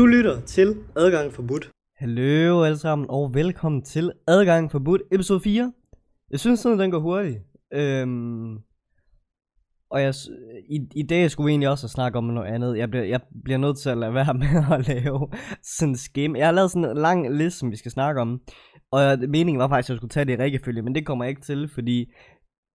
Du 0.00 0.06
lytter 0.06 0.40
til 0.40 0.76
Adgang 0.96 1.32
Forbudt. 1.32 1.70
Hallo 1.96 2.62
alle 2.62 2.78
sammen, 2.78 3.06
og 3.10 3.34
velkommen 3.34 3.82
til 3.82 4.12
Adgang 4.26 4.70
Forbudt, 4.70 5.02
episode 5.12 5.40
4. 5.40 5.72
Jeg 6.30 6.40
synes 6.40 6.60
sådan, 6.60 6.78
den 6.78 6.90
går 6.90 6.98
hurtigt. 6.98 7.38
Øhm, 7.72 8.54
og 9.90 10.02
jeg, 10.02 10.14
i, 10.68 10.80
i 10.96 11.02
dag 11.02 11.30
skulle 11.30 11.46
vi 11.46 11.50
egentlig 11.50 11.68
også 11.68 11.88
snakke 11.88 12.18
om 12.18 12.24
noget 12.24 12.48
andet. 12.48 12.78
Jeg 12.78 12.90
bliver, 12.90 13.04
jeg 13.04 13.20
bliver 13.44 13.58
nødt 13.58 13.78
til 13.78 13.90
at 13.90 13.98
lade 13.98 14.14
være 14.14 14.34
med 14.42 14.78
at 14.78 14.88
lave 14.88 15.28
sådan 15.78 15.88
en 15.88 15.96
schema. 15.96 16.38
Jeg 16.38 16.46
har 16.46 16.52
lavet 16.52 16.70
sådan 16.70 16.90
en 16.90 16.96
lang 16.96 17.36
liste, 17.36 17.58
som 17.58 17.70
vi 17.70 17.76
skal 17.76 17.90
snakke 17.90 18.20
om. 18.20 18.40
Og 18.90 19.18
meningen 19.28 19.58
var 19.58 19.68
faktisk, 19.68 19.90
at 19.90 19.90
jeg 19.90 19.96
skulle 19.96 20.10
tage 20.10 20.24
det 20.24 20.32
i 20.32 20.42
rækkefølge, 20.42 20.82
men 20.82 20.94
det 20.94 21.06
kommer 21.06 21.24
jeg 21.24 21.30
ikke 21.30 21.42
til, 21.42 21.68
fordi 21.74 22.12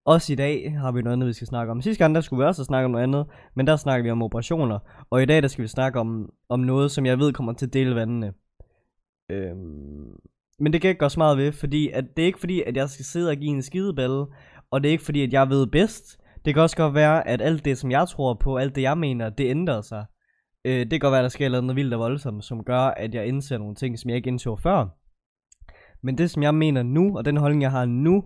også 0.05 0.33
i 0.33 0.35
dag 0.35 0.77
har 0.79 0.91
vi 0.91 1.01
noget 1.01 1.13
andet, 1.13 1.27
vi 1.27 1.33
skal 1.33 1.47
snakke 1.47 1.71
om. 1.71 1.81
Sidste 1.81 2.03
gang, 2.03 2.15
der 2.15 2.21
skulle 2.21 2.43
vi 2.43 2.47
også 2.47 2.63
snakke 2.63 2.85
om 2.85 2.91
noget 2.91 3.03
andet, 3.03 3.25
men 3.55 3.67
der 3.67 3.75
snakker 3.75 4.03
vi 4.03 4.11
om 4.11 4.21
operationer. 4.21 4.79
Og 5.09 5.23
i 5.23 5.25
dag, 5.25 5.41
der 5.41 5.47
skal 5.47 5.63
vi 5.63 5.67
snakke 5.67 5.99
om, 5.99 6.29
om 6.49 6.59
noget, 6.59 6.91
som 6.91 7.05
jeg 7.05 7.19
ved 7.19 7.33
kommer 7.33 7.53
til 7.53 7.65
at 7.65 7.73
dele 7.73 7.95
vandene. 7.95 8.33
Øhm, 9.29 10.15
men 10.59 10.73
det 10.73 10.81
kan 10.81 10.87
jeg 10.87 10.91
ikke 10.91 10.99
gøre 10.99 11.09
så 11.09 11.19
meget 11.19 11.37
ved, 11.37 11.51
fordi 11.51 11.89
at 11.89 12.05
det 12.17 12.21
er 12.21 12.25
ikke 12.25 12.39
fordi, 12.39 12.61
at 12.61 12.77
jeg 12.77 12.89
skal 12.89 13.05
sidde 13.05 13.29
og 13.29 13.35
give 13.35 13.51
en 13.51 13.61
skideballe, 13.61 14.25
og 14.71 14.83
det 14.83 14.89
er 14.89 14.91
ikke 14.91 15.03
fordi, 15.03 15.23
at 15.23 15.33
jeg 15.33 15.49
ved 15.49 15.67
bedst. 15.67 16.19
Det 16.45 16.53
kan 16.53 16.63
også 16.63 16.77
godt 16.77 16.93
være, 16.93 17.27
at 17.27 17.41
alt 17.41 17.65
det, 17.65 17.77
som 17.77 17.91
jeg 17.91 18.07
tror 18.07 18.33
på, 18.33 18.57
alt 18.57 18.75
det, 18.75 18.81
jeg 18.81 18.97
mener, 18.97 19.29
det 19.29 19.49
ændrer 19.49 19.81
sig. 19.81 20.05
Øh, 20.65 20.79
det 20.79 20.89
kan 20.89 20.99
godt 20.99 21.11
være, 21.11 21.19
at 21.19 21.23
der 21.23 21.29
sker 21.29 21.49
noget 21.49 21.75
vildt 21.75 21.93
og 21.93 21.99
voldsomt, 21.99 22.45
som 22.45 22.63
gør, 22.63 22.79
at 22.79 23.15
jeg 23.15 23.27
indser 23.27 23.57
nogle 23.57 23.75
ting, 23.75 23.99
som 23.99 24.09
jeg 24.09 24.17
ikke 24.17 24.27
indså 24.27 24.55
før. 24.55 24.87
Men 26.03 26.17
det, 26.17 26.29
som 26.29 26.43
jeg 26.43 26.55
mener 26.55 26.83
nu, 26.83 27.17
og 27.17 27.25
den 27.25 27.37
holdning, 27.37 27.61
jeg 27.61 27.71
har 27.71 27.85
nu 27.85 28.23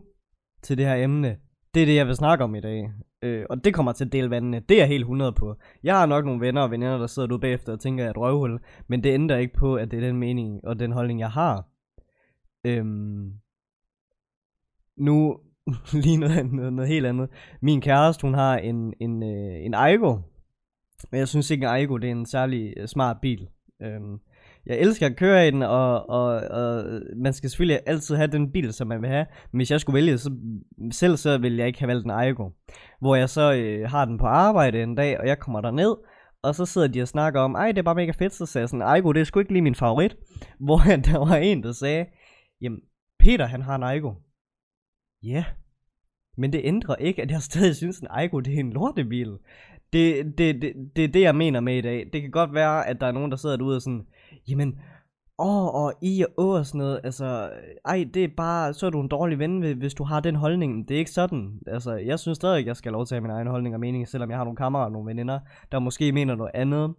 til 0.63 0.77
det 0.77 0.85
her 0.85 0.95
emne, 0.95 1.37
det 1.73 1.81
er 1.81 1.85
det, 1.85 1.95
jeg 1.95 2.07
vil 2.07 2.15
snakke 2.15 2.43
om 2.43 2.55
i 2.55 2.59
dag. 2.59 2.91
Øh, 3.21 3.45
og 3.49 3.63
det 3.63 3.73
kommer 3.73 3.91
til 3.91 4.05
at 4.05 4.11
dele 4.11 4.29
vandene. 4.29 4.59
Det 4.69 4.75
er 4.75 4.81
jeg 4.81 4.87
helt 4.87 5.01
100 5.01 5.33
på. 5.33 5.55
Jeg 5.83 5.97
har 5.97 6.05
nok 6.05 6.25
nogle 6.25 6.41
venner 6.41 6.61
og 6.61 6.71
veninder, 6.71 6.97
der 6.97 7.07
sidder 7.07 7.31
ude 7.31 7.39
bagefter 7.39 7.73
og 7.73 7.79
tænker, 7.79 8.03
at 8.03 8.05
jeg 8.05 8.09
er 8.09 8.13
et 8.13 8.17
røvhul. 8.17 8.59
Men 8.87 9.03
det 9.03 9.13
ændrer 9.13 9.37
ikke 9.37 9.53
på, 9.53 9.75
at 9.75 9.91
det 9.91 9.97
er 9.97 10.07
den 10.07 10.17
mening 10.17 10.59
og 10.63 10.79
den 10.79 10.91
holdning, 10.91 11.19
jeg 11.19 11.31
har. 11.31 11.67
Øhm, 12.65 13.33
nu 14.97 15.39
lige 16.03 16.17
noget, 16.17 16.51
noget, 16.51 16.73
noget 16.73 16.89
helt 16.89 17.05
andet. 17.05 17.29
Min 17.61 17.81
kæreste, 17.81 18.21
hun 18.21 18.33
har 18.33 18.57
en, 18.57 18.93
en, 18.99 19.23
øh, 19.23 19.65
en 19.65 19.73
Aigo. 19.73 20.17
Men 21.11 21.19
jeg 21.19 21.27
synes 21.27 21.51
ikke, 21.51 21.63
en 21.63 21.69
Aigo 21.71 21.97
det 21.97 22.07
er 22.07 22.11
en 22.11 22.25
særlig 22.25 22.73
øh, 22.77 22.87
smart 22.87 23.17
bil. 23.21 23.47
Øhm, 23.81 24.19
jeg 24.65 24.79
elsker 24.79 25.05
at 25.05 25.15
køre 25.15 25.47
i 25.47 25.51
den, 25.51 25.61
og, 25.61 26.09
og, 26.09 26.25
og 26.27 26.85
man 27.15 27.33
skal 27.33 27.49
selvfølgelig 27.49 27.79
altid 27.85 28.15
have 28.15 28.27
den 28.27 28.51
bil, 28.51 28.73
som 28.73 28.87
man 28.87 29.01
vil 29.01 29.09
have. 29.09 29.25
Men 29.51 29.59
hvis 29.59 29.71
jeg 29.71 29.81
skulle 29.81 29.95
vælge 29.95 30.17
så, 30.17 30.31
selv, 30.91 31.17
så 31.17 31.37
ville 31.37 31.57
jeg 31.57 31.67
ikke 31.67 31.79
have 31.79 31.87
valgt 31.87 32.05
en 32.05 32.11
Aygo. 32.11 32.49
Hvor 33.01 33.15
jeg 33.15 33.29
så 33.29 33.53
øh, 33.53 33.89
har 33.89 34.05
den 34.05 34.17
på 34.17 34.25
arbejde 34.25 34.83
en 34.83 34.95
dag, 34.95 35.19
og 35.19 35.27
jeg 35.27 35.39
kommer 35.39 35.61
der 35.61 35.71
ned 35.71 35.95
og 36.41 36.55
så 36.55 36.65
sidder 36.65 36.87
de 36.87 37.01
og 37.01 37.07
snakker 37.07 37.41
om, 37.41 37.55
ej, 37.55 37.71
det 37.71 37.77
er 37.77 37.83
bare 37.83 37.95
mega 37.95 38.11
fedt, 38.11 38.33
så 38.33 38.45
sagde 38.45 38.63
jeg 38.63 38.69
sådan, 38.69 38.87
Aigo, 38.87 39.11
det 39.11 39.19
er 39.19 39.23
sgu 39.23 39.39
ikke 39.39 39.53
lige 39.53 39.61
min 39.61 39.75
favorit. 39.75 40.17
Hvor 40.65 40.77
der 40.77 41.17
var 41.17 41.35
en, 41.35 41.63
der 41.63 41.71
sagde, 41.71 42.05
jamen, 42.61 42.79
Peter, 43.19 43.45
han 43.45 43.61
har 43.61 43.75
en 43.75 43.83
Aigo. 43.83 44.13
Ja, 45.23 45.29
yeah. 45.29 45.43
men 46.37 46.53
det 46.53 46.61
ændrer 46.63 46.95
ikke, 46.95 47.21
at 47.21 47.31
jeg 47.31 47.41
stadig 47.41 47.75
synes, 47.75 47.99
en 47.99 48.07
Aigo, 48.09 48.39
det 48.39 48.55
er 48.55 48.59
en 48.59 48.73
lortebil. 48.73 49.37
Det, 49.93 50.37
det, 50.37 50.61
det, 50.61 50.73
det 50.95 51.03
er 51.03 51.07
det, 51.07 51.21
jeg 51.21 51.35
mener 51.35 51.59
med 51.59 51.77
i 51.77 51.81
dag. 51.81 52.09
Det 52.13 52.21
kan 52.21 52.31
godt 52.31 52.53
være, 52.53 52.87
at 52.87 53.01
der 53.01 53.07
er 53.07 53.11
nogen, 53.11 53.31
der 53.31 53.37
sidder 53.37 53.57
derude 53.57 53.75
og 53.75 53.81
sådan, 53.81 54.05
jamen, 54.49 54.79
åh, 55.39 55.67
og 55.67 55.93
i 56.01 56.23
og 56.23 56.45
å 56.45 56.57
og 56.57 56.65
sådan 56.65 56.79
noget, 56.79 56.99
altså, 57.03 57.49
ej, 57.85 58.05
det 58.13 58.23
er 58.23 58.27
bare, 58.37 58.73
så 58.73 58.85
er 58.85 58.89
du 58.89 59.01
en 59.01 59.07
dårlig 59.07 59.39
ven, 59.39 59.61
hvis- 59.77 59.93
du 59.93 60.03
har 60.03 60.19
den 60.19 60.35
holdning. 60.35 60.87
Det 60.87 60.95
er 60.95 60.99
ikke 60.99 61.11
sådan. 61.11 61.59
Altså, 61.67 61.93
jeg 61.93 62.19
synes 62.19 62.35
stadig, 62.35 62.65
jeg 62.65 62.75
skal 62.75 62.89
have 62.89 62.97
lov 62.97 63.05
til 63.05 63.15
at 63.15 63.21
have 63.21 63.27
min 63.27 63.35
egen 63.37 63.47
holdning 63.47 63.75
og 63.75 63.81
mening, 63.81 64.07
selvom 64.07 64.29
jeg 64.29 64.37
har 64.37 64.43
nogle 64.43 64.57
kammerater 64.57 64.85
og 64.85 64.91
nogle 64.91 65.09
veninder, 65.09 65.39
der 65.71 65.79
måske 65.79 66.11
mener 66.11 66.35
noget 66.35 66.51
andet. 66.53 66.93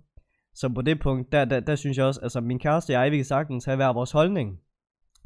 Så 0.55 0.69
på 0.69 0.83
det 0.83 1.01
punkt, 1.01 1.33
der, 1.33 1.45
der, 1.45 1.61
der 1.61 1.75
synes 1.77 1.97
jeg 1.99 2.07
også, 2.07 2.21
altså 2.23 2.41
min 2.41 2.59
kæreste 2.59 2.91
og 2.91 3.03
jeg, 3.05 3.11
vi 3.13 3.17
kan 3.17 3.25
sagtens 3.25 3.65
have 3.65 3.77
hver 3.77 3.93
vores 3.93 4.13
holdning. 4.13 4.59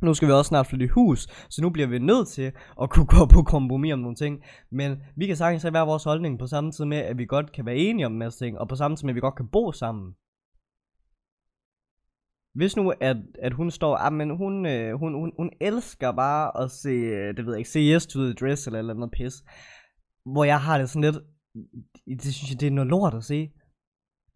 Nu 0.03 0.15
skal 0.15 0.29
vi 0.29 0.33
også 0.33 0.49
snart 0.49 0.67
flytte 0.67 0.85
i 0.85 0.89
hus, 0.89 1.29
så 1.51 1.63
nu 1.63 1.71
bliver 1.71 1.89
vi 1.89 1.99
nødt 1.99 2.29
til 2.29 2.53
at 2.83 2.91
kunne 2.91 3.07
gå 3.07 3.27
på 3.27 3.43
kompromis 3.43 3.93
om 3.93 3.99
nogle 3.99 4.17
ting. 4.17 4.43
Men 4.71 4.97
vi 5.17 5.27
kan 5.27 5.37
sagtens 5.37 5.63
have 5.63 5.71
hver 5.71 5.85
vores 5.85 6.05
holdning 6.05 6.39
på 6.39 6.47
samme 6.47 6.73
tid 6.73 6.85
med, 6.85 6.97
at 6.99 7.19
vi 7.19 7.25
godt 7.27 7.53
kan 7.53 7.67
være 7.67 7.77
enige 7.77 8.07
om 8.07 8.13
en 8.13 8.19
masse 8.19 8.45
ting, 8.45 8.59
og 8.59 8.69
på 8.69 8.77
samme 8.77 8.97
tid 8.97 9.05
med, 9.07 9.13
at 9.13 9.15
vi 9.15 9.21
godt 9.21 9.35
kan 9.37 9.49
bo 9.53 9.73
sammen. 9.73 10.15
Hvis 12.55 12.77
nu, 12.77 12.93
at, 13.01 13.17
at 13.43 13.53
hun 13.53 13.71
står, 13.71 13.97
ah, 13.97 14.13
men 14.13 14.37
hun, 14.37 14.67
øh, 14.67 14.99
hun, 14.99 15.15
hun, 15.15 15.33
hun 15.37 15.51
elsker 15.61 16.13
bare 16.13 16.63
at 16.63 16.71
se, 16.71 16.89
øh, 16.89 17.37
det 17.37 17.47
ved 17.47 17.53
jeg 17.53 17.59
ikke, 17.59 17.71
se 17.71 17.81
Yes 17.81 18.07
to 18.07 18.21
the 18.21 18.33
Dress 18.33 18.67
eller 18.67 18.79
eller 18.79 18.95
andet 18.95 19.11
pis. 19.11 19.45
Hvor 20.33 20.45
jeg 20.45 20.61
har 20.61 20.79
det 20.79 20.91
sådan 20.91 21.03
lidt, 21.03 21.25
det 22.07 22.35
synes 22.35 22.51
jeg, 22.51 22.61
det 22.61 22.67
er 22.67 22.71
noget 22.71 22.91
lort 22.91 23.15
at 23.15 23.25
se. 23.25 23.51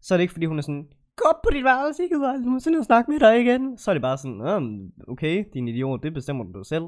Så 0.01 0.13
er 0.13 0.17
det 0.17 0.21
ikke 0.21 0.33
fordi, 0.33 0.45
hun 0.45 0.57
er 0.57 0.61
sådan, 0.61 0.87
gå 1.15 1.23
op 1.29 1.41
på 1.43 1.49
dit 1.53 1.63
værelse, 1.63 2.03
ikke 2.03 2.15
gider 2.15 2.29
aldrig 2.29 2.45
nogensinde 2.45 2.79
at 2.79 2.85
snakke 2.85 3.11
med 3.11 3.19
dig 3.19 3.41
igen. 3.41 3.77
Så 3.77 3.91
er 3.91 3.95
det 3.95 4.01
bare 4.01 4.17
sådan, 4.17 4.91
okay, 5.07 5.45
din 5.53 5.67
idiot, 5.67 6.03
det 6.03 6.13
bestemmer 6.13 6.43
du 6.43 6.63
selv. 6.63 6.85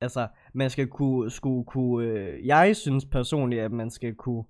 Altså, 0.00 0.28
man 0.54 0.70
skal 0.70 0.86
kunne, 0.88 1.30
skulle 1.30 1.64
kunne, 1.64 2.06
øh, 2.06 2.46
jeg 2.46 2.76
synes 2.76 3.04
personligt, 3.04 3.62
at 3.62 3.72
man 3.72 3.90
skal 3.90 4.14
kunne 4.14 4.44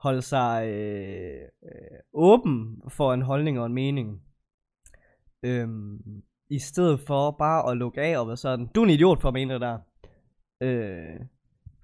holde 0.00 0.22
sig 0.22 0.68
øh, 0.68 1.40
øh, 1.62 1.98
åben 2.12 2.82
for 2.88 3.12
en 3.12 3.22
holdning 3.22 3.60
og 3.60 3.66
en 3.66 3.74
mening. 3.74 4.22
Øhm, 5.42 6.22
I 6.50 6.58
stedet 6.58 7.00
for 7.00 7.30
bare 7.30 7.70
at 7.70 7.76
lukke 7.76 8.00
af 8.00 8.18
og 8.18 8.26
være 8.26 8.36
sådan, 8.36 8.66
du 8.66 8.80
er 8.80 8.84
en 8.84 8.90
idiot 8.90 9.20
for 9.20 9.28
at 9.28 9.34
mene 9.34 9.54
det 9.54 9.60
der. 9.60 9.78
Øh, 10.62 11.20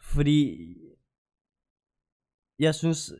fordi 0.01 0.57
jeg 2.59 2.75
synes, 2.75 3.13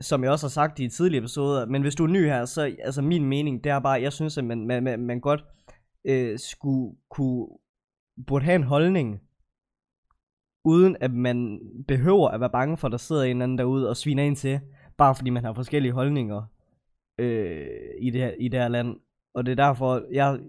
som 0.00 0.22
jeg 0.22 0.30
også 0.30 0.46
har 0.46 0.50
sagt 0.50 0.78
i 0.78 0.88
tidligere 0.88 1.22
episoder, 1.22 1.66
men 1.66 1.82
hvis 1.82 1.94
du 1.94 2.04
er 2.04 2.08
ny 2.08 2.26
her, 2.26 2.44
så 2.44 2.76
altså 2.82 3.02
min 3.02 3.24
mening, 3.24 3.64
det 3.64 3.72
er 3.72 3.78
bare, 3.78 4.02
jeg 4.02 4.12
synes, 4.12 4.38
at 4.38 4.44
man, 4.44 4.66
man, 4.66 4.82
man, 4.82 5.00
man 5.00 5.20
godt 5.20 5.44
øh, 6.04 6.38
skulle 6.38 6.96
kunne, 7.10 7.46
burde 8.26 8.44
have 8.44 8.56
en 8.56 8.62
holdning, 8.62 9.20
uden 10.64 10.96
at 11.00 11.10
man 11.10 11.60
behøver 11.88 12.28
at 12.28 12.40
være 12.40 12.50
bange 12.50 12.76
for, 12.76 12.88
at 12.88 12.92
der 12.92 12.98
sidder 12.98 13.22
en 13.22 13.30
eller 13.30 13.44
anden 13.44 13.58
derude 13.58 13.88
og 13.88 13.96
sviner 13.96 14.22
ind 14.22 14.36
til, 14.36 14.60
bare 14.98 15.14
fordi 15.14 15.30
man 15.30 15.44
har 15.44 15.54
forskellige 15.54 15.92
holdninger 15.92 16.42
øh, 17.18 17.90
i, 18.00 18.10
det 18.10 18.20
her, 18.20 18.30
i 18.30 18.48
det 18.48 18.60
her 18.60 18.68
land. 18.68 18.96
Og 19.36 19.46
det 19.46 19.52
er 19.52 19.66
derfor, 19.66 20.02
jeg, 20.12 20.40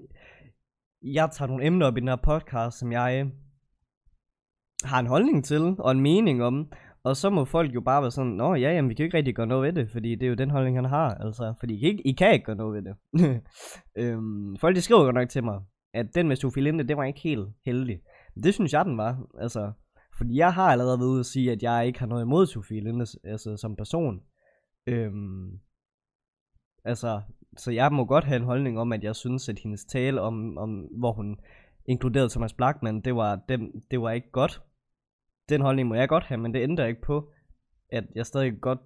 jeg 1.02 1.30
tager 1.32 1.48
nogle 1.48 1.66
emner 1.66 1.86
op 1.86 1.98
i 1.98 2.00
den 2.00 2.08
her 2.08 2.16
podcast, 2.16 2.80
som 2.80 2.92
jeg 2.92 3.22
øh, 3.26 3.32
har 4.84 5.00
en 5.00 5.08
holdning 5.08 5.46
til, 5.46 5.76
og 5.80 5.92
en 5.92 6.02
mening 6.02 6.44
om, 6.44 6.72
og 7.04 7.16
så 7.16 7.30
må 7.30 7.46
folk 7.46 7.76
jo 7.76 7.82
bare 7.82 8.02
være 8.02 8.12
sådan, 8.12 8.32
nå 8.32 8.56
ja, 8.56 8.72
jamen 8.72 8.90
vi 8.90 8.94
kan 8.94 9.04
jo 9.04 9.08
ikke 9.08 9.18
rigtig 9.18 9.36
gøre 9.36 9.48
noget 9.48 9.64
ved 9.64 9.84
det, 9.84 9.92
fordi 9.92 10.16
det 10.16 10.24
er 10.24 10.30
jo 10.30 10.36
den 10.36 10.50
holdning, 10.50 10.78
han 10.78 10.86
har, 10.86 11.14
altså, 11.14 11.54
fordi 11.60 11.74
I 11.74 11.80
kan 11.80 11.90
ikke, 11.90 12.08
I 12.08 12.12
kan 12.12 12.34
ikke 12.34 12.46
gøre 12.46 12.56
noget 12.56 12.84
ved 12.84 12.94
det. 12.94 12.96
øhm, 14.04 14.58
folk 14.58 14.76
de 14.76 14.82
skriver 14.82 15.06
jo 15.06 15.12
nok 15.12 15.30
til 15.30 15.44
mig, 15.44 15.60
at 15.94 16.06
den 16.16 16.28
med 16.28 16.36
Sofie 16.36 16.64
Linde, 16.64 16.88
det 16.88 16.98
var 16.98 17.04
ikke 17.04 17.20
helt 17.20 17.48
heldig. 17.66 18.00
Men 18.36 18.44
det 18.44 18.54
synes 18.54 18.74
jeg, 18.74 18.86
den 18.86 18.98
var, 18.98 19.28
altså, 19.40 19.72
fordi 20.18 20.38
jeg 20.38 20.54
har 20.54 20.72
allerede 20.72 21.00
været 21.00 21.10
ude 21.10 21.20
at 21.20 21.26
sige, 21.26 21.52
at 21.52 21.64
jeg 21.64 21.88
ikke 21.88 22.00
har 22.00 22.08
noget 22.08 22.24
imod 22.24 22.46
Sofie 22.46 22.84
Linde, 22.84 23.06
altså 23.24 23.58
som 23.58 23.76
person. 23.76 24.22
Øhm, 24.88 25.60
altså, 26.86 27.22
så 27.58 27.72
jeg 27.72 27.94
må 27.94 28.06
godt 28.06 28.24
have 28.24 28.36
en 28.36 28.44
holdning 28.44 28.80
om, 28.80 28.94
at 28.94 29.04
jeg 29.04 29.16
synes, 29.16 29.50
at 29.50 29.60
hendes 29.60 29.86
tale 29.86 30.22
om, 30.22 30.58
om 30.58 30.70
hvor 30.80 31.12
hun 31.12 31.40
inkluderede 31.86 32.30
Thomas 32.30 32.54
Blackman, 32.54 33.02
det 33.02 33.16
var, 33.16 33.40
dem, 33.50 33.82
det 33.92 34.02
var 34.02 34.12
ikke 34.12 34.32
godt. 34.32 34.62
Den 35.50 35.62
holdning 35.62 35.88
må 35.88 35.96
jeg 35.96 36.10
godt 36.10 36.24
have, 36.24 36.38
men 36.38 36.54
det 36.54 36.64
ændrer 36.64 36.86
ikke 36.86 37.02
på, 37.02 37.30
at 37.90 38.04
jeg 38.16 38.26
stadig 38.26 38.62
godt 38.62 38.80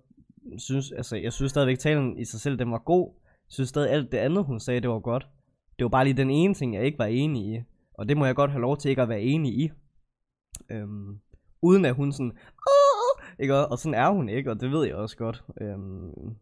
synes, 0.57 0.91
altså 0.91 1.15
jeg 1.15 1.33
synes 1.33 1.49
stadigvæk 1.49 1.79
talen 1.79 2.17
i 2.17 2.25
sig 2.25 2.41
selv, 2.41 2.59
den 2.59 2.71
var 2.71 2.77
god. 2.77 3.13
Jeg 3.25 3.53
synes 3.53 3.69
stadig 3.69 3.91
alt 3.91 4.11
det 4.11 4.17
andet, 4.17 4.45
hun 4.45 4.59
sagde, 4.59 4.81
det 4.81 4.89
var 4.89 4.99
godt. 4.99 5.27
Det 5.79 5.83
var 5.83 5.89
bare 5.89 6.03
lige 6.03 6.17
den 6.17 6.29
ene 6.29 6.53
ting, 6.53 6.75
jeg 6.75 6.85
ikke 6.85 6.99
var 6.99 7.05
enig 7.05 7.55
i. 7.55 7.61
Og 7.93 8.09
det 8.09 8.17
må 8.17 8.25
jeg 8.25 8.35
godt 8.35 8.51
have 8.51 8.61
lov 8.61 8.77
til 8.77 8.89
ikke 8.89 9.01
at 9.01 9.09
være 9.09 9.21
enig 9.21 9.53
i. 9.53 9.71
Øhm, 10.71 11.19
uden 11.61 11.85
at 11.85 11.95
hun 11.95 12.11
sådan, 12.11 12.31
Åh! 12.69 13.25
ikke? 13.39 13.55
Og 13.55 13.71
og 13.71 13.77
sådan 13.77 13.99
er 13.99 14.09
hun 14.09 14.29
ikke, 14.29 14.51
og 14.51 14.61
det 14.61 14.71
ved 14.71 14.85
jeg 14.85 14.95
også 14.95 15.17
godt. 15.17 15.43
Øhm, 15.61 16.35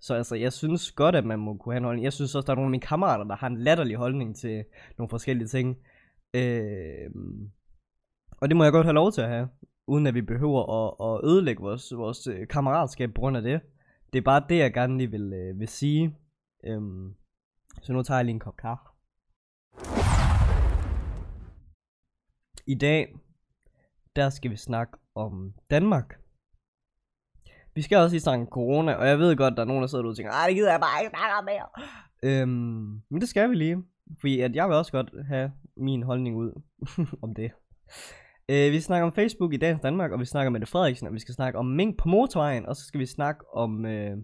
så 0.00 0.14
altså, 0.14 0.36
jeg 0.36 0.52
synes 0.52 0.92
godt, 0.92 1.16
at 1.16 1.24
man 1.24 1.38
må 1.38 1.56
kunne 1.56 1.72
have 1.72 1.78
en 1.78 1.84
holdning. 1.84 2.04
Jeg 2.04 2.12
synes 2.12 2.34
også, 2.34 2.46
der 2.46 2.52
er 2.52 2.56
nogle 2.56 2.66
af 2.66 2.70
mine 2.70 2.80
kammerater, 2.80 3.24
der 3.24 3.36
har 3.36 3.46
en 3.46 3.58
latterlig 3.58 3.96
holdning 3.96 4.36
til 4.36 4.64
nogle 4.98 5.10
forskellige 5.10 5.48
ting. 5.48 5.78
Øh, 6.34 7.10
og 8.40 8.48
det 8.48 8.56
må 8.56 8.64
jeg 8.64 8.72
godt 8.72 8.86
have 8.86 8.94
lov 8.94 9.12
til 9.12 9.20
at 9.20 9.28
have, 9.28 9.48
uden 9.86 10.06
at 10.06 10.14
vi 10.14 10.22
behøver 10.22 10.62
at, 10.80 11.16
at 11.16 11.30
ødelægge 11.30 11.62
vores, 11.62 11.92
vores 11.96 12.26
øh, 12.26 12.48
kammeratskab 12.48 13.14
på 13.14 13.20
grund 13.20 13.36
af 13.36 13.42
det. 13.42 13.60
Det 14.12 14.18
er 14.18 14.22
bare 14.22 14.44
det, 14.48 14.58
jeg 14.58 14.72
gerne 14.72 14.98
lige 14.98 15.10
vil, 15.10 15.32
øh, 15.32 15.60
vil 15.60 15.68
sige. 15.68 16.16
Øh, 16.64 16.80
så 17.82 17.92
nu 17.92 18.02
tager 18.02 18.18
jeg 18.18 18.24
lige 18.24 18.34
en 18.34 18.40
kop 18.40 18.56
kaffe. 18.56 18.84
I 22.66 22.74
dag, 22.74 23.16
der 24.16 24.30
skal 24.30 24.50
vi 24.50 24.56
snakke 24.56 24.98
om 25.14 25.54
Danmark. 25.70 26.20
Vi 27.74 27.82
skal 27.82 27.98
også 27.98 28.14
lige 28.14 28.20
snakke 28.20 28.42
om 28.42 28.48
corona, 28.48 28.94
og 28.94 29.08
jeg 29.08 29.18
ved 29.18 29.36
godt, 29.36 29.56
der 29.56 29.62
er 29.62 29.66
nogen, 29.66 29.82
der 29.82 29.88
sidder 29.88 30.02
derude 30.02 30.12
og 30.12 30.16
tænker, 30.16 30.32
nej, 30.32 30.46
det 30.46 30.56
gider 30.56 30.70
jeg 30.70 30.80
bare 30.80 31.02
ikke 31.02 31.16
snakke 31.16 31.34
om 31.38 31.44
mere. 31.44 31.66
Øhm, 32.22 33.02
men 33.10 33.20
det 33.20 33.28
skal 33.28 33.50
vi 33.50 33.54
lige, 33.54 33.76
fordi 34.20 34.40
at 34.40 34.56
jeg 34.56 34.68
vil 34.68 34.76
også 34.76 34.92
godt 34.92 35.10
have 35.28 35.52
min 35.76 36.02
holdning 36.02 36.36
ud 36.36 36.62
om 37.24 37.34
det. 37.34 37.50
Øh, 38.48 38.72
vi 38.72 38.80
snakker 38.80 39.06
om 39.06 39.12
Facebook 39.12 39.54
i 39.54 39.56
dagens 39.56 39.80
Danmark, 39.80 40.10
og 40.10 40.20
vi 40.20 40.24
snakker 40.24 40.50
med 40.50 40.60
det 40.60 40.68
Frederiksen, 40.68 41.06
og 41.06 41.14
vi 41.14 41.20
skal 41.20 41.34
snakke 41.34 41.58
om 41.58 41.66
mink 41.66 41.98
på 41.98 42.08
motorvejen, 42.08 42.66
og 42.66 42.76
så 42.76 42.84
skal 42.84 43.00
vi 43.00 43.06
snakke 43.06 43.54
om 43.54 43.86
øh, 43.86 44.16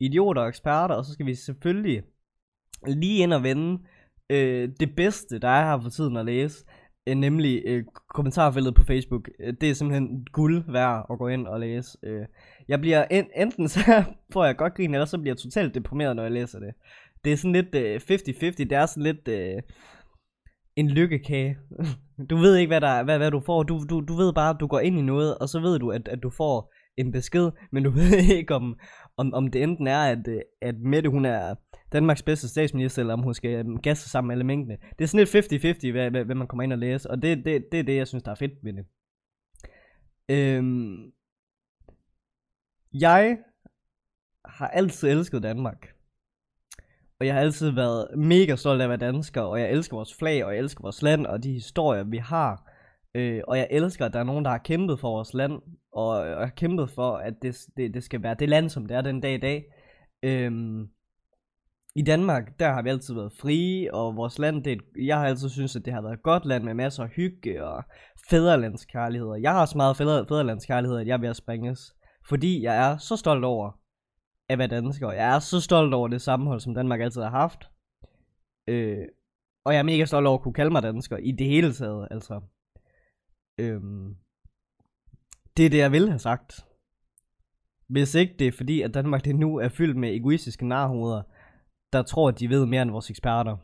idioter 0.00 0.42
og 0.42 0.48
eksperter, 0.48 0.94
og 0.94 1.04
så 1.04 1.12
skal 1.12 1.26
vi 1.26 1.34
selvfølgelig 1.34 2.02
lige 2.86 3.22
ind 3.22 3.32
og 3.32 3.42
vende 3.42 3.82
øh, 4.30 4.68
det 4.80 4.96
bedste, 4.96 5.38
der 5.38 5.48
er 5.48 5.70
her 5.70 5.80
for 5.82 5.90
tiden 5.90 6.16
at 6.16 6.24
læse, 6.26 6.64
øh, 7.06 7.16
nemlig 7.16 7.62
øh, 7.66 7.84
kommentarfeltet 8.14 8.74
på 8.74 8.84
Facebook. 8.84 9.28
Øh, 9.40 9.54
det 9.60 9.70
er 9.70 9.74
simpelthen 9.74 10.26
guld 10.32 10.72
værd 10.72 11.06
at 11.10 11.18
gå 11.18 11.28
ind 11.28 11.46
og 11.46 11.60
læse. 11.60 11.98
Øh, 12.02 12.26
jeg 12.68 12.80
bliver 12.80 13.04
en, 13.10 13.26
enten 13.36 13.68
så 13.68 13.80
får 14.32 14.44
jeg 14.44 14.56
godt 14.56 14.74
grin, 14.74 14.94
eller 14.94 15.04
så 15.04 15.18
bliver 15.18 15.34
jeg 15.34 15.38
totalt 15.38 15.74
deprimeret, 15.74 16.16
når 16.16 16.22
jeg 16.22 16.32
læser 16.32 16.58
det. 16.58 16.74
Det 17.24 17.32
er 17.32 17.36
sådan 17.36 17.52
lidt 17.52 17.74
øh, 17.74 18.00
50-50, 18.10 18.64
det 18.64 18.72
er 18.72 18.86
sådan 18.86 19.02
lidt 19.02 19.28
øh, 19.28 19.62
en 20.76 20.90
lykkekage. 20.90 21.56
du 22.30 22.36
ved 22.36 22.56
ikke, 22.56 22.70
hvad, 22.70 22.80
der, 22.80 23.02
hvad, 23.02 23.18
hvad 23.18 23.30
du 23.30 23.40
får. 23.40 23.62
Du, 23.62 23.84
du, 23.90 24.00
du 24.00 24.14
ved 24.16 24.32
bare, 24.32 24.50
at 24.50 24.60
du 24.60 24.66
går 24.66 24.80
ind 24.80 24.98
i 24.98 25.02
noget, 25.02 25.38
og 25.38 25.48
så 25.48 25.60
ved 25.60 25.78
du, 25.78 25.90
at, 25.90 26.08
at 26.08 26.22
du 26.22 26.30
får 26.30 26.72
en 26.96 27.12
besked, 27.12 27.50
men 27.72 27.84
du 27.84 27.90
ved 27.90 28.36
ikke, 28.36 28.54
om, 28.54 28.78
om, 29.16 29.34
om 29.34 29.50
det 29.50 29.62
enten 29.62 29.86
er, 29.86 30.02
at, 30.02 30.28
øh, 30.28 30.40
at 30.62 30.74
Mette 30.78 31.10
hun 31.10 31.24
er 31.24 31.54
Danmarks 31.92 32.22
bedste 32.22 32.48
statsminister, 32.48 33.02
eller 33.02 33.14
om 33.14 33.22
hun 33.22 33.34
skal 33.34 33.66
øh, 33.66 33.78
gasse 33.82 34.08
sammen 34.08 34.28
med 34.28 34.34
alle 34.34 34.44
mængdene. 34.44 34.76
Det 34.98 35.04
er 35.04 35.08
sådan 35.08 35.26
lidt 35.50 35.84
50-50, 35.86 35.90
hvad, 35.90 36.10
hvad, 36.10 36.24
hvad 36.24 36.34
man 36.34 36.46
kommer 36.46 36.62
ind 36.62 36.72
og 36.72 36.78
læse, 36.78 37.10
og 37.10 37.22
det, 37.22 37.44
det, 37.44 37.64
det 37.72 37.80
er 37.80 37.84
det, 37.84 37.96
jeg 37.96 38.08
synes, 38.08 38.22
der 38.22 38.30
er 38.30 38.34
fedt 38.34 38.52
ved 38.62 38.72
det. 38.72 38.84
Øhm, 40.30 41.12
jeg 42.92 43.38
har 44.44 44.68
altid 44.68 45.08
elsket 45.08 45.42
Danmark. 45.42 45.88
Og 47.20 47.26
jeg 47.26 47.34
har 47.34 47.40
altid 47.40 47.70
været 47.70 48.18
mega 48.18 48.56
stolt 48.56 48.80
af 48.80 48.84
at 48.84 48.88
være 48.88 48.98
dansker, 48.98 49.40
og 49.40 49.60
jeg 49.60 49.70
elsker 49.70 49.96
vores 49.96 50.14
flag, 50.14 50.44
og 50.44 50.52
jeg 50.52 50.58
elsker 50.58 50.82
vores 50.82 51.02
land, 51.02 51.26
og 51.26 51.42
de 51.42 51.52
historier, 51.52 52.04
vi 52.04 52.16
har. 52.16 52.70
Øh, 53.14 53.42
og 53.48 53.58
jeg 53.58 53.68
elsker, 53.70 54.06
at 54.06 54.12
der 54.12 54.18
er 54.18 54.24
nogen, 54.24 54.44
der 54.44 54.50
har 54.50 54.58
kæmpet 54.58 55.00
for 55.00 55.10
vores 55.10 55.34
land, 55.34 55.52
og, 55.92 56.08
og 56.08 56.40
har 56.40 56.52
kæmpet 56.56 56.90
for, 56.90 57.16
at 57.16 57.34
det, 57.42 57.56
det, 57.76 57.94
det 57.94 58.04
skal 58.04 58.22
være 58.22 58.36
det 58.38 58.48
land, 58.48 58.68
som 58.68 58.86
det 58.86 58.96
er 58.96 59.00
den 59.00 59.20
dag 59.20 59.34
i 59.34 59.38
dag. 59.38 59.64
Øhm, 60.22 60.88
I 61.94 62.02
Danmark, 62.02 62.58
der 62.58 62.72
har 62.72 62.82
vi 62.82 62.90
altid 62.90 63.14
været 63.14 63.32
frie, 63.40 63.94
og 63.94 64.16
vores 64.16 64.38
land, 64.38 64.64
det, 64.64 64.80
jeg 65.06 65.18
har 65.18 65.26
altid 65.26 65.48
synes, 65.48 65.76
at 65.76 65.84
det 65.84 65.92
har 65.92 66.02
været 66.02 66.14
et 66.14 66.22
godt 66.22 66.44
land 66.44 66.64
med 66.64 66.74
masser 66.74 67.02
af 67.02 67.08
hygge 67.08 67.64
og 67.64 67.84
fædrelandskærlighed. 68.30 69.34
Jeg 69.42 69.52
har 69.52 69.66
så 69.66 69.76
meget 69.76 69.96
fædre, 69.96 70.26
fædrelandskærlighed, 70.28 70.98
at 70.98 71.06
jeg 71.06 71.20
vil 71.20 71.34
springes. 71.34 71.94
Fordi 72.28 72.62
jeg 72.62 72.90
er 72.90 72.96
så 72.96 73.16
stolt 73.16 73.44
over 73.44 73.70
at 74.48 74.58
være 74.58 74.68
dansker. 74.68 75.12
Jeg 75.12 75.34
er 75.34 75.38
så 75.38 75.60
stolt 75.60 75.94
over 75.94 76.08
det 76.08 76.22
sammenhold, 76.22 76.60
som 76.60 76.74
Danmark 76.74 77.00
altid 77.00 77.22
har 77.22 77.30
haft. 77.30 77.70
Øh, 78.68 79.06
og 79.64 79.72
jeg 79.72 79.78
er 79.78 79.82
mega 79.82 80.04
stolt 80.04 80.26
over 80.26 80.38
at 80.38 80.42
kunne 80.42 80.54
kalde 80.54 80.70
mig 80.70 80.82
dansker 80.82 81.16
i 81.16 81.32
det 81.32 81.46
hele 81.46 81.72
taget, 81.72 82.08
altså. 82.10 82.40
Øhm, 83.60 84.16
det 85.56 85.66
er 85.66 85.70
det, 85.70 85.78
jeg 85.78 85.92
vil 85.92 86.08
have 86.08 86.18
sagt. 86.18 86.64
Hvis 87.88 88.14
ikke 88.14 88.34
det 88.38 88.46
er 88.46 88.52
fordi, 88.52 88.82
at 88.82 88.94
Danmark 88.94 89.24
det 89.24 89.36
nu 89.36 89.56
er 89.56 89.68
fyldt 89.68 89.96
med 89.96 90.14
egoistiske 90.14 90.68
narhoveder, 90.68 91.22
der 91.92 92.02
tror, 92.02 92.28
at 92.28 92.40
de 92.40 92.48
ved 92.48 92.66
mere 92.66 92.82
end 92.82 92.90
vores 92.90 93.10
eksperter. 93.10 93.56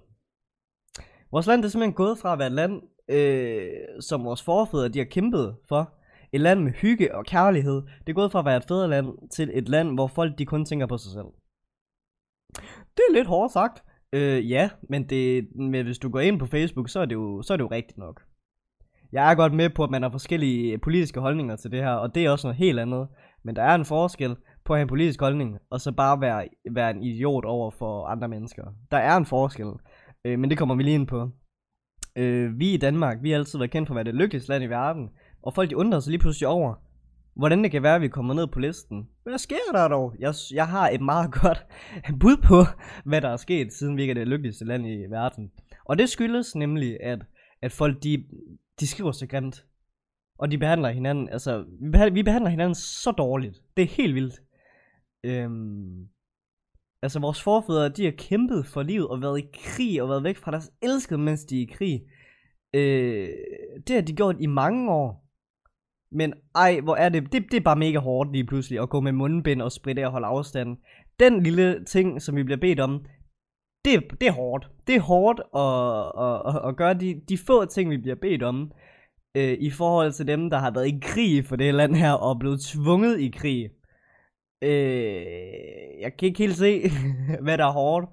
Vores 1.30 1.46
land 1.46 1.64
er 1.64 1.68
simpelthen 1.68 1.94
gået 1.94 2.18
fra 2.18 2.32
at 2.32 2.38
være 2.38 2.46
et 2.46 2.52
land, 2.52 2.82
øh, 3.08 3.70
som 4.00 4.24
vores 4.24 4.42
forfædre 4.42 4.88
de 4.88 4.98
har 4.98 5.04
kæmpet 5.04 5.56
for. 5.68 6.03
Et 6.34 6.40
land 6.40 6.60
med 6.60 6.72
hygge 6.72 7.14
og 7.14 7.24
kærlighed. 7.24 7.74
Det 7.74 8.08
er 8.08 8.12
gået 8.12 8.32
fra 8.32 8.38
at 8.38 8.44
være 8.44 8.56
et 8.56 8.64
fædreland 8.68 9.28
til 9.30 9.50
et 9.54 9.68
land, 9.68 9.94
hvor 9.94 10.06
folk 10.06 10.38
de 10.38 10.46
kun 10.46 10.64
tænker 10.64 10.86
på 10.86 10.98
sig 10.98 11.12
selv. 11.12 11.26
Det 12.96 13.02
er 13.08 13.12
lidt 13.12 13.26
hårdt 13.26 13.52
sagt. 13.52 13.84
Øh, 14.12 14.50
ja, 14.50 14.70
men, 14.88 15.08
det, 15.08 15.48
men 15.56 15.84
hvis 15.86 15.98
du 15.98 16.08
går 16.08 16.20
ind 16.20 16.38
på 16.38 16.46
Facebook, 16.46 16.88
så 16.88 17.00
er, 17.00 17.04
det 17.04 17.14
jo, 17.14 17.42
så 17.42 17.52
er 17.52 17.56
det 17.56 17.64
jo 17.64 17.70
rigtigt 17.70 17.98
nok. 17.98 18.22
Jeg 19.12 19.30
er 19.30 19.34
godt 19.34 19.54
med 19.54 19.70
på, 19.70 19.84
at 19.84 19.90
man 19.90 20.02
har 20.02 20.10
forskellige 20.10 20.78
politiske 20.78 21.20
holdninger 21.20 21.56
til 21.56 21.70
det 21.70 21.82
her, 21.82 21.92
og 21.92 22.14
det 22.14 22.24
er 22.24 22.30
også 22.30 22.46
noget 22.46 22.56
helt 22.56 22.80
andet. 22.80 23.08
Men 23.44 23.56
der 23.56 23.62
er 23.62 23.74
en 23.74 23.84
forskel 23.84 24.36
på 24.64 24.72
at 24.72 24.78
have 24.78 24.82
en 24.82 24.88
politisk 24.88 25.20
holdning, 25.20 25.58
og 25.70 25.80
så 25.80 25.92
bare 25.92 26.20
være, 26.20 26.48
være 26.70 26.90
en 26.90 27.02
idiot 27.02 27.44
over 27.44 27.70
for 27.70 28.06
andre 28.06 28.28
mennesker. 28.28 28.64
Der 28.90 28.96
er 28.96 29.16
en 29.16 29.26
forskel, 29.26 29.66
øh, 30.24 30.38
men 30.38 30.50
det 30.50 30.58
kommer 30.58 30.74
vi 30.74 30.82
lige 30.82 30.94
ind 30.94 31.06
på. 31.06 31.30
Øh, 32.16 32.58
vi 32.58 32.74
i 32.74 32.76
Danmark, 32.76 33.18
vi 33.22 33.30
har 33.30 33.38
altid 33.38 33.58
været 33.58 33.70
kendt 33.70 33.88
for 33.88 33.94
at 33.94 33.96
være 33.96 34.04
det 34.04 34.14
lykkeligste 34.14 34.48
land 34.48 34.64
i 34.64 34.66
verden, 34.66 35.08
og 35.46 35.54
folk 35.54 35.70
de 35.70 35.76
undrer 35.76 36.00
sig 36.00 36.10
lige 36.10 36.20
pludselig 36.20 36.48
over, 36.48 36.74
hvordan 37.36 37.62
det 37.64 37.70
kan 37.70 37.82
være, 37.82 37.94
at 37.94 38.00
vi 38.00 38.08
kommer 38.08 38.34
ned 38.34 38.46
på 38.46 38.58
listen. 38.58 39.08
Hvad 39.22 39.38
sker 39.38 39.56
der 39.72 39.88
dog? 39.88 40.14
Jeg, 40.18 40.34
jeg 40.52 40.68
har 40.68 40.88
et 40.88 41.00
meget 41.00 41.32
godt 41.42 41.66
bud 42.20 42.36
på, 42.36 42.64
hvad 43.04 43.20
der 43.20 43.28
er 43.28 43.36
sket, 43.36 43.72
siden 43.72 43.96
vi 43.96 44.02
ikke 44.02 44.10
er 44.10 44.14
det 44.14 44.28
lykkeligste 44.28 44.64
land 44.64 44.86
i 44.86 45.06
verden. 45.10 45.52
Og 45.84 45.98
det 45.98 46.08
skyldes 46.08 46.54
nemlig, 46.54 47.02
at, 47.02 47.26
at 47.62 47.72
folk 47.72 48.02
de, 48.02 48.24
de 48.80 48.86
skriver 48.86 49.12
så 49.12 49.26
grimt. 49.26 49.64
Og 50.38 50.50
de 50.50 50.58
behandler 50.58 50.88
hinanden, 50.88 51.28
altså, 51.28 51.64
vi 51.80 51.90
behandler, 51.90 52.14
vi 52.14 52.22
behandler 52.22 52.50
hinanden 52.50 52.74
så 52.74 53.10
dårligt. 53.10 53.62
Det 53.76 53.82
er 53.82 53.86
helt 53.86 54.14
vildt. 54.14 54.34
Øhm, 55.24 56.08
altså, 57.02 57.20
vores 57.20 57.42
forfædre, 57.42 57.88
de 57.88 58.04
har 58.04 58.12
kæmpet 58.18 58.66
for 58.66 58.82
livet 58.82 59.08
og 59.08 59.20
været 59.20 59.40
i 59.40 59.48
krig 59.54 60.02
og 60.02 60.08
været 60.08 60.24
væk 60.24 60.36
fra 60.36 60.50
deres 60.50 60.72
elskede, 60.82 61.18
mens 61.18 61.44
de 61.44 61.58
er 61.58 61.62
i 61.62 61.70
krig. 61.72 62.02
Øh, 62.74 63.28
det 63.86 63.94
har 63.96 64.02
de 64.02 64.16
gjort 64.16 64.36
i 64.40 64.46
mange 64.46 64.90
år. 64.92 65.23
Men 66.14 66.34
ej, 66.54 66.80
hvor 66.80 66.96
er 66.96 67.08
det, 67.08 67.32
det, 67.32 67.42
det 67.50 67.56
er 67.56 67.64
bare 67.64 67.76
mega 67.76 67.98
hårdt 67.98 68.32
lige 68.32 68.46
pludselig 68.46 68.80
at 68.80 68.88
gå 68.88 69.00
med 69.00 69.12
mundbind 69.12 69.62
og 69.62 69.72
spritte 69.72 70.06
og 70.06 70.12
holde 70.12 70.26
afstand. 70.26 70.76
Den 71.20 71.42
lille 71.42 71.84
ting, 71.84 72.22
som 72.22 72.36
vi 72.36 72.42
bliver 72.42 72.60
bedt 72.60 72.80
om, 72.80 73.04
det, 73.84 74.20
det 74.20 74.28
er 74.28 74.32
hårdt. 74.32 74.70
Det 74.86 74.94
er 74.94 75.00
hårdt 75.00 75.40
at, 75.40 75.74
at, 76.24 76.62
at, 76.62 76.68
at 76.68 76.76
gøre 76.76 76.94
de, 76.94 77.20
de 77.28 77.38
få 77.46 77.64
ting, 77.64 77.90
vi 77.90 77.96
bliver 77.96 78.16
bedt 78.16 78.42
om, 78.42 78.72
øh, 79.36 79.56
i 79.60 79.70
forhold 79.70 80.12
til 80.12 80.26
dem, 80.26 80.50
der 80.50 80.58
har 80.58 80.70
været 80.70 80.88
i 80.88 80.98
krig 81.02 81.44
for 81.44 81.56
det 81.56 81.74
land 81.74 81.94
her, 81.94 82.12
og 82.12 82.38
blevet 82.38 82.60
tvunget 82.60 83.20
i 83.20 83.28
krig. 83.28 83.70
Øh, 84.62 86.00
jeg 86.00 86.16
kan 86.18 86.26
ikke 86.26 86.38
helt 86.38 86.56
se, 86.56 86.82
hvad 87.44 87.58
der 87.58 87.66
er 87.66 87.72
hårdt 87.72 88.06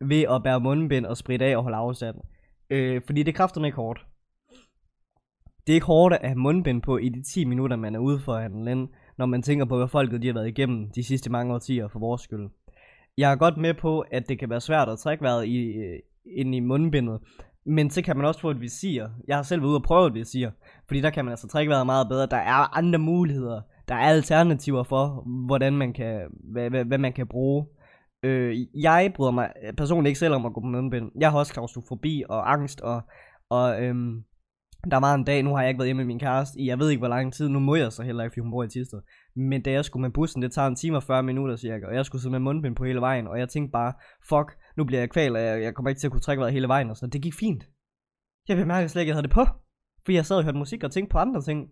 ved 0.00 0.22
at 0.22 0.42
bære 0.42 0.60
mundbind 0.60 1.06
og 1.06 1.16
spritte 1.16 1.44
af 1.44 1.56
og 1.56 1.62
holde 1.62 1.76
afstand. 1.76 2.16
Øh, 2.70 3.02
fordi 3.06 3.22
det 3.22 3.34
kræfter 3.34 3.64
ikke 3.64 3.76
hårdt. 3.76 4.06
Det 5.66 5.72
er 5.72 5.74
ikke 5.74 5.86
hårdt 5.86 6.14
at 6.14 6.28
have 6.28 6.38
mundbind 6.38 6.82
på 6.82 6.98
i 6.98 7.08
de 7.08 7.22
10 7.22 7.44
minutter, 7.44 7.76
man 7.76 7.94
er 7.94 7.98
ude 7.98 8.20
for 8.20 8.38
handle 8.38 8.88
når 9.18 9.26
man 9.26 9.42
tænker 9.42 9.64
på, 9.64 9.76
hvad 9.76 9.88
folket 9.88 10.22
de 10.22 10.26
har 10.26 10.34
været 10.34 10.48
igennem 10.48 10.90
de 10.94 11.04
sidste 11.04 11.30
mange 11.30 11.54
årtier 11.54 11.88
for 11.88 11.98
vores 11.98 12.22
skyld. 12.22 12.50
Jeg 13.18 13.32
er 13.32 13.36
godt 13.36 13.56
med 13.56 13.74
på, 13.74 14.00
at 14.00 14.28
det 14.28 14.38
kan 14.38 14.50
være 14.50 14.60
svært 14.60 14.88
at 14.88 14.98
trække 14.98 15.22
vejret 15.22 15.46
i, 15.46 15.56
øh, 15.56 15.98
ind 16.36 16.54
i 16.54 16.60
mundbindet, 16.60 17.20
men 17.66 17.90
så 17.90 18.02
kan 18.02 18.16
man 18.16 18.26
også 18.26 18.40
få 18.40 18.50
et 18.50 18.60
visir. 18.60 19.06
Jeg 19.28 19.36
har 19.36 19.42
selv 19.42 19.60
været 19.60 19.68
ude 19.68 19.78
og 19.78 19.82
prøve 19.82 20.06
et 20.06 20.14
visir, 20.14 20.50
fordi 20.86 21.00
der 21.00 21.10
kan 21.10 21.24
man 21.24 21.32
altså 21.32 21.48
trække 21.48 21.70
vejret 21.70 21.86
meget 21.86 22.08
bedre. 22.08 22.26
Der 22.26 22.36
er 22.36 22.76
andre 22.78 22.98
muligheder. 22.98 23.60
Der 23.88 23.94
er 23.94 24.08
alternativer 24.08 24.82
for, 24.82 25.24
hvordan 25.46 25.72
man 25.72 25.92
kan, 25.92 26.20
hvad, 26.52 26.70
hvad, 26.70 26.84
hvad 26.84 26.98
man 26.98 27.12
kan 27.12 27.26
bruge. 27.26 27.66
Øh, 28.22 28.56
jeg 28.74 29.12
bryder 29.16 29.32
mig 29.32 29.50
personligt 29.76 30.10
ikke 30.10 30.18
selv 30.18 30.34
om 30.34 30.46
at 30.46 30.52
gå 30.52 30.60
på 30.60 30.66
mundbind. 30.66 31.10
Jeg 31.20 31.30
har 31.30 31.38
også 31.38 31.52
klaustrofobi 31.52 32.24
og 32.28 32.52
angst, 32.52 32.80
og, 32.80 33.00
og 33.50 33.82
øhm, 33.82 34.24
der 34.90 34.96
var 34.96 35.14
en 35.14 35.24
dag, 35.24 35.42
nu 35.42 35.54
har 35.54 35.62
jeg 35.62 35.68
ikke 35.68 35.78
været 35.78 35.88
hjemme 35.88 36.00
med 36.00 36.06
min 36.06 36.18
kæreste 36.18 36.60
i, 36.60 36.66
jeg 36.66 36.78
ved 36.78 36.90
ikke 36.90 36.98
hvor 36.98 37.08
lang 37.08 37.32
tid, 37.32 37.48
nu 37.48 37.58
må 37.58 37.74
jeg 37.74 37.92
så 37.92 38.02
heller 38.02 38.24
ikke, 38.24 38.32
fordi 38.32 38.40
hun 38.40 38.50
bor 38.50 38.64
i 38.64 38.68
Tisted. 38.68 39.00
Men 39.36 39.62
da 39.62 39.70
jeg 39.70 39.84
skulle 39.84 40.00
med 40.00 40.10
bussen, 40.10 40.42
det 40.42 40.52
tager 40.52 40.68
en 40.68 40.76
time 40.76 40.96
og 40.96 41.02
40 41.02 41.22
minutter 41.22 41.56
cirka, 41.56 41.86
og 41.86 41.94
jeg 41.94 42.06
skulle 42.06 42.22
sidde 42.22 42.32
med 42.32 42.40
mundbind 42.40 42.76
på 42.76 42.84
hele 42.84 43.00
vejen, 43.00 43.26
og 43.26 43.38
jeg 43.38 43.48
tænkte 43.48 43.72
bare, 43.72 43.92
fuck, 44.28 44.58
nu 44.76 44.84
bliver 44.84 45.00
jeg 45.00 45.10
kval, 45.10 45.36
og 45.36 45.42
jeg, 45.42 45.62
jeg 45.62 45.74
kommer 45.74 45.88
ikke 45.88 46.00
til 46.00 46.06
at 46.06 46.10
kunne 46.10 46.20
trække 46.20 46.40
vejret 46.40 46.52
hele 46.52 46.68
vejen, 46.68 46.90
og 46.90 46.96
sådan 46.96 47.10
Det 47.10 47.22
gik 47.22 47.34
fint. 47.34 47.68
Jeg 48.48 48.56
bemærkede 48.56 48.88
slet 48.88 49.02
ikke, 49.02 49.10
at 49.10 49.12
jeg 49.12 49.16
havde 49.16 49.28
det 49.28 49.34
på, 49.34 49.46
fordi 50.04 50.16
jeg 50.16 50.26
sad 50.26 50.36
og 50.36 50.44
hørte 50.44 50.58
musik 50.58 50.84
og 50.84 50.90
tænkte 50.90 51.12
på 51.12 51.18
andre 51.18 51.42
ting. 51.42 51.68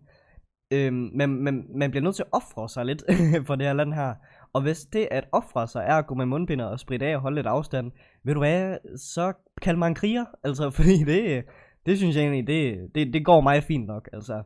Øhm, 0.73 1.09
men, 1.13 1.43
men 1.43 1.79
man 1.79 1.91
bliver 1.91 2.03
nødt 2.03 2.15
til 2.15 2.23
at 2.23 2.29
ofre 2.31 2.69
sig 2.69 2.85
lidt 2.85 3.03
for 3.47 3.55
det 3.55 3.67
her 3.67 3.73
land 3.73 3.93
her. 3.93 4.13
Og 4.53 4.61
hvis 4.61 4.85
det 4.85 5.07
at 5.11 5.27
ofre 5.31 5.67
sig 5.67 5.83
er 5.87 5.95
at 5.95 6.07
gå 6.07 6.15
med 6.15 6.25
mundbinder 6.25 6.65
og 6.65 6.79
spritte 6.79 7.05
af 7.05 7.15
og 7.15 7.21
holde 7.21 7.35
lidt 7.35 7.47
afstand, 7.47 7.91
ved 8.23 8.33
du 8.33 8.39
hvad, 8.39 8.77
så 8.97 9.33
kald 9.61 9.77
mig 9.77 9.87
en 9.87 9.95
kriger. 9.95 10.25
Altså, 10.43 10.69
fordi 10.77 11.03
det, 11.03 11.43
det 11.85 11.97
synes 11.97 12.15
jeg 12.15 12.23
egentlig, 12.23 12.47
det, 12.47 12.89
det, 12.95 13.13
det 13.13 13.25
går 13.25 13.41
mig 13.41 13.63
fint 13.63 13.87
nok. 13.87 14.09
Altså, 14.13 14.43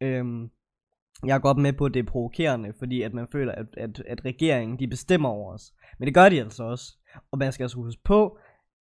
øhm, 0.00 0.50
jeg 1.26 1.34
er 1.34 1.38
godt 1.38 1.58
med 1.58 1.72
på, 1.72 1.84
at 1.84 1.94
det 1.94 2.00
er 2.00 2.10
provokerende, 2.10 2.72
fordi 2.78 3.02
at 3.02 3.14
man 3.14 3.26
føler, 3.32 3.52
at, 3.52 3.66
at, 3.76 4.02
at 4.06 4.24
regeringen 4.24 4.78
de 4.78 4.88
bestemmer 4.88 5.28
over 5.28 5.54
os. 5.54 5.72
Men 5.98 6.06
det 6.06 6.14
gør 6.14 6.28
de 6.28 6.40
altså 6.40 6.64
også. 6.64 6.98
Og 7.32 7.38
man 7.38 7.52
skal 7.52 7.64
altså 7.64 7.76
huske 7.76 8.02
på, 8.04 8.38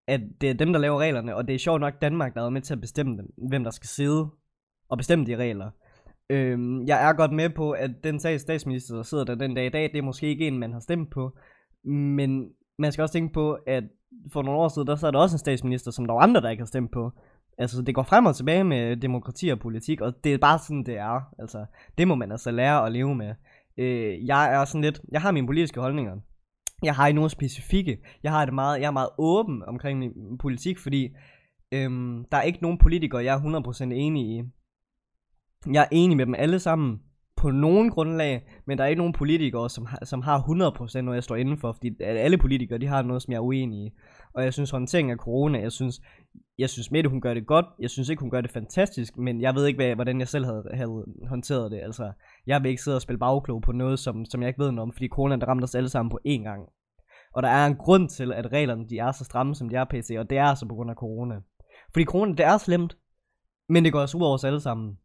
at 0.07 0.21
det 0.41 0.49
er 0.49 0.53
dem, 0.53 0.73
der 0.73 0.79
laver 0.79 0.99
reglerne, 0.99 1.35
og 1.35 1.47
det 1.47 1.55
er 1.55 1.59
sjovt 1.59 1.81
nok 1.81 2.01
Danmark, 2.01 2.35
der 2.35 2.45
er 2.45 2.49
med 2.49 2.61
til 2.61 2.73
at 2.73 2.81
bestemme 2.81 3.17
dem, 3.17 3.33
hvem 3.49 3.63
der 3.63 3.71
skal 3.71 3.87
sidde 3.87 4.29
og 4.89 4.97
bestemme 4.97 5.25
de 5.25 5.35
regler. 5.35 5.71
Øhm, 6.29 6.83
jeg 6.85 7.09
er 7.09 7.13
godt 7.13 7.31
med 7.31 7.49
på, 7.49 7.71
at 7.71 7.91
den 8.03 8.19
sag 8.19 8.39
statsminister, 8.39 8.95
der 8.95 9.03
sidder 9.03 9.23
der 9.23 9.35
den 9.35 9.55
dag 9.55 9.65
i 9.65 9.69
dag, 9.69 9.83
det 9.83 9.97
er 9.97 10.01
måske 10.01 10.27
ikke 10.27 10.47
en, 10.47 10.59
man 10.59 10.73
har 10.73 10.79
stemt 10.79 11.11
på. 11.11 11.37
Men 11.83 12.49
man 12.79 12.91
skal 12.91 13.01
også 13.01 13.13
tænke 13.13 13.33
på, 13.33 13.53
at 13.67 13.83
for 14.33 14.41
nogle 14.41 14.59
år 14.59 14.67
siden, 14.67 14.87
der 14.87 14.95
sad 14.95 15.11
der 15.11 15.19
også 15.19 15.35
en 15.35 15.39
statsminister, 15.39 15.91
som 15.91 16.05
der 16.05 16.13
var 16.13 16.21
andre, 16.21 16.41
der 16.41 16.49
ikke 16.49 16.61
har 16.61 16.65
stemt 16.65 16.91
på. 16.91 17.11
Altså, 17.57 17.81
det 17.81 17.95
går 17.95 18.03
frem 18.03 18.25
og 18.25 18.35
tilbage 18.35 18.63
med 18.63 18.97
demokrati 18.97 19.49
og 19.49 19.59
politik, 19.59 20.01
og 20.01 20.23
det 20.23 20.33
er 20.33 20.37
bare 20.37 20.59
sådan, 20.59 20.83
det 20.83 20.97
er. 20.97 21.21
Altså, 21.39 21.65
det 21.97 22.07
må 22.07 22.15
man 22.15 22.31
altså 22.31 22.51
lære 22.51 22.85
at 22.85 22.91
leve 22.91 23.15
med. 23.15 23.33
Øh, 23.77 24.27
jeg 24.27 24.53
er 24.53 24.65
sådan 24.65 24.81
lidt, 24.81 25.01
jeg 25.11 25.21
har 25.21 25.31
mine 25.31 25.47
politiske 25.47 25.81
holdninger. 25.81 26.17
Jeg 26.83 26.95
har 26.95 27.07
ikke 27.07 27.15
nogen 27.15 27.29
specifikke. 27.29 27.97
Jeg 28.23 28.31
har 28.31 28.45
det 28.45 28.53
meget, 28.53 28.79
jeg 28.79 28.87
er 28.87 28.91
meget 28.91 29.09
åben 29.17 29.63
omkring 29.63 29.99
min 29.99 30.37
politik, 30.37 30.79
fordi 30.79 31.09
øhm, 31.71 32.25
der 32.31 32.37
er 32.37 32.41
ikke 32.41 32.61
nogen 32.61 32.77
politikere, 32.77 33.23
jeg 33.23 33.35
er 33.35 33.61
100% 33.69 33.83
enig 33.83 34.23
i. 34.23 34.43
Jeg 35.71 35.81
er 35.81 35.87
enig 35.91 36.17
med 36.17 36.25
dem 36.25 36.35
alle 36.37 36.59
sammen, 36.59 37.01
på 37.37 37.51
nogen 37.51 37.89
grundlag, 37.89 38.41
men 38.67 38.77
der 38.77 38.83
er 38.83 38.87
ikke 38.87 38.99
nogen 38.99 39.13
politikere, 39.13 39.69
som 39.69 39.85
har, 39.85 40.05
som 40.05 40.21
har 40.21 40.39
100% 40.39 41.01
noget, 41.01 41.15
jeg 41.15 41.23
står 41.23 41.35
indenfor, 41.35 41.71
fordi 41.71 42.03
alle 42.03 42.37
politikere, 42.37 42.79
de 42.79 42.87
har 42.87 43.01
noget, 43.01 43.21
som 43.21 43.31
jeg 43.31 43.37
er 43.37 43.41
uenig 43.41 43.79
i. 43.79 43.91
Og 44.33 44.43
jeg 44.43 44.53
synes, 44.53 44.71
håndteringen 44.71 45.11
af 45.11 45.17
corona, 45.17 45.59
jeg 45.59 45.71
synes, 45.71 46.01
jeg 46.57 46.69
synes 46.69 46.91
Mette, 46.91 47.09
hun 47.09 47.21
gør 47.21 47.33
det 47.33 47.47
godt. 47.47 47.65
Jeg 47.79 47.89
synes 47.89 48.09
ikke, 48.09 48.19
hun 48.19 48.31
gør 48.31 48.41
det 48.41 48.51
fantastisk, 48.51 49.17
men 49.17 49.41
jeg 49.41 49.55
ved 49.55 49.65
ikke, 49.65 49.77
hvad, 49.77 49.95
hvordan 49.95 50.19
jeg 50.19 50.27
selv 50.27 50.45
havde, 50.45 50.63
havde 50.73 51.05
håndteret 51.29 51.71
det. 51.71 51.79
Altså, 51.83 52.11
jeg 52.47 52.63
vil 52.63 52.69
ikke 52.69 52.81
sidde 52.81 52.97
og 52.97 53.01
spille 53.01 53.19
bagklog 53.19 53.61
på 53.61 53.71
noget, 53.71 53.99
som, 53.99 54.25
som 54.25 54.41
jeg 54.41 54.47
ikke 54.47 54.63
ved 54.63 54.71
noget 54.71 54.87
om, 54.87 54.93
fordi 54.93 55.07
corona, 55.07 55.35
der 55.35 55.45
ramte 55.45 55.63
os 55.63 55.75
alle 55.75 55.89
sammen 55.89 56.09
på 56.09 56.19
én 56.27 56.43
gang. 56.43 56.61
Og 57.33 57.43
der 57.43 57.49
er 57.49 57.65
en 57.65 57.75
grund 57.75 58.09
til, 58.09 58.33
at 58.33 58.51
reglerne 58.51 58.89
de 58.89 58.97
er 58.97 59.11
så 59.11 59.23
stramme, 59.23 59.55
som 59.55 59.69
de 59.69 59.75
er 59.75 59.85
PC, 59.85 60.15
og 60.19 60.29
det 60.29 60.37
er 60.37 60.43
altså 60.43 60.67
på 60.67 60.75
grund 60.75 60.89
af 60.89 60.95
corona. 60.95 61.35
Fordi 61.93 62.05
corona, 62.05 62.31
det 62.31 62.45
er 62.45 62.57
slemt, 62.57 62.97
men 63.69 63.83
det 63.83 63.93
går 63.93 63.99
også 63.99 64.17
ud 64.17 64.23
over 64.23 64.33
os 64.33 64.43
alle 64.43 64.59
sammen. 64.59 64.97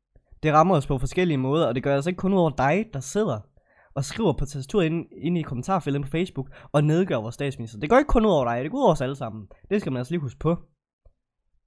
Det 0.43 0.53
rammer 0.53 0.77
os 0.77 0.87
på 0.87 0.99
forskellige 0.99 1.39
måder, 1.39 1.67
og 1.67 1.75
det 1.75 1.83
gør 1.83 1.95
altså 1.95 2.11
ikke 2.11 2.19
kun 2.19 2.33
ud 2.33 2.39
over 2.39 2.51
dig, 2.51 2.87
der 2.93 3.01
sidder 3.01 3.41
og 3.95 4.05
skriver 4.05 4.33
på 4.33 4.45
tastaturet 4.45 4.87
inde, 4.87 5.05
inde 5.23 5.41
i 5.41 5.43
kommentarfeltet 5.43 6.03
på 6.03 6.09
Facebook, 6.09 6.51
og 6.73 6.85
nedgør 6.85 7.17
vores 7.17 7.35
statsminister. 7.35 7.79
Det 7.79 7.91
går 7.91 7.99
ikke 7.99 8.09
kun 8.09 8.27
ud 8.27 8.31
over 8.31 8.45
dig, 8.45 8.63
det 8.63 8.71
går 8.71 8.79
ud 8.79 8.83
over 8.83 8.93
os 8.93 9.01
alle 9.01 9.17
sammen. 9.17 9.47
Det 9.71 9.81
skal 9.81 9.93
man 9.93 9.99
altså 9.99 10.13
lige 10.13 10.21
huske 10.21 10.39
på. 10.39 10.57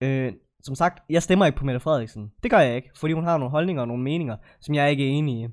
Øh, 0.01 0.33
som 0.63 0.75
sagt, 0.75 1.03
jeg 1.09 1.23
stemmer 1.23 1.45
ikke 1.45 1.57
på 1.57 1.65
Mette 1.65 1.79
Frederiksen. 1.79 2.31
Det 2.43 2.51
gør 2.51 2.59
jeg 2.59 2.75
ikke, 2.75 2.89
fordi 2.95 3.13
hun 3.13 3.23
har 3.23 3.37
nogle 3.37 3.51
holdninger 3.51 3.81
og 3.81 3.87
nogle 3.87 4.03
meninger, 4.03 4.37
som 4.61 4.75
jeg 4.75 4.91
ikke 4.91 5.05
er 5.05 5.11
enig 5.11 5.43
i. 5.43 5.47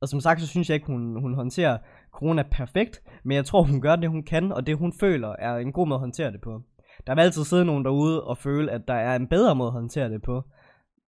Og 0.00 0.08
som 0.08 0.20
sagt, 0.20 0.40
så 0.40 0.46
synes 0.46 0.68
jeg 0.68 0.74
ikke, 0.74 0.86
hun, 0.86 1.20
hun 1.20 1.34
håndterer 1.34 1.78
corona 2.12 2.42
perfekt, 2.50 3.02
men 3.24 3.34
jeg 3.36 3.44
tror, 3.44 3.62
hun 3.62 3.80
gør 3.80 3.96
det, 3.96 4.10
hun 4.10 4.22
kan, 4.22 4.52
og 4.52 4.66
det, 4.66 4.76
hun 4.76 4.92
føler, 5.00 5.28
er 5.38 5.56
en 5.56 5.72
god 5.72 5.86
måde 5.86 5.96
at 5.96 6.00
håndtere 6.00 6.32
det 6.32 6.40
på. 6.40 6.62
Der 7.06 7.14
vil 7.14 7.22
altid 7.22 7.44
sidde 7.44 7.64
nogen 7.64 7.84
derude 7.84 8.24
og 8.24 8.38
føle, 8.38 8.70
at 8.70 8.88
der 8.88 8.94
er 8.94 9.16
en 9.16 9.28
bedre 9.28 9.54
måde 9.54 9.66
at 9.66 9.72
håndtere 9.72 10.10
det 10.10 10.22
på. 10.22 10.42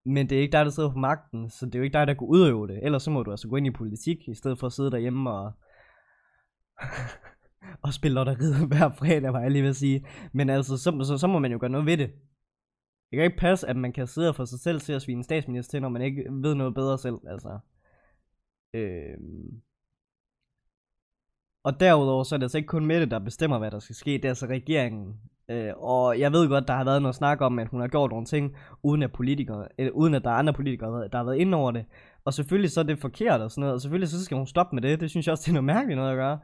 Men 0.08 0.30
det 0.30 0.38
er 0.38 0.42
ikke 0.42 0.52
dig, 0.52 0.66
der 0.66 0.72
sidder 0.72 0.92
på 0.92 1.00
magten, 1.00 1.50
så 1.50 1.66
det 1.66 1.76
er 1.76 1.80
jo 1.80 1.84
ikke 1.84 1.98
dig, 1.98 2.08
der 2.08 2.14
kan 2.14 2.28
udøve 2.28 2.68
det. 2.68 2.80
Ellers 2.84 3.04
så 3.04 3.12
må 3.12 3.24
du 3.24 3.32
altså 3.32 3.48
gå 3.48 3.56
ind 3.56 3.68
i 3.68 3.72
politik, 3.72 4.28
i 4.28 4.36
stedet 4.36 4.60
for 4.60 4.68
at 4.68 4.74
sidde 4.74 4.92
derhjemme 4.92 5.32
og... 5.32 5.52
og 7.84 7.94
spille 7.94 8.16
lotteriet 8.16 8.68
hver 8.68 8.90
fredag, 8.90 9.34
var 9.34 9.40
jeg 9.42 9.52
lige 9.52 9.62
ved 9.62 9.70
at 9.70 9.76
sige. 9.76 10.08
Men 10.34 10.50
altså, 10.50 10.78
så, 10.78 11.04
så, 11.04 11.18
så 11.18 11.28
må 11.28 11.40
man 11.40 11.52
jo 11.52 11.58
gøre 11.62 11.70
noget 11.70 11.86
ved 11.86 11.98
det. 11.98 12.10
Det 13.10 13.18
kan 13.18 13.24
ikke 13.24 13.38
passe, 13.38 13.68
at 13.68 13.76
man 13.76 13.94
kan 13.94 14.08
sidde 14.08 14.30
og 14.30 14.36
få 14.36 14.46
sig 14.46 14.60
selv 14.60 14.82
til 14.82 14.94
at 14.94 15.02
svine 15.02 15.24
statsminister 15.24 15.72
til, 15.72 15.82
når 15.82 15.90
man 15.90 16.02
ikke 16.02 16.24
ved 16.32 16.56
noget 16.56 16.74
bedre 16.76 16.98
selv, 16.98 17.18
altså. 17.28 17.60
Øh... 18.74 19.18
Og 21.64 21.80
derudover 21.80 22.24
så 22.24 22.36
er 22.36 22.38
det 22.38 22.44
altså 22.44 22.58
ikke 22.58 22.68
kun 22.68 22.86
Mette, 22.86 23.06
der 23.06 23.20
bestemmer, 23.20 23.60
hvad 23.60 23.72
der 23.72 23.80
skal 23.80 23.96
ske. 23.96 24.12
Det 24.12 24.26
er 24.26 24.30
altså 24.30 24.46
regeringen. 24.46 25.22
Øh, 25.50 25.74
og 25.78 26.20
jeg 26.20 26.32
ved 26.32 26.50
godt, 26.50 26.68
der 26.68 26.74
har 26.74 26.84
været 26.84 27.02
noget 27.02 27.16
snak 27.16 27.42
om, 27.42 27.60
at 27.60 27.68
hun 27.68 27.82
har 27.82 27.88
gjort 27.88 28.12
nogle 28.12 28.26
ting, 28.26 28.56
uden 28.84 29.04
at, 29.04 29.12
politikere, 29.14 29.68
eller, 29.78 29.92
uden 29.92 30.14
at 30.14 30.24
der 30.24 30.30
er 30.30 30.36
andre 30.36 30.54
politikere, 30.54 31.08
der 31.08 31.18
har 31.18 31.24
været 31.24 31.38
inde 31.38 31.58
over 31.58 31.72
det. 31.72 31.86
Og 32.26 32.34
selvfølgelig 32.34 32.72
så 32.72 32.80
er 32.80 32.84
det 32.84 33.00
forkert 33.00 33.42
og 33.42 33.52
sådan 33.52 33.62
noget, 33.62 33.74
og 33.74 33.82
selvfølgelig 33.82 34.10
så 34.10 34.26
skal 34.26 34.38
hun 34.38 34.48
stoppe 34.48 34.76
med 34.76 34.84
det. 34.84 35.00
Det 35.00 35.10
synes 35.10 35.28
jeg 35.28 35.32
også, 35.32 35.42
det 35.42 35.50
er 35.50 35.62
noget 35.62 35.66
mærkeligt 35.66 35.98
noget 35.98 36.12
at 36.12 36.18
gøre. 36.18 36.40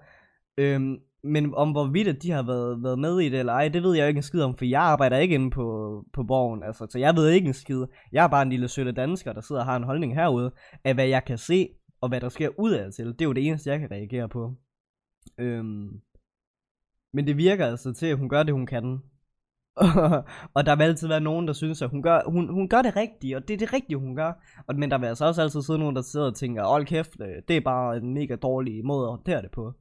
Øhm, 0.57 0.98
men 1.24 1.55
om 1.55 1.72
hvorvidt 1.72 2.24
de 2.24 2.31
har 2.31 2.43
været, 2.43 2.83
været 2.83 3.00
med 3.00 3.19
i 3.19 3.29
det 3.29 3.39
eller 3.39 3.53
ej, 3.53 3.67
det 3.67 3.83
ved 3.83 3.95
jeg 3.95 4.03
jo 4.03 4.07
ikke 4.07 4.17
en 4.17 4.24
skid 4.24 4.41
om, 4.41 4.57
for 4.57 4.65
jeg 4.65 4.81
arbejder 4.81 5.17
ikke 5.17 5.36
inde 5.36 5.51
på, 5.51 5.65
på 6.13 6.24
borgen, 6.24 6.63
altså, 6.63 6.88
så 6.89 7.00
jeg 7.00 7.15
ved 7.15 7.29
ikke 7.29 7.48
en 7.48 7.53
skid. 7.53 7.86
Jeg 8.12 8.24
er 8.24 8.27
bare 8.27 8.41
en 8.41 8.50
lille 8.50 8.67
sølle 8.67 8.91
dansker, 8.91 9.33
der 9.33 9.41
sidder 9.41 9.62
og 9.62 9.65
har 9.65 9.75
en 9.75 9.83
holdning 9.83 10.15
herude, 10.15 10.51
af 10.83 10.93
hvad 10.93 11.07
jeg 11.07 11.25
kan 11.25 11.38
se, 11.38 11.69
og 12.01 12.10
hvad 12.10 12.22
der 12.22 12.29
sker 12.29 12.50
ud 12.60 12.72
af 12.72 12.91
til. 12.91 13.05
Det 13.05 13.22
er 13.22 13.25
jo 13.25 13.33
det 13.33 13.48
eneste, 13.48 13.69
jeg 13.69 13.79
kan 13.79 13.91
reagere 13.91 14.29
på. 14.29 14.53
Øhm, 15.38 16.01
men 17.13 17.27
det 17.27 17.38
virker 17.38 17.65
altså 17.65 17.93
til, 17.93 18.05
at 18.05 18.17
hun 18.17 18.29
gør 18.29 18.43
det, 18.43 18.53
hun 18.53 18.65
kan. 18.65 19.00
og 20.55 20.65
der 20.65 20.75
vil 20.75 20.84
altid 20.84 21.08
være 21.08 21.20
nogen, 21.22 21.48
der 21.48 21.53
synes, 21.53 21.82
at 21.82 21.89
hun 21.89 22.03
gør, 22.03 22.22
hun, 22.25 22.50
hun 22.50 22.70
gør 22.70 22.82
det 22.82 22.96
rigtige, 22.96 23.38
og 23.38 23.48
det 23.48 23.53
er 23.53 23.58
det 23.58 23.74
rigtige, 23.74 23.98
hun 23.98 24.15
gør. 24.15 24.32
Og, 24.67 24.75
men 24.75 24.91
der 24.91 24.98
vil 24.98 25.08
altså 25.08 25.25
også 25.25 25.41
altid 25.41 25.62
sidde 25.62 25.79
nogen, 25.79 25.96
der 25.96 26.01
sidder 26.01 26.25
og 26.25 26.36
tænker, 26.36 26.63
hold 26.63 26.86
kæft, 26.86 27.22
øh, 27.22 27.41
det 27.48 27.58
er 27.58 27.62
bare 27.62 27.98
en 27.98 28.13
mega 28.13 28.36
dårlig 28.36 28.86
måde 28.86 29.05
at 29.05 29.12
håndtere 29.12 29.41
det 29.41 29.51
på. 29.51 29.74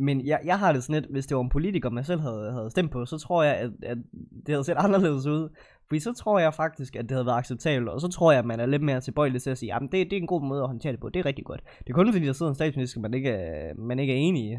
Men 0.00 0.26
jeg, 0.26 0.40
jeg 0.44 0.58
har 0.58 0.72
det 0.72 0.82
sådan 0.82 1.02
lidt, 1.02 1.12
hvis 1.12 1.26
det 1.26 1.36
var 1.36 1.42
en 1.42 1.48
politiker, 1.48 1.90
man 1.90 2.04
selv 2.04 2.20
havde, 2.20 2.52
havde 2.52 2.70
stemt 2.70 2.92
på, 2.92 3.06
så 3.06 3.18
tror 3.18 3.42
jeg, 3.42 3.56
at, 3.56 3.70
at 3.82 3.98
det 4.46 4.54
havde 4.54 4.64
set 4.64 4.76
anderledes 4.84 5.26
ud. 5.26 5.56
Fordi 5.88 6.00
så 6.00 6.12
tror 6.12 6.38
jeg 6.38 6.54
faktisk, 6.54 6.96
at 6.96 7.02
det 7.02 7.10
havde 7.10 7.26
været 7.26 7.38
acceptabelt, 7.38 7.88
og 7.88 8.00
så 8.00 8.08
tror 8.08 8.32
jeg, 8.32 8.38
at 8.38 8.46
man 8.46 8.60
er 8.60 8.66
lidt 8.66 8.82
mere 8.82 9.00
tilbøjelig 9.00 9.42
til 9.42 9.50
at 9.50 9.58
sige, 9.58 9.74
jamen 9.74 9.92
det, 9.92 10.10
det 10.10 10.16
er 10.16 10.20
en 10.20 10.26
god 10.26 10.42
måde 10.42 10.62
at 10.62 10.68
håndtere 10.68 10.92
det 10.92 11.00
på, 11.00 11.08
det 11.08 11.20
er 11.20 11.26
rigtig 11.26 11.44
godt. 11.44 11.60
Det 11.78 11.90
er 11.90 11.94
kun 11.94 12.12
fordi, 12.12 12.26
der 12.26 12.32
sidder 12.32 12.50
en 12.50 12.54
statsminister, 12.54 13.00
man 13.00 13.14
ikke 13.14 13.30
er, 13.30 13.74
man 13.74 13.98
ikke 13.98 14.12
er 14.12 14.18
enig 14.18 14.52
i. 14.52 14.56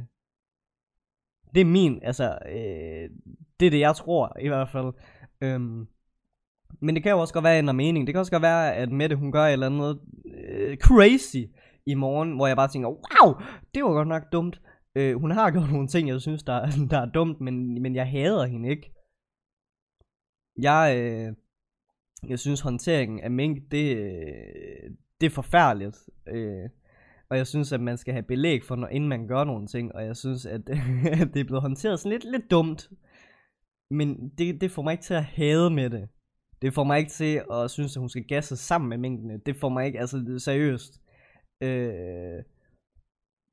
Det 1.55 1.61
er 1.61 1.65
min, 1.65 1.99
altså, 2.03 2.37
øh, 2.49 3.09
det 3.59 3.65
er 3.65 3.69
det, 3.69 3.79
jeg 3.79 3.95
tror 3.95 4.37
i 4.41 4.47
hvert 4.47 4.69
fald. 4.69 4.93
Øhm, 5.41 5.87
men 6.81 6.95
det 6.95 7.03
kan 7.03 7.11
jo 7.11 7.19
også 7.19 7.33
godt 7.33 7.43
være 7.43 7.59
en 7.59 7.75
mening. 7.75 8.07
Det 8.07 8.13
kan 8.13 8.19
også 8.19 8.31
godt 8.31 8.43
være, 8.43 8.75
at 8.75 8.91
Mette 8.91 9.15
hun 9.15 9.31
gør 9.31 9.43
et 9.43 9.53
eller 9.53 9.65
andet 9.65 9.99
øh, 10.35 10.77
crazy 10.77 11.43
i 11.85 11.93
morgen, 11.93 12.35
hvor 12.35 12.47
jeg 12.47 12.55
bare 12.55 12.67
tænker, 12.67 12.89
wow, 12.89 13.33
det 13.75 13.83
var 13.83 13.89
godt 13.89 14.07
nok 14.07 14.23
dumt. 14.31 14.61
Øh, 14.95 15.15
hun 15.15 15.31
har 15.31 15.51
gjort 15.51 15.71
nogle 15.71 15.87
ting, 15.87 16.09
jeg 16.09 16.21
synes, 16.21 16.43
der, 16.43 16.65
der 16.91 16.99
er 16.99 17.11
dumt, 17.11 17.41
men, 17.41 17.81
men 17.81 17.95
jeg 17.95 18.09
hader 18.09 18.45
hende 18.45 18.69
ikke. 18.69 18.93
Jeg, 20.61 20.95
øh, 20.97 21.33
jeg 22.29 22.39
synes, 22.39 22.61
håndteringen 22.61 23.19
af 23.19 23.31
mink, 23.31 23.71
det, 23.71 23.97
øh, 23.97 24.91
det 25.21 25.25
er 25.25 25.29
forfærdeligt. 25.29 25.97
Øh, 26.27 26.69
og 27.29 27.37
jeg 27.37 27.47
synes, 27.47 27.71
at 27.71 27.81
man 27.81 27.97
skal 27.97 28.13
have 28.13 28.23
belæg 28.23 28.63
for, 28.63 28.75
når, 28.75 28.87
inden 28.87 29.09
man 29.09 29.27
gør 29.27 29.43
nogle 29.43 29.67
ting. 29.67 29.95
Og 29.95 30.05
jeg 30.05 30.15
synes, 30.15 30.45
at, 30.55 30.67
det 31.33 31.39
er 31.39 31.43
blevet 31.43 31.61
håndteret 31.61 31.99
sådan 31.99 32.11
lidt, 32.11 32.31
lidt 32.31 32.51
dumt. 32.51 32.89
Men 33.91 34.29
det, 34.37 34.61
det 34.61 34.71
får 34.71 34.81
mig 34.81 34.91
ikke 34.91 35.03
til 35.03 35.13
at 35.13 35.23
hade 35.23 35.69
med 35.69 35.89
det. 35.89 36.09
Det 36.61 36.73
får 36.73 36.83
mig 36.83 36.99
ikke 36.99 37.11
til 37.11 37.41
at 37.51 37.71
synes, 37.71 37.97
at 37.97 37.99
hun 37.99 38.09
skal 38.09 38.23
gasse 38.23 38.57
sammen 38.57 38.89
med 38.89 38.97
mængdene. 38.97 39.37
Det 39.45 39.55
får 39.55 39.69
mig 39.69 39.85
ikke, 39.85 39.99
altså 39.99 40.35
seriøst. 40.37 41.01
Øh, 41.63 42.43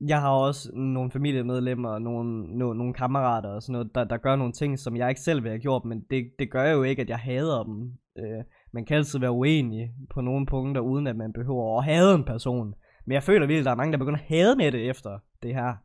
jeg 0.07 0.21
har 0.21 0.31
også 0.31 0.71
nogle 0.73 1.11
familiemedlemmer, 1.11 1.99
nogle, 1.99 2.57
nogle, 2.57 2.77
nogle 2.77 2.93
kammerater 2.93 3.49
og 3.49 3.61
sådan 3.61 3.73
noget, 3.73 3.95
der, 3.95 4.03
der 4.03 4.17
gør 4.17 4.35
nogle 4.35 4.53
ting, 4.53 4.79
som 4.79 4.97
jeg 4.97 5.09
ikke 5.09 5.21
selv 5.21 5.43
vil 5.43 5.51
have 5.51 5.61
gjort, 5.61 5.85
men 5.85 6.01
det, 6.09 6.31
det 6.39 6.51
gør 6.51 6.71
jo 6.71 6.83
ikke, 6.83 7.01
at 7.01 7.09
jeg 7.09 7.17
hader 7.17 7.63
dem. 7.63 7.93
Øh, 8.17 8.43
man 8.73 8.85
kan 8.85 8.97
altid 8.97 9.19
være 9.19 9.31
uenig 9.31 9.91
på 10.13 10.21
nogle 10.21 10.45
punkter, 10.45 10.81
uden 10.81 11.07
at 11.07 11.15
man 11.15 11.33
behøver 11.33 11.77
at 11.77 11.85
hade 11.85 12.15
en 12.15 12.23
person. 12.23 12.73
Men 13.07 13.13
jeg 13.13 13.23
føler 13.23 13.47
virkelig, 13.47 13.59
at 13.59 13.65
der 13.65 13.71
er 13.71 13.75
mange, 13.75 13.91
der 13.91 13.97
begynder 13.97 14.19
at 14.19 14.25
hade 14.25 14.55
med 14.55 14.71
det 14.71 14.89
efter 14.89 15.19
det 15.43 15.53
her. 15.53 15.75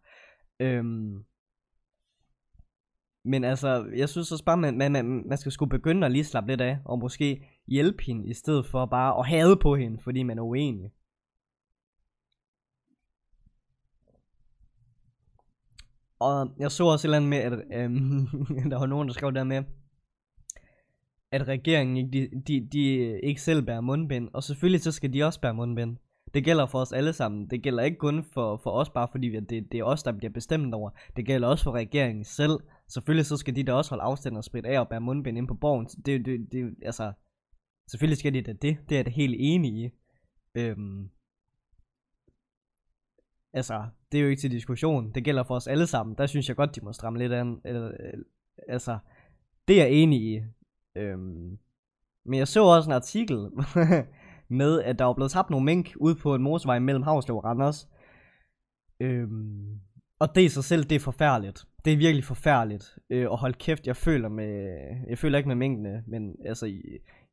Øhm, 0.61 1.25
men 3.25 3.45
altså, 3.45 3.91
jeg 3.97 4.09
synes 4.09 4.33
også 4.33 4.45
bare, 4.45 4.57
man, 4.57 4.79
man, 4.79 4.93
man, 4.93 5.29
man 5.29 5.39
skal 5.39 5.53
skulle 5.53 5.71
begynde 5.71 6.07
at 6.07 6.13
lige 6.13 6.25
slappe 6.25 6.51
lidt 6.51 6.61
af, 6.61 6.79
og 6.85 6.99
måske 6.99 7.49
hjælpe 7.67 8.03
hende, 8.03 8.29
i 8.29 8.35
stedet 8.35 8.67
for 8.67 8.87
bare 8.87 9.19
at 9.19 9.27
hade 9.27 9.57
på 9.57 9.77
hende, 9.77 10.03
fordi 10.03 10.23
man 10.23 10.39
er 10.39 10.43
uenig. 10.43 10.91
Og 16.19 16.55
jeg 16.59 16.71
så 16.71 16.85
også 16.85 17.09
et 17.09 17.09
eller 17.09 17.17
andet 17.17 17.31
med, 17.31 17.39
at 17.39 17.53
øhm, 17.53 18.27
der 18.71 18.79
var 18.79 18.87
nogen, 18.87 19.09
der 19.09 19.15
skrev 19.15 19.33
der 19.33 19.45
med, 19.45 19.65
at 21.31 21.49
regeringen 21.49 21.97
ikke, 21.97 22.11
de, 22.13 22.43
de, 22.43 22.69
de 22.73 23.21
ikke 23.21 23.43
selv 23.43 23.67
bærer 23.67 23.81
mundbind. 23.81 24.29
Og 24.33 24.43
selvfølgelig 24.43 24.81
så 24.81 24.93
skal 24.93 25.13
de 25.13 25.23
også 25.23 25.41
bære 25.41 25.55
mundbind. 25.55 25.97
Det 26.35 26.45
gælder 26.45 26.67
for 26.67 26.79
os 26.79 26.93
alle 26.93 27.13
sammen. 27.13 27.47
Det 27.47 27.63
gælder 27.63 27.83
ikke 27.83 27.99
kun 27.99 28.25
for, 28.25 28.57
for 28.57 28.71
os, 28.71 28.91
bare 28.91 29.09
fordi 29.13 29.27
vi, 29.27 29.41
det, 29.41 29.73
det 29.73 29.81
er 29.81 29.85
os, 29.85 30.03
der 30.03 30.13
bliver 30.13 30.31
bestemt 30.31 30.75
over. 30.75 30.91
Det 31.17 31.27
gælder 31.27 31.49
også 31.49 31.65
for 31.65 31.73
regeringen 31.73 32.25
selv. 32.25 32.61
Selvfølgelig 32.89 33.27
så 33.27 33.37
skal 33.37 33.57
de 33.57 33.65
da 33.65 33.73
også 33.73 33.91
holde 33.91 34.03
afstand 34.03 34.37
og 34.37 34.45
spritte 34.45 34.69
af 34.69 34.81
og 34.81 34.89
bære 34.89 35.01
mundbind 35.01 35.39
ind 35.39 35.49
på 35.49 35.55
borgen. 35.55 35.87
Det, 35.87 36.27
det, 36.27 36.53
det, 36.53 36.75
altså, 36.83 37.13
selvfølgelig 37.91 38.19
skal 38.19 38.35
de 38.35 38.43
da 38.43 38.53
det. 38.53 38.79
Det 38.89 38.99
er 38.99 39.03
det 39.03 39.13
helt 39.13 39.37
enige 39.39 39.87
i. 39.87 39.91
Øhm, 40.55 41.11
altså, 43.53 43.87
det 44.13 44.19
er 44.19 44.23
jo 44.23 44.29
ikke 44.29 44.41
til 44.41 44.51
diskussion. 44.51 45.13
Det 45.13 45.25
gælder 45.25 45.43
for 45.43 45.55
os 45.55 45.67
alle 45.67 45.87
sammen. 45.87 46.17
Der 46.19 46.27
synes 46.27 46.49
jeg 46.49 46.57
godt, 46.57 46.77
de 46.77 46.81
må 46.81 46.93
stramme 46.93 47.19
lidt 47.19 47.33
an. 47.33 47.61
Eller, 47.65 47.89
øh, 47.89 48.25
altså, 48.69 48.99
det 49.69 49.81
er 49.81 49.85
jeg 49.85 49.93
enig 49.93 50.23
i. 50.23 50.41
Øhm, 50.97 51.59
men 52.25 52.39
jeg 52.39 52.49
så 52.49 52.65
også 52.65 52.91
en 52.91 52.95
artikel 52.95 53.37
med, 54.53 54.83
at 54.83 54.99
der 54.99 55.05
var 55.05 55.13
blevet 55.13 55.31
tabt 55.33 55.51
nogle 55.51 55.65
mink 55.65 55.93
ude 55.97 56.15
på 56.15 56.35
en 56.35 56.43
motorvej 56.43 56.79
mellem 56.79 57.03
Havslev 57.03 57.37
og 57.37 57.45
Randers. 57.45 57.89
Øhm, 59.01 59.81
og 60.19 60.35
det 60.35 60.43
i 60.43 60.49
sig 60.49 60.65
selv, 60.65 60.85
det 60.85 60.97
er 60.97 61.01
forfærdeligt. 61.01 61.65
Det 61.85 61.93
er 61.93 61.97
virkelig 61.97 62.25
forfærdeligt. 62.25 62.99
Øh, 63.11 63.31
og 63.31 63.39
hold 63.39 63.55
kæft, 63.55 63.87
jeg 63.87 63.97
føler 63.97 64.29
med, 64.29 64.79
jeg 65.09 65.19
føler 65.19 65.39
ikke 65.39 65.49
med 65.49 65.57
minkene, 65.57 66.05
men 66.07 66.37
altså, 66.47 66.67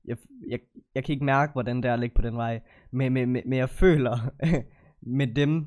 jeg, 0.05 0.17
jeg, 0.49 0.59
jeg 0.95 1.03
kan 1.03 1.13
ikke 1.13 1.25
mærke, 1.25 1.53
hvordan 1.53 1.77
det 1.77 1.85
er 1.85 1.93
at 1.93 1.99
ligge 1.99 2.15
på 2.15 2.21
den 2.21 2.35
vej. 2.35 2.61
Men, 2.91 3.13
men, 3.13 3.29
men, 3.29 3.43
men 3.45 3.59
jeg 3.59 3.69
føler 3.69 4.17
med 5.19 5.35
dem, 5.35 5.65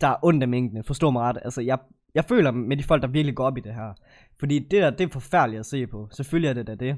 der 0.00 0.06
er 0.06 0.16
ondt 0.22 0.42
af 0.42 0.48
minkene. 0.48 0.82
forstå 0.82 1.10
mig 1.10 1.22
ret. 1.22 1.38
Altså, 1.44 1.60
jeg, 1.60 1.78
jeg 2.14 2.24
føler 2.24 2.50
med 2.50 2.76
de 2.76 2.82
folk, 2.82 3.02
der 3.02 3.08
virkelig 3.08 3.36
går 3.36 3.44
op 3.44 3.58
i 3.58 3.60
det 3.60 3.74
her. 3.74 3.92
Fordi 4.38 4.58
det 4.58 4.70
der, 4.70 4.90
det 4.90 5.00
er 5.00 5.08
forfærdeligt 5.08 5.60
at 5.60 5.66
se 5.66 5.86
på. 5.86 6.08
Selvfølgelig 6.12 6.48
er 6.48 6.54
det 6.54 6.66
da 6.66 6.74
det. 6.74 6.96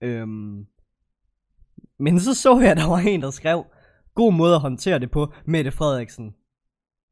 Øhm, 0.00 0.66
men 1.98 2.20
så 2.20 2.34
så 2.34 2.60
jeg, 2.60 2.70
at 2.70 2.76
der 2.76 2.88
var 2.88 2.98
en, 2.98 3.22
der 3.22 3.30
skrev, 3.30 3.64
god 4.14 4.32
måde 4.32 4.54
at 4.54 4.60
håndtere 4.60 4.98
det 4.98 5.10
på, 5.10 5.32
Mette 5.44 5.70
Frederiksen. 5.70 6.34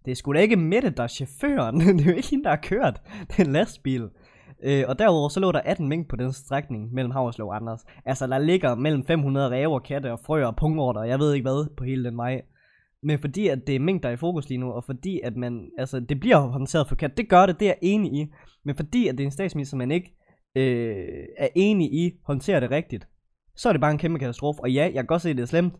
Det 0.04 0.10
er 0.10 0.14
sgu 0.14 0.32
da 0.32 0.38
ikke 0.38 0.56
Mette, 0.56 0.90
der 0.90 1.02
er 1.02 1.08
chaufføren. 1.08 1.80
det 1.96 2.00
er 2.00 2.10
jo 2.10 2.16
ikke 2.16 2.30
hende, 2.30 2.44
der 2.44 2.50
har 2.50 2.62
kørt. 2.62 3.02
den 3.36 3.52
lastbil. 3.52 4.08
Øh, 4.62 4.84
og 4.88 4.98
derudover 4.98 5.28
så 5.28 5.40
lå 5.40 5.52
der 5.52 5.60
18 5.60 5.88
mink 5.88 6.08
på 6.08 6.16
den 6.16 6.32
strækning 6.32 6.92
mellem 6.92 7.10
Havreslov 7.10 7.48
og 7.48 7.56
Anders. 7.56 7.84
Altså 8.04 8.26
der 8.26 8.38
ligger 8.38 8.74
mellem 8.74 9.06
500 9.06 9.50
ræver, 9.50 9.78
katte 9.78 10.12
og 10.12 10.20
frøer 10.26 10.46
og 10.46 10.56
pungorter, 10.56 11.00
og 11.00 11.08
jeg 11.08 11.18
ved 11.18 11.34
ikke 11.34 11.44
hvad, 11.44 11.76
på 11.76 11.84
hele 11.84 12.04
den 12.04 12.16
vej. 12.16 12.42
Men 13.02 13.18
fordi 13.18 13.48
at 13.48 13.66
det 13.66 13.74
er 13.74 13.80
mink, 13.80 14.02
der 14.02 14.08
er 14.08 14.12
i 14.12 14.16
fokus 14.16 14.48
lige 14.48 14.58
nu, 14.58 14.72
og 14.72 14.84
fordi 14.84 15.20
at 15.24 15.36
man, 15.36 15.70
altså 15.78 16.00
det 16.00 16.20
bliver 16.20 16.38
håndteret 16.38 16.88
forkert, 16.88 17.16
det 17.16 17.28
gør 17.28 17.46
det, 17.46 17.60
det 17.60 17.68
er 17.68 17.70
jeg 17.70 17.78
enig 17.82 18.12
i. 18.12 18.26
Men 18.64 18.76
fordi 18.76 19.08
at 19.08 19.18
det 19.18 19.24
er 19.24 19.26
en 19.26 19.32
statsminister, 19.32 19.76
man 19.76 19.90
ikke 19.90 20.14
øh, 20.56 21.24
er 21.38 21.48
enig 21.54 21.92
i, 21.92 22.12
håndterer 22.26 22.60
det 22.60 22.70
rigtigt, 22.70 23.08
så 23.56 23.68
er 23.68 23.72
det 23.72 23.80
bare 23.80 23.90
en 23.90 23.98
kæmpe 23.98 24.18
katastrofe. 24.18 24.60
Og 24.62 24.72
ja, 24.72 24.82
jeg 24.82 24.94
kan 24.94 25.06
godt 25.06 25.22
se, 25.22 25.30
at 25.30 25.36
det 25.36 25.42
er 25.42 25.46
slemt, 25.46 25.74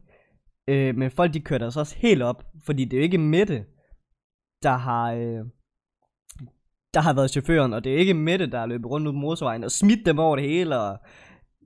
øh, 0.69 0.97
men 0.97 1.11
folk 1.11 1.35
de 1.35 1.41
kører 1.41 1.59
deres 1.59 1.77
også 1.77 1.97
helt 1.99 2.23
op, 2.23 2.45
fordi 2.65 2.85
det 2.85 2.93
er 2.93 2.99
jo 2.99 3.03
ikke 3.03 3.19
Mette, 3.19 3.65
der 4.63 4.77
har, 4.77 5.13
øh, 5.13 5.45
der 6.95 7.01
har 7.01 7.15
været 7.15 7.31
chaufføren, 7.31 7.73
og 7.73 7.85
det 7.85 7.95
er 7.95 7.99
ikke 7.99 8.15
Mette, 8.15 8.51
der 8.51 8.59
har 8.59 8.67
løbet 8.67 8.87
rundt 8.87 9.07
ud 9.07 9.13
på 9.13 9.19
motorvejen 9.19 9.65
og 9.65 9.71
smidt 9.71 10.07
dem 10.07 10.19
over 10.19 10.37
det 10.37 10.45
hele, 10.45 10.79
og, 10.81 10.99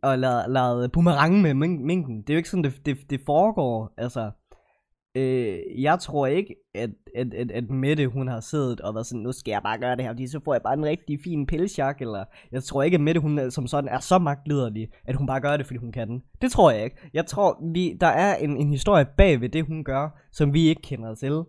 og 0.02 0.18
lavet, 0.18 0.44
lavet 0.48 0.92
boomerang 0.92 1.42
med 1.42 1.54
minken. 1.54 2.22
Det 2.22 2.30
er 2.30 2.34
jo 2.34 2.38
ikke 2.38 2.50
sådan, 2.50 2.64
det, 2.64 2.86
det, 2.86 3.10
det 3.10 3.20
foregår. 3.26 3.94
Altså, 3.96 4.30
øh, 5.14 5.82
jeg 5.82 5.98
tror 5.98 6.26
ikke, 6.26 6.54
at, 6.74 6.90
at, 7.16 7.34
at, 7.34 7.50
at 7.50 7.70
Mette, 7.70 8.06
hun 8.06 8.28
har 8.28 8.40
siddet 8.40 8.80
og 8.80 8.94
været 8.94 9.06
sådan, 9.06 9.22
nu 9.22 9.32
skal 9.32 9.52
jeg 9.52 9.62
bare 9.62 9.78
gøre 9.78 9.96
det 9.96 10.04
her, 10.04 10.10
fordi 10.10 10.26
så 10.26 10.40
får 10.44 10.54
jeg 10.54 10.62
bare 10.62 10.74
en 10.74 10.84
rigtig 10.84 11.18
fin 11.24 11.46
pelsjak, 11.46 12.00
eller 12.00 12.24
jeg 12.52 12.62
tror 12.62 12.82
ikke, 12.82 12.94
at 12.94 13.00
Mette, 13.00 13.20
hun 13.20 13.50
som 13.50 13.66
sådan 13.66 13.90
er 13.90 13.98
så 13.98 14.18
magtliderlig, 14.18 14.88
at 15.04 15.16
hun 15.16 15.26
bare 15.26 15.40
gør 15.40 15.56
det, 15.56 15.66
fordi 15.66 15.78
hun 15.78 15.92
kan 15.92 16.08
den. 16.08 16.22
Det 16.42 16.52
tror 16.52 16.70
jeg 16.70 16.84
ikke. 16.84 16.96
Jeg 17.14 17.26
tror, 17.26 17.72
vi, 17.72 17.96
der 18.00 18.06
er 18.06 18.36
en, 18.36 18.56
en 18.56 18.70
historie 18.70 19.06
bag 19.16 19.40
ved 19.40 19.48
det, 19.48 19.66
hun 19.66 19.84
gør, 19.84 20.08
som 20.32 20.54
vi 20.54 20.68
ikke 20.68 20.82
kender 20.82 21.14
til. 21.14 21.42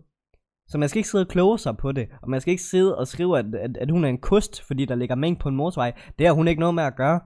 Så 0.68 0.78
man 0.78 0.88
skal 0.88 0.98
ikke 0.98 1.08
sidde 1.08 1.24
og 1.24 1.28
kloge 1.28 1.58
sig 1.58 1.76
på 1.76 1.92
det, 1.92 2.08
og 2.22 2.30
man 2.30 2.40
skal 2.40 2.50
ikke 2.50 2.62
sidde 2.62 2.98
og 2.98 3.08
skrive, 3.08 3.38
at, 3.38 3.54
at, 3.54 3.76
at 3.76 3.90
hun 3.90 4.04
er 4.04 4.08
en 4.08 4.18
kust, 4.18 4.62
fordi 4.62 4.84
der 4.84 4.94
ligger 4.94 5.14
mængde 5.14 5.40
på 5.40 5.48
en 5.48 5.56
motorvej. 5.56 5.92
Det 6.18 6.26
har 6.26 6.34
hun 6.34 6.48
ikke 6.48 6.60
noget 6.60 6.74
med 6.74 6.84
at 6.84 6.96
gøre. 6.96 7.20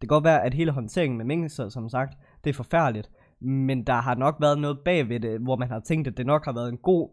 Det 0.00 0.08
kan 0.08 0.14
godt 0.14 0.24
være, 0.24 0.44
at 0.44 0.54
hele 0.54 0.70
håndteringen 0.70 1.18
med 1.18 1.24
mængde, 1.24 1.70
som 1.70 1.88
sagt, 1.88 2.14
det 2.44 2.50
er 2.50 2.54
forfærdeligt. 2.54 3.10
Men 3.40 3.86
der 3.86 3.94
har 3.94 4.14
nok 4.14 4.36
været 4.40 4.58
noget 4.58 4.78
bag 4.84 5.08
ved 5.08 5.20
det, 5.20 5.40
hvor 5.40 5.56
man 5.56 5.70
har 5.70 5.80
tænkt, 5.80 6.08
at 6.08 6.16
det 6.16 6.26
nok 6.26 6.44
har 6.44 6.52
været 6.52 6.68
en 6.68 6.78
god 6.78 7.10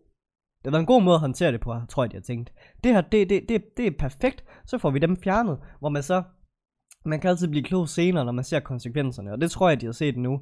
det 0.58 0.66
har 0.66 0.72
været 0.72 0.82
en 0.82 0.86
god 0.86 1.04
måde 1.04 1.14
at 1.14 1.20
håndtere 1.20 1.52
det 1.52 1.62
på, 1.62 1.76
tror 1.90 2.04
jeg, 2.04 2.12
de 2.12 2.18
har 2.18 2.22
tænkt. 2.22 2.54
Det 2.84 2.94
her, 2.94 3.02
det, 3.02 3.30
det, 3.30 3.50
det, 3.50 3.78
det 3.78 3.88
er 3.88 3.92
perfekt. 4.00 4.44
Så 4.66 4.78
får 4.78 4.92
vi 4.92 5.00
dem 5.00 5.18
fjernet, 5.24 5.58
hvor 5.80 5.90
man 5.90 6.04
så... 6.04 6.24
Man 7.06 7.20
kan 7.20 7.30
altid 7.30 7.48
blive 7.48 7.64
klog 7.64 7.90
senere, 7.90 8.26
når 8.26 8.32
man 8.32 8.44
ser 8.44 8.60
konsekvenserne, 8.60 9.32
og 9.32 9.42
det 9.42 9.52
tror 9.52 9.70
jeg, 9.70 9.82
de 9.82 9.86
har 9.86 9.94
set 9.94 10.18
nu. 10.18 10.42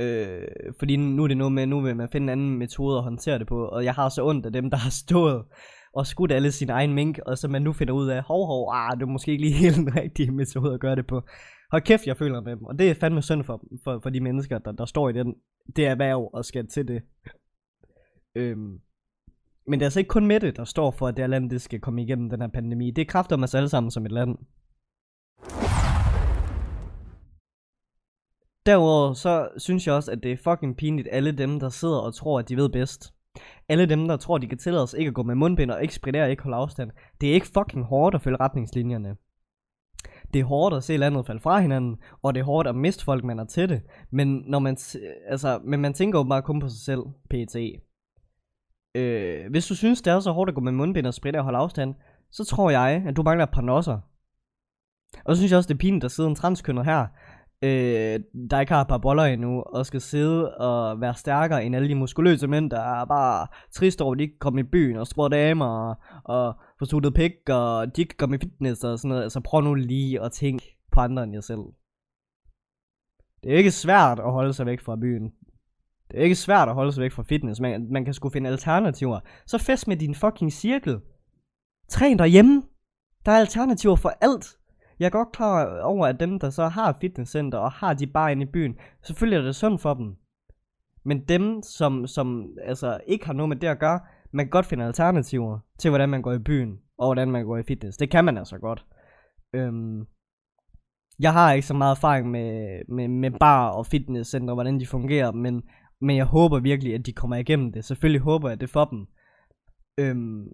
Øh, 0.00 0.48
fordi 0.78 0.96
nu 0.96 1.22
er 1.22 1.28
det 1.28 1.36
noget 1.36 1.52
med, 1.52 1.66
nu 1.66 1.80
vil 1.80 1.96
man 1.96 2.08
finde 2.12 2.24
en 2.24 2.28
anden 2.28 2.58
metode 2.58 2.98
at 2.98 3.04
håndtere 3.04 3.38
det 3.38 3.46
på, 3.46 3.64
og 3.64 3.84
jeg 3.84 3.94
har 3.94 4.08
så 4.08 4.24
ondt 4.24 4.46
af 4.46 4.52
dem, 4.52 4.70
der 4.70 4.76
har 4.76 4.90
stået 4.90 5.44
og 5.94 6.06
skudt 6.06 6.32
alle 6.32 6.52
sin 6.52 6.70
egen 6.70 6.94
mink, 6.94 7.18
og 7.26 7.38
så 7.38 7.48
man 7.48 7.62
nu 7.62 7.72
finder 7.72 7.94
ud 7.94 8.08
af, 8.08 8.22
hov 8.22 8.46
hov, 8.46 8.72
ah, 8.74 8.96
det 8.96 9.02
er 9.02 9.06
måske 9.06 9.30
ikke 9.32 9.44
lige 9.44 9.54
helt 9.54 9.76
den 9.76 9.96
rigtige 9.96 10.30
metode 10.30 10.74
at 10.74 10.80
gøre 10.80 10.96
det 10.96 11.06
på. 11.06 11.22
Hold 11.70 11.82
kæft, 11.82 12.06
jeg 12.06 12.16
føler 12.16 12.40
med 12.40 12.56
dem, 12.56 12.64
og 12.64 12.78
det 12.78 12.90
er 12.90 12.94
fandme 12.94 13.22
synd 13.22 13.44
for, 13.44 13.64
for, 13.84 13.98
for 13.98 14.10
de 14.10 14.20
mennesker, 14.20 14.58
der, 14.58 14.72
der 14.72 14.84
står 14.84 15.08
i 15.08 15.12
den, 15.12 15.34
det 15.76 15.86
erhverv 15.86 16.30
og 16.32 16.44
skal 16.44 16.66
til 16.66 16.88
det. 16.88 17.02
Øhm, 18.34 18.80
men 19.66 19.80
det 19.80 19.82
er 19.82 19.86
altså 19.86 20.00
ikke 20.00 20.08
kun 20.08 20.26
med 20.26 20.40
det, 20.40 20.56
der 20.56 20.64
står 20.64 20.90
for, 20.90 21.08
at 21.08 21.16
det 21.16 21.22
her 21.22 21.26
land 21.26 21.50
det 21.50 21.60
skal 21.60 21.80
komme 21.80 22.02
igennem 22.02 22.30
den 22.30 22.40
her 22.40 22.48
pandemi. 22.48 22.90
Det 22.90 23.08
kræfter 23.08 23.36
om 23.36 23.42
os 23.42 23.54
alle 23.54 23.68
sammen 23.68 23.90
som 23.90 24.06
et 24.06 24.12
land. 24.12 24.38
Derudover 28.66 29.12
så 29.12 29.48
synes 29.56 29.86
jeg 29.86 29.94
også, 29.94 30.12
at 30.12 30.22
det 30.22 30.32
er 30.32 30.36
fucking 30.36 30.76
pinligt 30.76 31.08
alle 31.12 31.32
dem, 31.32 31.60
der 31.60 31.68
sidder 31.68 31.98
og 31.98 32.14
tror, 32.14 32.38
at 32.38 32.48
de 32.48 32.56
ved 32.56 32.68
bedst. 32.68 33.14
Alle 33.68 33.86
dem, 33.86 34.08
der 34.08 34.16
tror, 34.16 34.38
de 34.38 34.46
kan 34.46 34.58
tillade 34.58 34.82
os 34.82 34.94
ikke 34.94 35.08
at 35.08 35.14
gå 35.14 35.22
med 35.22 35.34
mundbind 35.34 35.70
og 35.70 35.82
ikke 35.82 35.94
spritte 35.94 36.22
og 36.22 36.30
ikke 36.30 36.42
holde 36.42 36.56
afstand. 36.56 36.90
Det 37.20 37.30
er 37.30 37.34
ikke 37.34 37.46
fucking 37.46 37.84
hårdt 37.84 38.14
at 38.14 38.22
følge 38.22 38.36
retningslinjerne. 38.40 39.16
Det 40.32 40.40
er 40.40 40.44
hårdt 40.44 40.76
at 40.76 40.84
se 40.84 40.96
landet 40.96 41.26
falde 41.26 41.40
fra 41.40 41.60
hinanden, 41.60 41.96
og 42.22 42.34
det 42.34 42.40
er 42.40 42.44
hårdt 42.44 42.68
at 42.68 42.76
miste 42.76 43.04
folk, 43.04 43.24
man 43.24 43.38
er 43.38 43.44
til 43.44 43.68
det. 43.68 43.82
Men, 44.10 44.44
når 44.46 44.58
man, 44.58 44.76
altså, 45.28 45.60
men 45.64 45.80
man 45.80 45.94
tænker 45.94 46.18
jo 46.18 46.22
bare 46.22 46.42
kun 46.42 46.60
på 46.60 46.68
sig 46.68 46.80
selv, 46.80 47.02
PT. 47.30 47.56
Øh, 48.94 49.50
hvis 49.50 49.66
du 49.66 49.74
synes, 49.74 50.02
det 50.02 50.12
er 50.12 50.20
så 50.20 50.32
hårdt 50.32 50.48
at 50.48 50.54
gå 50.54 50.60
med 50.60 50.72
mundbind 50.72 51.06
og 51.06 51.14
spritte 51.14 51.36
og 51.36 51.44
holde 51.44 51.58
afstand, 51.58 51.94
så 52.32 52.44
tror 52.44 52.70
jeg, 52.70 53.04
at 53.06 53.16
du 53.16 53.22
mangler 53.22 53.44
et 53.44 53.52
par 53.52 53.62
nosser. 53.62 53.98
Og 55.24 55.36
så 55.36 55.40
synes 55.40 55.50
jeg 55.52 55.56
også, 55.56 55.68
det 55.68 55.74
er 55.74 55.78
pinligt, 55.78 56.04
at 56.04 56.10
sidde 56.10 56.28
en 56.28 56.34
transkønnet 56.34 56.84
her, 56.84 57.06
øh, 57.62 58.20
der 58.50 58.60
ikke 58.60 58.72
har 58.72 58.80
et 58.80 58.88
par 58.88 58.98
boller 58.98 59.24
endnu, 59.24 59.60
og 59.60 59.86
skal 59.86 60.00
sidde 60.00 60.56
og 60.56 61.00
være 61.00 61.14
stærkere 61.14 61.64
end 61.64 61.76
alle 61.76 61.88
de 61.88 61.94
muskuløse 61.94 62.46
mænd, 62.46 62.70
der 62.70 62.80
er 62.80 63.04
bare 63.04 63.46
trist 63.72 64.00
over, 64.00 64.12
at 64.12 64.18
de 64.18 64.24
ikke 64.24 64.38
kom 64.38 64.58
i 64.58 64.62
byen 64.62 64.96
og 64.96 65.06
spurgte 65.06 65.36
damer, 65.36 65.66
og, 65.66 65.96
og 66.24 66.54
få 66.80 66.84
suttet 66.84 67.14
pik, 67.14 67.32
og 67.48 67.96
de 67.96 68.00
ikke 68.00 68.16
kommer 68.16 68.36
i 68.36 68.40
fitness 68.40 68.84
og 68.84 68.98
sådan 68.98 69.08
noget. 69.08 69.22
Altså 69.22 69.40
prøv 69.40 69.60
nu 69.60 69.74
lige 69.74 70.22
at 70.22 70.32
tænke 70.32 70.78
på 70.92 71.00
andre 71.00 71.22
end 71.22 71.32
jer 71.32 71.40
selv. 71.40 71.60
Det 73.42 73.52
er 73.52 73.56
ikke 73.56 73.70
svært 73.70 74.18
at 74.18 74.32
holde 74.32 74.52
sig 74.52 74.66
væk 74.66 74.80
fra 74.80 74.96
byen. 74.96 75.32
Det 76.10 76.18
er 76.18 76.22
ikke 76.22 76.34
svært 76.34 76.68
at 76.68 76.74
holde 76.74 76.92
sig 76.92 77.02
væk 77.02 77.12
fra 77.12 77.22
fitness. 77.22 77.60
Man, 77.60 77.86
man 77.90 78.04
kan 78.04 78.14
sgu 78.14 78.28
finde 78.28 78.50
alternativer. 78.50 79.20
Så 79.46 79.58
fest 79.58 79.88
med 79.88 79.96
din 79.96 80.14
fucking 80.14 80.52
cirkel. 80.52 81.00
Træn 81.88 82.18
derhjemme. 82.18 82.62
Der 83.26 83.32
er 83.32 83.40
alternativer 83.40 83.96
for 83.96 84.12
alt. 84.20 84.56
Jeg 84.98 85.06
er 85.06 85.10
godt 85.10 85.32
klar 85.32 85.80
over, 85.80 86.06
at 86.06 86.20
dem, 86.20 86.38
der 86.38 86.50
så 86.50 86.68
har 86.68 86.98
fitnesscenter 87.00 87.58
og 87.58 87.72
har 87.72 87.94
de 87.94 88.06
bare 88.06 88.32
inde 88.32 88.42
i 88.42 88.50
byen, 88.52 88.76
selvfølgelig 89.02 89.38
er 89.38 89.42
det 89.42 89.56
synd 89.56 89.78
for 89.78 89.94
dem. 89.94 90.16
Men 91.04 91.20
dem, 91.20 91.62
som, 91.62 92.06
som 92.06 92.56
altså, 92.62 93.00
ikke 93.06 93.26
har 93.26 93.32
noget 93.32 93.48
med 93.48 93.56
det 93.56 93.66
at 93.66 93.78
gøre, 93.78 94.00
man 94.32 94.46
kan 94.46 94.50
godt 94.50 94.66
finde 94.66 94.84
alternativer 94.84 95.58
til, 95.78 95.90
hvordan 95.90 96.08
man 96.08 96.22
går 96.22 96.32
i 96.32 96.38
byen, 96.38 96.78
og 96.98 97.06
hvordan 97.06 97.30
man 97.30 97.44
går 97.44 97.58
i 97.58 97.62
fitness. 97.62 97.96
Det 97.96 98.10
kan 98.10 98.24
man 98.24 98.38
altså 98.38 98.58
godt. 98.58 98.86
Øhm, 99.54 100.06
jeg 101.18 101.32
har 101.32 101.52
ikke 101.52 101.66
så 101.66 101.74
meget 101.74 101.96
erfaring 101.96 102.30
med, 102.30 102.80
med, 102.88 103.08
med 103.08 103.30
bar 103.30 103.68
og 103.68 103.86
fitnesscenter, 103.86 104.54
hvordan 104.54 104.80
de 104.80 104.86
fungerer, 104.86 105.32
men, 105.32 105.62
men 106.00 106.16
jeg 106.16 106.24
håber 106.24 106.60
virkelig, 106.60 106.94
at 106.94 107.06
de 107.06 107.12
kommer 107.12 107.36
igennem 107.36 107.72
det. 107.72 107.84
Selvfølgelig 107.84 108.20
håber 108.20 108.48
jeg 108.48 108.60
det 108.60 108.70
for 108.70 108.84
dem. 108.84 109.06
Øhm, 109.98 110.48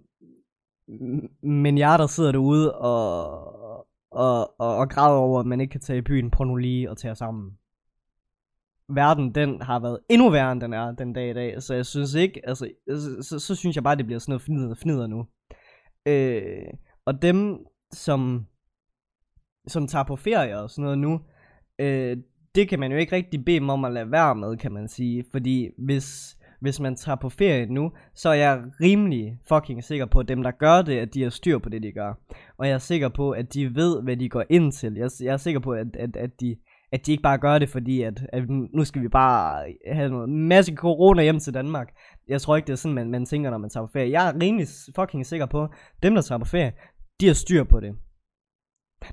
men 1.43 1.77
jeg 1.77 1.99
der 1.99 2.07
sidder 2.07 2.31
derude 2.31 2.77
og, 2.77 3.29
og, 4.11 4.59
og, 4.59 4.75
og 4.77 4.89
græder 4.89 5.17
over, 5.17 5.39
at 5.39 5.45
man 5.45 5.61
ikke 5.61 5.71
kan 5.71 5.81
tage 5.81 5.99
i 5.99 6.01
byen 6.01 6.31
på 6.31 6.43
nu 6.43 6.55
lige 6.55 6.89
og 6.89 6.97
tage 6.97 7.15
sammen. 7.15 7.57
Verden, 8.89 9.35
den 9.35 9.61
har 9.61 9.79
været 9.79 9.99
endnu 10.09 10.29
værre, 10.29 10.51
end 10.51 10.61
den 10.61 10.73
er 10.73 10.91
den 10.91 11.13
dag 11.13 11.29
i 11.29 11.33
dag, 11.33 11.63
så 11.63 11.73
jeg 11.73 11.85
synes 11.85 12.13
ikke, 12.13 12.41
altså, 12.49 12.69
så, 12.89 13.17
så, 13.21 13.39
så 13.39 13.55
synes 13.55 13.75
jeg 13.75 13.83
bare, 13.83 13.95
det 13.95 14.05
bliver 14.05 14.19
sådan 14.19 14.31
noget 14.31 14.41
fnider, 14.41 14.75
fnider 14.75 15.07
nu. 15.07 15.27
Øh, 16.05 16.67
og 17.05 17.21
dem, 17.21 17.57
som, 17.91 18.45
som 19.67 19.87
tager 19.87 20.03
på 20.03 20.15
ferie 20.15 20.59
og 20.59 20.69
sådan 20.69 20.83
noget 20.83 20.99
nu, 20.99 21.21
øh, 21.79 22.17
det 22.55 22.69
kan 22.69 22.79
man 22.79 22.91
jo 22.91 22.97
ikke 22.97 23.15
rigtig 23.15 23.45
bede 23.45 23.59
dem 23.59 23.69
om 23.69 23.85
at 23.85 23.93
lade 23.93 24.11
være 24.11 24.35
med, 24.35 24.57
kan 24.57 24.71
man 24.71 24.87
sige, 24.87 25.25
fordi 25.31 25.69
hvis 25.77 26.37
hvis 26.59 26.79
man 26.79 26.95
tager 26.95 27.15
på 27.15 27.29
ferie 27.29 27.65
nu, 27.65 27.91
så 28.15 28.29
er 28.29 28.33
jeg 28.33 28.63
rimelig 28.81 29.39
fucking 29.47 29.83
sikker 29.83 30.05
på, 30.05 30.19
at 30.19 30.27
dem, 30.27 30.43
der 30.43 30.51
gør 30.51 30.81
det, 30.81 30.97
at 30.99 31.13
de 31.13 31.23
har 31.23 31.29
styr 31.29 31.57
på 31.57 31.69
det, 31.69 31.83
de 31.83 31.91
gør. 31.91 32.13
Og 32.57 32.67
jeg 32.67 32.73
er 32.73 32.77
sikker 32.77 33.09
på, 33.09 33.31
at 33.31 33.53
de 33.53 33.75
ved, 33.75 34.01
hvad 34.03 34.17
de 34.17 34.29
går 34.29 34.43
ind 34.49 34.71
til. 34.71 34.93
Jeg, 34.93 35.09
jeg 35.21 35.33
er 35.33 35.37
sikker 35.37 35.59
på, 35.59 35.71
at, 35.71 35.95
at, 35.95 36.15
at, 36.15 36.41
de, 36.41 36.55
at 36.91 37.05
de 37.05 37.11
ikke 37.11 37.23
bare 37.23 37.37
gør 37.37 37.59
det, 37.59 37.69
fordi 37.69 38.01
at, 38.01 38.27
at 38.33 38.49
nu 38.49 38.83
skal 38.83 39.01
vi 39.01 39.07
bare 39.07 39.63
have 39.91 40.09
noget 40.09 40.29
masse 40.29 40.75
corona 40.75 41.23
hjem 41.23 41.39
til 41.39 41.53
Danmark. 41.53 41.87
Jeg 42.27 42.41
tror 42.41 42.55
ikke, 42.55 42.67
det 42.67 42.73
er 42.73 42.77
sådan, 42.77 42.95
man, 42.95 43.11
man 43.11 43.25
tænker, 43.25 43.49
når 43.49 43.57
man 43.57 43.69
tager 43.69 43.85
på 43.85 43.91
ferie. 43.91 44.11
Jeg 44.11 44.27
er 44.27 44.41
rimelig 44.41 44.67
fucking 44.95 45.25
sikker 45.25 45.45
på, 45.45 45.63
at 45.63 45.69
dem, 46.03 46.15
der 46.15 46.21
tager 46.21 46.39
på 46.39 46.45
ferie, 46.45 46.73
de 47.19 47.27
har 47.27 47.33
styr 47.33 47.63
på 47.63 47.79
det. 47.79 47.95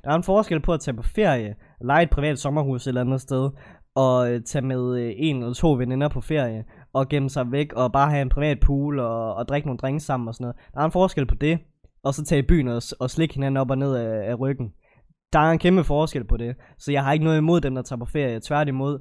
Der 0.05 0.11
er 0.11 0.15
en 0.15 0.23
forskel 0.23 0.61
på 0.61 0.73
at 0.73 0.81
tage 0.81 0.97
på 0.97 1.03
ferie, 1.03 1.55
lege 1.81 2.03
et 2.03 2.11
privat 2.11 2.39
sommerhus 2.39 2.83
et 2.83 2.89
eller 2.89 3.01
andet 3.01 3.21
sted, 3.21 3.51
og 3.95 4.33
øh, 4.33 4.43
tage 4.43 4.67
med 4.67 4.99
øh, 4.99 5.13
en 5.17 5.37
eller 5.37 5.55
to 5.55 5.73
veninder 5.73 6.09
på 6.09 6.21
ferie, 6.21 6.65
og 6.93 7.09
gemme 7.09 7.31
sig 7.31 7.53
væk, 7.53 7.73
og 7.73 7.93
bare 7.93 8.11
have 8.11 8.23
en 8.23 8.29
privat 8.29 8.61
pool, 8.61 8.99
og, 8.99 9.35
og 9.35 9.49
drikke 9.49 9.69
nogle 9.69 9.79
drinks 9.79 10.05
sammen 10.05 10.29
og 10.29 10.35
sådan 10.35 10.45
noget. 10.45 10.57
Der 10.75 10.81
er 10.81 10.85
en 10.85 10.93
forskel 10.93 11.27
på 11.27 11.35
det, 11.35 11.59
og 12.03 12.15
så 12.15 12.25
tage 12.25 12.39
i 12.39 12.47
byen 12.47 12.69
og, 12.69 12.83
og 13.01 13.11
slikke 13.11 13.35
hinanden 13.35 13.57
op 13.57 13.71
og 13.71 13.79
ned 13.79 13.95
af, 13.95 14.31
af 14.31 14.41
ryggen. 14.41 14.73
Der 15.35 15.41
er 15.41 15.51
en 15.51 15.59
kæmpe 15.59 15.85
forskel 15.85 16.25
på 16.25 16.37
det, 16.37 16.57
så 16.79 16.93
jeg 16.93 17.05
har 17.05 17.13
ikke 17.13 17.25
noget 17.25 17.39
imod 17.39 17.61
dem, 17.61 17.75
der 17.75 17.83
tager 17.83 17.99
på 17.99 18.05
ferie, 18.05 18.41
tværtimod. 18.41 18.99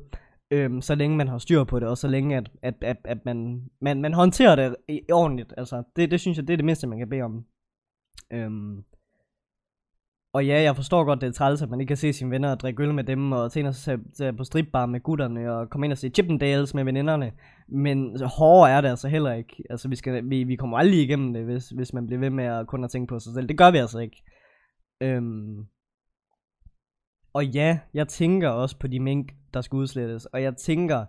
Øhm, 0.52 0.82
så 0.82 0.96
længe 0.96 1.17
man 1.17 1.28
har 1.28 1.38
styr 1.38 1.63
på 1.63 1.80
det, 1.80 1.88
og 1.88 1.98
så 1.98 2.08
længe 2.08 2.38
at, 2.38 2.50
at, 2.63 2.74
at, 2.82 2.98
at 3.06 3.17
man, 3.26 3.62
man, 3.82 4.02
man 4.02 4.13
håndterer 4.13 4.56
det 4.56 4.76
ordentligt. 5.12 5.54
Altså, 5.58 5.84
det, 5.96 6.12
det 6.12 6.19
synes 6.19 6.38
jeg, 6.38 6.48
det 6.48 6.54
er 6.54 6.58
det 6.58 6.65
mindste, 6.65 6.88
man 6.88 6.98
kan 7.00 7.10
bede 7.10 7.22
om. 7.22 7.46
Øhm, 8.34 8.84
og 10.34 10.46
ja, 10.46 10.62
jeg 10.62 10.76
forstår 10.76 11.04
godt, 11.04 11.22
det 11.22 11.28
er 11.28 11.32
træls, 11.32 11.62
at 11.62 11.69
man 11.69 11.80
ikke 11.80 11.89
kan 11.89 11.98
se 11.98 12.13
sine 12.13 12.32
venner 12.32 12.52
og 12.52 12.60
drikke 12.60 12.84
øl 12.84 12.93
med 12.93 13.04
dem, 13.04 13.32
og 13.32 13.52
tænke 13.52 13.74
sig 13.74 14.00
på 14.38 14.43
stripbar 14.43 14.86
med 14.86 15.00
gutterne, 15.00 15.54
og 15.54 15.69
komme 15.69 15.86
ind 15.86 15.91
og 15.91 15.98
se 15.98 16.10
Chippendales 16.10 16.74
med 16.74 16.84
veninderne. 16.84 17.32
Men 17.67 18.17
så 18.17 18.26
hårdere 18.26 18.72
er 18.72 18.82
det 18.82 18.89
altså 18.89 19.08
heller 19.08 19.34
ikke. 19.34 19.63
Altså, 19.69 19.89
vi, 19.89 19.96
skal, 19.96 20.30
vi, 20.30 20.43
vi 20.43 20.56
kommer 20.56 20.78
aldrig 20.78 21.02
igennem 21.04 21.34
det, 21.34 21.46
hvis, 21.46 21.69
hvis 21.69 21.93
man 21.93 22.08
bliver 22.08 22.19
ved 22.19 22.30
med 22.30 22.46
at 22.46 22.67
kun 22.67 22.84
at 22.84 22.89
tænke 22.89 23.10
på 23.10 23.19
sig 23.19 23.34
selv. 23.34 23.48
Det 23.48 23.58
gør 23.58 23.72
vi 23.72 23.78
altså 23.78 24.00
ikke. 24.00 24.24
Øhm. 25.02 25.72
Og 27.34 27.46
ja, 27.46 27.80
jeg 27.93 28.08
tænker 28.08 28.50
også 28.50 28.80
på 28.80 28.88
de 28.88 29.00
mink, 29.00 29.32
der 29.54 29.62
skal 29.62 29.76
udslettes. 29.76 30.26
Og 30.26 30.41
jeg 30.41 30.56
tænker 30.58 31.06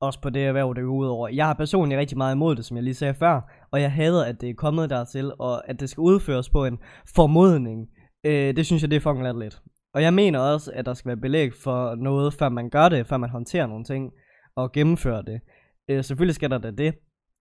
også 0.00 0.20
på 0.20 0.30
det 0.30 0.44
erhverv, 0.44 0.74
der 0.74 0.82
går 0.82 0.94
ud 0.94 1.06
over. 1.06 1.28
Jeg 1.28 1.46
har 1.46 1.54
personligt 1.54 1.98
rigtig 1.98 2.18
meget 2.18 2.34
imod 2.34 2.56
det, 2.56 2.64
som 2.64 2.76
jeg 2.76 2.84
lige 2.84 2.94
sagde 2.94 3.14
før. 3.14 3.40
Og 3.70 3.80
jeg 3.80 3.92
hader, 3.92 4.24
at 4.24 4.40
det 4.40 4.50
er 4.50 4.54
kommet 4.54 4.90
dertil, 4.90 5.32
og 5.38 5.70
at 5.70 5.80
det 5.80 5.90
skal 5.90 6.00
udføres 6.00 6.50
på 6.50 6.64
en 6.64 6.78
formodning. 7.14 7.88
Øh, 8.24 8.56
det 8.56 8.66
synes 8.66 8.82
jeg, 8.82 8.90
det 8.90 8.96
er 8.96 9.00
fucking 9.00 9.22
latterligt. 9.22 9.62
Og 9.94 10.02
jeg 10.02 10.14
mener 10.14 10.38
også, 10.38 10.72
at 10.74 10.86
der 10.86 10.94
skal 10.94 11.08
være 11.08 11.16
belæg 11.16 11.54
for 11.54 11.94
noget, 11.94 12.34
før 12.34 12.48
man 12.48 12.70
gør 12.70 12.88
det, 12.88 13.06
før 13.06 13.16
man 13.16 13.30
håndterer 13.30 13.66
nogle 13.66 13.84
ting 13.84 14.12
og 14.56 14.72
gennemfører 14.72 15.22
det. 15.22 15.40
Øh, 15.88 16.04
selvfølgelig 16.04 16.34
skal 16.34 16.50
der 16.50 16.58
da 16.58 16.70
det. 16.70 16.94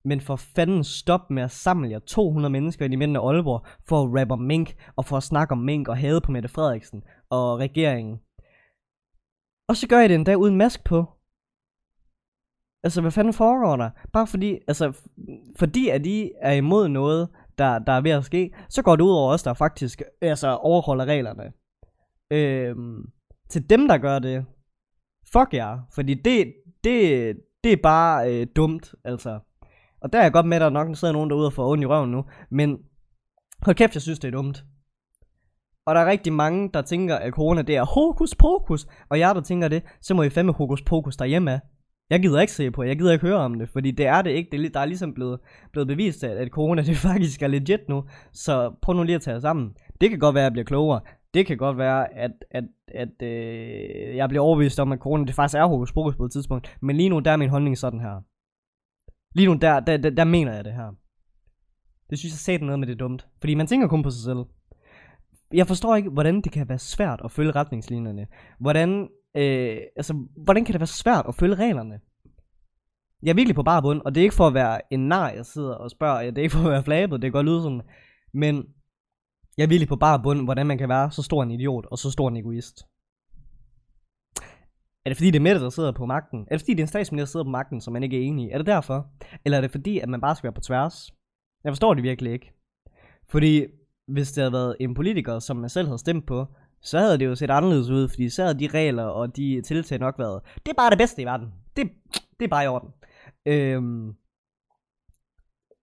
Men 0.06 0.22
for 0.22 0.36
fanden 0.36 0.84
stop 0.84 1.32
med 1.32 1.44
at 1.44 1.52
samle 1.52 1.90
jer 1.90 2.00
200 2.00 2.52
mennesker 2.52 2.86
ind 2.86 2.94
i 2.94 2.98
midten 2.98 3.16
af 3.16 3.28
Aalborg 3.28 3.66
for 3.88 4.04
at 4.04 4.22
rappe 4.22 4.34
om 4.34 4.40
mink, 4.40 4.76
og 4.96 5.06
for 5.06 5.18
at 5.18 5.24
snakke 5.24 5.52
om 5.52 5.58
mink 5.58 5.88
og 5.88 5.98
hade 5.98 6.22
på 6.22 6.32
Mette 6.32 6.50
Frederiksen 6.50 7.04
og 7.30 7.60
regeringen. 7.60 8.20
Og 9.68 9.76
så 9.76 9.88
gør 9.88 10.00
jeg 10.00 10.10
det 10.10 10.16
endda 10.16 10.36
uden 10.36 10.58
mask 10.58 10.84
på. 10.84 11.06
Altså, 12.84 13.02
hvad 13.02 13.12
fanden 13.12 13.34
foregår 13.34 13.76
der? 13.76 13.90
Bare 14.14 14.28
fordi, 14.28 14.60
altså, 14.68 14.94
fordi 15.60 15.90
at 15.90 16.06
I 16.06 16.32
er 16.42 16.52
imod 16.52 16.88
noget, 16.88 17.30
der, 17.58 17.80
der 17.80 17.94
er 17.94 18.02
ved 18.02 18.12
at 18.12 18.26
ske, 18.26 18.56
så 18.70 18.82
går 18.82 18.96
det 18.96 19.04
ud 19.04 19.12
over 19.12 19.34
os, 19.34 19.44
der 19.44 19.54
faktisk 19.54 20.02
altså, 20.22 20.48
overholder 20.48 21.06
reglerne. 21.06 21.54
Øhm, 22.32 23.12
til 23.50 23.70
dem, 23.70 23.88
der 23.88 23.98
gør 23.98 24.20
det, 24.20 24.46
fuck 25.34 25.54
jer. 25.54 25.80
Fordi 25.96 26.14
det, 26.14 26.54
det, 26.84 27.34
det 27.64 27.74
er 27.74 27.78
bare 27.84 28.34
øh, 28.34 28.48
dumt, 28.56 28.96
altså. 29.04 29.40
Og 30.02 30.14
der 30.14 30.20
er 30.20 30.24
jeg 30.24 30.34
godt 30.34 30.46
med, 30.46 30.58
at 30.58 30.62
der 30.62 30.70
nok 30.70 30.96
sidder 30.96 31.14
nogen 31.14 31.30
derude 31.30 31.46
og 31.46 31.54
får 31.54 31.72
ondt 31.72 31.84
i 31.84 31.88
røven 31.88 32.12
nu. 32.12 32.26
Men 32.50 32.78
hold 33.62 33.76
kæft, 33.76 33.94
jeg 33.94 34.02
synes, 34.02 34.20
det 34.20 34.28
er 34.28 34.32
dumt. 34.32 34.64
Og 35.86 35.96
der 35.96 36.02
er 36.02 36.10
rigtig 36.10 36.34
mange, 36.34 36.70
der 36.74 36.82
tænker, 36.82 37.16
at 37.16 37.34
corona 37.34 37.62
det 37.62 37.76
er 37.76 37.86
hokus 37.86 38.36
pokus. 38.36 38.88
Og 39.10 39.20
jeg 39.20 39.36
der 39.36 39.42
tænker 39.42 39.68
det, 39.68 39.84
så 40.02 40.14
må 40.14 40.24
I 40.24 40.30
fandme 40.30 40.54
hokus 40.54 40.82
pokus 40.82 41.18
derhjemme 41.18 41.52
af. 41.52 41.60
Jeg 42.10 42.22
gider 42.22 42.42
ikke 42.42 42.54
se 42.54 42.72
på, 42.72 42.84
jeg 42.84 42.98
gider 42.98 43.14
ikke 43.14 43.26
høre 43.28 43.38
om 43.38 43.60
det, 43.60 43.70
fordi 43.70 43.92
det 43.92 44.06
er 44.06 44.22
det 44.22 44.32
ikke. 44.32 44.52
Det 44.52 44.66
er, 44.66 44.70
der 44.70 44.80
er 44.80 44.86
ligesom 44.86 45.14
blevet, 45.14 45.40
blevet 45.72 45.88
bevist, 45.88 46.24
at, 46.24 46.38
at 46.38 46.50
corona 46.50 46.82
det 46.90 46.98
faktisk 46.98 47.42
er 47.42 47.48
legit 47.48 47.90
nu. 47.90 48.04
Så 48.34 48.76
prøv 48.82 48.96
nu 48.96 49.04
lige 49.04 49.16
at 49.16 49.22
tage 49.22 49.42
sammen. 49.42 49.74
Det 50.02 50.10
kan 50.10 50.20
godt 50.20 50.36
være, 50.36 50.44
at 50.44 50.46
jeg 50.46 50.52
bliver 50.52 50.66
klogere. 50.66 51.02
Det 51.34 51.46
kan 51.46 51.58
godt 51.58 51.78
være, 51.78 52.14
at, 52.14 52.32
at, 52.52 52.64
at 52.88 53.22
øh, 53.22 54.16
jeg 54.16 54.30
bliver 54.30 54.44
overbevist 54.44 54.80
om, 54.80 54.92
at 54.92 55.00
corona 55.00 55.26
det 55.26 55.36
faktisk 55.36 55.58
er 55.58 55.66
hokus 55.66 55.94
pokus 55.94 56.16
på 56.16 56.26
et 56.26 56.32
tidspunkt. 56.32 56.78
Men 56.82 56.96
lige 56.96 57.10
nu, 57.10 57.20
der 57.20 57.32
er 57.32 57.38
min 57.38 57.50
holdning 57.50 57.78
sådan 57.78 58.00
her. 58.00 58.22
Lige 59.36 59.48
nu, 59.48 59.54
der, 59.54 59.80
der, 59.80 59.98
der, 59.98 60.10
der 60.10 60.24
mener 60.24 60.54
jeg 60.54 60.66
det 60.66 60.74
her. 60.74 60.92
Det 62.10 62.20
synes 62.20 62.34
jeg 62.34 62.40
satan 62.40 62.66
noget 62.66 62.80
med 62.80 62.88
det 62.88 63.00
dumt. 63.00 63.28
Fordi 63.40 63.56
man 63.56 63.68
tænker 63.68 63.88
kun 63.88 64.04
på 64.04 64.10
sig 64.10 64.24
selv. 64.24 64.46
Jeg 65.56 65.68
forstår 65.68 65.96
ikke, 65.96 66.10
hvordan 66.10 66.42
det 66.42 66.52
kan 66.52 66.70
være 66.70 66.80
svært 66.80 67.22
at 67.24 67.32
følge 67.32 67.52
retningslinjerne. 67.52 68.28
Hvordan, 68.60 69.10
øh, 69.38 69.78
altså, 69.96 70.28
hvordan 70.44 70.66
kan 70.66 70.74
det 70.74 70.80
være 70.80 70.88
svært 70.88 71.26
at 71.28 71.36
følge 71.36 71.56
reglerne? 71.56 72.00
Jeg 73.24 73.30
er 73.30 73.36
virkelig 73.36 73.56
på 73.56 73.64
bare 73.64 73.82
bund, 73.82 74.02
og 74.06 74.16
det 74.16 74.22
er 74.22 74.24
ikke 74.24 74.36
for 74.36 74.48
at 74.48 74.54
være 74.54 74.94
en 74.94 75.08
nar, 75.08 75.30
jeg 75.30 75.46
sidder 75.46 75.76
og 75.76 75.92
spørger. 75.92 76.32
Det 76.32 76.38
er 76.38 76.42
ikke 76.42 76.56
for 76.56 76.66
at 76.66 76.72
være 76.72 76.84
flabet, 76.84 77.22
det 77.22 77.28
kan 77.28 77.32
godt 77.32 77.46
lyde 77.46 77.62
sådan. 77.62 77.82
Men 78.34 78.66
jeg 79.58 79.64
er 79.64 79.68
virkelig 79.68 79.88
på 79.88 79.96
bare 79.96 80.22
bund, 80.24 80.44
hvordan 80.44 80.68
man 80.68 80.78
kan 80.78 80.90
være 80.90 81.12
så 81.12 81.24
stor 81.24 81.44
en 81.44 81.52
idiot 81.52 81.86
og 81.86 81.98
så 81.98 82.12
stor 82.12 82.30
en 82.30 82.38
egoist. 82.38 82.86
Er 85.06 85.10
det 85.10 85.18
fordi, 85.18 85.32
det 85.32 85.40
er 85.40 85.44
Mette, 85.44 85.62
der 85.62 85.70
sidder 85.70 85.92
på 85.92 86.06
magten? 86.06 86.40
Er 86.40 86.56
det 86.56 86.62
fordi, 86.62 86.72
det 86.72 86.80
er 86.80 86.84
en 86.84 86.88
statsminister, 86.88 87.26
der 87.26 87.32
sidder 87.32 87.44
på 87.44 87.50
magten, 87.50 87.82
som 87.82 87.94
man 87.94 88.04
ikke 88.04 88.18
er 88.18 88.28
enig 88.28 88.46
i? 88.46 88.50
Er 88.50 88.58
det 88.58 88.68
derfor? 88.68 89.08
Eller 89.46 89.58
er 89.58 89.62
det 89.62 89.72
fordi, 89.72 90.00
at 90.00 90.10
man 90.10 90.22
bare 90.22 90.36
skal 90.36 90.48
være 90.48 90.54
på 90.54 90.62
tværs? 90.62 91.14
Jeg 91.64 91.72
forstår 91.72 91.94
det 91.94 92.04
virkelig 92.04 92.34
ikke. 92.34 92.54
Fordi 93.30 93.66
hvis 94.08 94.32
det 94.32 94.42
havde 94.42 94.54
været 94.54 94.76
en 94.80 94.94
politiker, 94.94 95.40
som 95.40 95.58
man 95.58 95.70
selv 95.70 95.88
havde 95.88 96.00
stemt 96.00 96.26
på, 96.26 96.46
så 96.82 97.00
havde 97.00 97.18
det 97.18 97.26
jo 97.26 97.36
set 97.36 97.50
anderledes 97.50 97.90
ud, 97.90 98.10
fordi 98.10 98.30
så 98.30 98.44
havde 98.44 98.60
de 98.60 98.68
regler 98.68 99.04
og 99.04 99.36
de 99.36 99.62
tiltag 99.62 100.00
nok 100.00 100.20
været, 100.20 100.42
det 100.66 100.72
er 100.72 100.76
bare 100.76 100.90
det 100.90 100.98
bedste 100.98 101.22
i 101.22 101.26
verden. 101.26 101.54
Det, 101.76 101.92
det 102.40 102.46
er 102.46 102.50
bare 102.50 102.64
i 102.64 102.68
orden. 102.68 102.90
Øhm, 103.46 104.14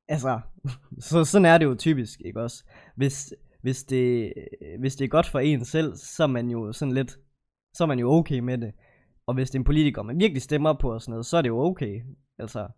altså, 0.09 0.41
så 1.09 1.25
sådan 1.25 1.47
er 1.47 1.59
det 1.59 1.65
jo 1.65 1.75
typisk, 1.75 2.21
ikke 2.25 2.41
også? 2.41 2.65
Hvis, 2.97 3.35
hvis, 3.63 3.85
det, 3.85 4.33
hvis 4.79 4.97
det 4.97 5.05
er 5.05 5.09
godt 5.09 5.27
for 5.27 5.39
en 5.39 5.65
selv, 5.65 5.97
så 5.97 6.23
er 6.23 6.27
man 6.27 6.51
jo 6.51 6.73
sådan 6.73 6.95
lidt, 6.95 7.19
så 7.75 7.85
er 7.85 7.89
man 7.89 7.99
jo 7.99 8.11
okay 8.11 8.39
med 8.39 8.59
det. 8.59 8.73
Og 9.27 9.35
hvis 9.35 9.51
det 9.51 9.55
er 9.55 9.61
en 9.61 9.65
politiker, 9.65 10.03
man 10.03 10.19
virkelig 10.19 10.43
stemmer 10.43 10.73
på 10.81 10.93
og 10.93 11.01
sådan 11.01 11.11
noget, 11.11 11.27
så 11.27 11.37
er 11.37 11.43
det 11.43 11.49
jo 11.49 11.59
okay. 11.59 12.03
Altså, 12.39 12.69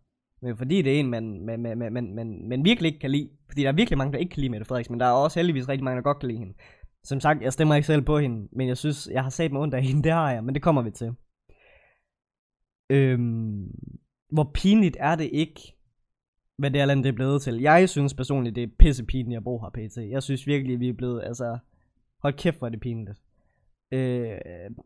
men 0.45 0.57
fordi 0.57 0.83
det 0.83 0.97
er 0.97 1.01
en, 1.01 1.11
man, 1.11 1.41
man, 1.41 1.61
man, 1.61 1.93
man, 1.93 2.15
man, 2.15 2.49
man 2.49 2.65
virkelig 2.65 2.89
ikke 2.89 3.01
kan 3.01 3.11
lide. 3.11 3.31
Fordi 3.49 3.63
der 3.63 3.69
er 3.69 3.73
virkelig 3.73 3.99
mange, 3.99 4.13
der 4.13 4.19
ikke 4.19 4.31
kan 4.31 4.41
lide 4.41 4.51
Mette 4.51 4.67
Frederiksen, 4.67 4.93
men 4.93 5.01
der 5.01 5.07
er 5.07 5.13
også 5.13 5.39
heldigvis 5.39 5.69
rigtig 5.69 5.85
mange, 5.85 5.97
der 5.97 6.03
godt 6.03 6.19
kan 6.19 6.29
lide 6.29 6.39
hende. 6.39 6.55
Som 7.05 7.21
sagt, 7.21 7.43
jeg 7.43 7.53
stemmer 7.53 7.75
ikke 7.75 7.87
selv 7.87 8.03
på 8.03 8.19
hende, 8.19 8.49
men 8.53 8.69
jeg 8.69 8.77
synes, 8.77 9.09
jeg 9.13 9.23
har 9.23 9.31
sat 9.31 9.53
mig 9.53 9.63
ondt 9.63 9.75
af 9.75 9.83
hende, 9.83 10.03
det 10.07 10.13
har 10.13 10.33
jeg, 10.33 10.45
men 10.45 10.55
det 10.55 10.63
kommer 10.63 10.83
vi 10.83 10.91
til. 10.91 11.13
Øhm, 12.91 13.71
hvor 14.33 14.51
pinligt 14.55 14.97
er 15.01 15.17
det 15.17 15.31
ikke, 15.33 15.61
hvad 16.59 16.71
det 16.71 16.81
her 16.81 16.87
land 16.87 17.03
det 17.05 17.09
er 17.09 17.17
blevet 17.17 17.43
til. 17.43 17.61
Jeg 17.61 17.89
synes 17.89 18.15
personligt, 18.15 18.57
det 18.57 18.63
er 18.63 18.77
pisse 18.79 19.05
pinligt 19.05 19.37
at 19.37 19.45
bo 19.45 19.59
her 19.59 19.71
pt. 19.71 19.97
Jeg 19.97 20.23
synes 20.23 20.47
virkelig, 20.47 20.81
vi 20.81 20.89
er 20.89 20.93
blevet, 20.93 21.23
altså, 21.23 21.59
hold 22.23 22.35
kæft, 22.35 22.59
hvor 22.59 22.67
er 22.67 22.71
det 22.71 22.81
pinligt. 22.81 23.21
Øh, 23.93 24.39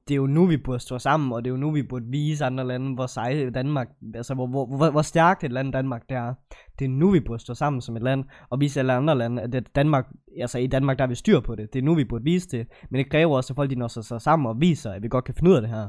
det 0.08 0.14
er 0.14 0.16
jo 0.16 0.26
nu, 0.26 0.46
vi 0.46 0.56
burde 0.56 0.78
stå 0.78 0.98
sammen, 0.98 1.32
og 1.32 1.44
det 1.44 1.50
er 1.50 1.54
jo 1.54 1.60
nu, 1.60 1.70
vi 1.70 1.82
burde 1.82 2.04
vise 2.10 2.44
andre 2.44 2.66
lande, 2.66 2.94
hvor 2.94 3.06
sej 3.06 3.50
Danmark, 3.54 3.88
altså 4.14 4.34
hvor, 4.34 4.46
hvor, 4.46 4.76
hvor, 4.76 4.90
hvor 4.90 5.02
stærkt 5.02 5.44
et 5.44 5.52
land 5.52 5.72
Danmark 5.72 6.02
det 6.08 6.16
er. 6.16 6.34
Det 6.78 6.84
er 6.84 6.88
nu, 6.88 7.10
vi 7.10 7.20
burde 7.20 7.42
stå 7.42 7.54
sammen 7.54 7.80
som 7.80 7.96
et 7.96 8.02
land, 8.02 8.24
og 8.50 8.60
vise 8.60 8.80
alle 8.80 8.92
andre 8.92 9.18
lande, 9.18 9.42
at 9.42 9.52
det 9.52 9.74
Danmark, 9.74 10.06
altså 10.40 10.58
i 10.58 10.66
Danmark, 10.66 10.98
der 10.98 11.04
er 11.04 11.08
vi 11.08 11.14
styr 11.14 11.40
på 11.40 11.54
det. 11.54 11.72
Det 11.72 11.78
er 11.78 11.82
nu, 11.82 11.94
vi 11.94 12.04
burde 12.04 12.24
vise 12.24 12.48
det, 12.48 12.66
men 12.90 12.98
det 12.98 13.10
kræver 13.10 13.36
også, 13.36 13.52
at 13.52 13.56
folk 13.56 13.70
de 13.70 13.74
når 13.74 13.88
sig 13.88 14.20
sammen 14.20 14.46
og 14.46 14.60
viser, 14.60 14.92
at 14.92 15.02
vi 15.02 15.08
godt 15.08 15.24
kan 15.24 15.34
finde 15.34 15.50
ud 15.50 15.56
af 15.56 15.62
det 15.62 15.70
her. 15.70 15.88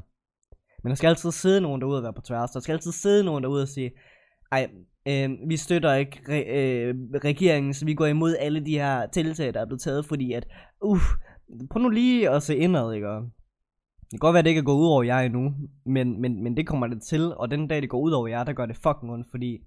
Men 0.84 0.89
der 0.89 0.95
skal 0.95 1.08
altid 1.08 1.32
sidde 1.32 1.62
nogen 1.62 1.82
derude 1.82 1.98
og 1.98 2.04
være 2.04 2.13
på 2.13 2.22
tværs. 2.22 2.52
Der 2.52 2.60
skal 2.60 2.74
altid 2.74 2.91
sidde 2.91 3.24
nogen 3.24 3.43
derude 3.43 3.62
og 3.62 3.67
sige, 3.67 3.91
ej, 4.52 4.69
øh, 5.08 5.30
vi 5.48 5.58
støtter 5.58 5.93
ikke 5.93 6.19
re- 6.28 6.58
øh, 6.58 6.95
regeringen, 7.24 7.74
så 7.74 7.86
vi 7.86 7.93
går 7.93 8.06
imod 8.06 8.36
alle 8.39 8.65
de 8.65 8.80
her 8.80 9.08
tiltag, 9.08 9.54
der 9.54 9.62
er 9.62 9.65
blevet 9.65 9.82
taget, 9.82 10.06
fordi 10.06 10.34
at, 10.34 10.48
uh, 10.82 11.02
prøv 11.70 11.82
nu 11.82 11.90
lige 11.90 12.30
at 12.30 12.44
se 12.44 12.56
indad, 12.56 12.94
ikke? 12.94 13.08
Det 13.08 14.12
kan 14.12 14.20
godt 14.20 14.34
være, 14.34 14.40
at 14.40 14.46
det 14.46 14.50
ikke 14.50 14.60
er 14.60 14.64
gået 14.64 14.82
ud 14.82 14.88
over 14.88 15.04
jer 15.04 15.20
endnu, 15.20 15.54
men, 15.86 16.22
men, 16.22 16.44
men 16.44 16.58
det 16.58 16.68
kommer 16.68 16.88
det 16.88 17.02
til, 17.02 17.36
og 17.36 17.52
den 17.52 17.68
dag 17.68 17.82
det 17.82 17.90
går 17.90 18.00
ud 18.00 18.12
over 18.12 18.28
jer, 18.28 18.44
der 18.44 18.54
gør 18.54 18.66
det 18.66 18.76
fucking 18.76 19.12
ondt, 19.12 19.28
fordi 19.32 19.60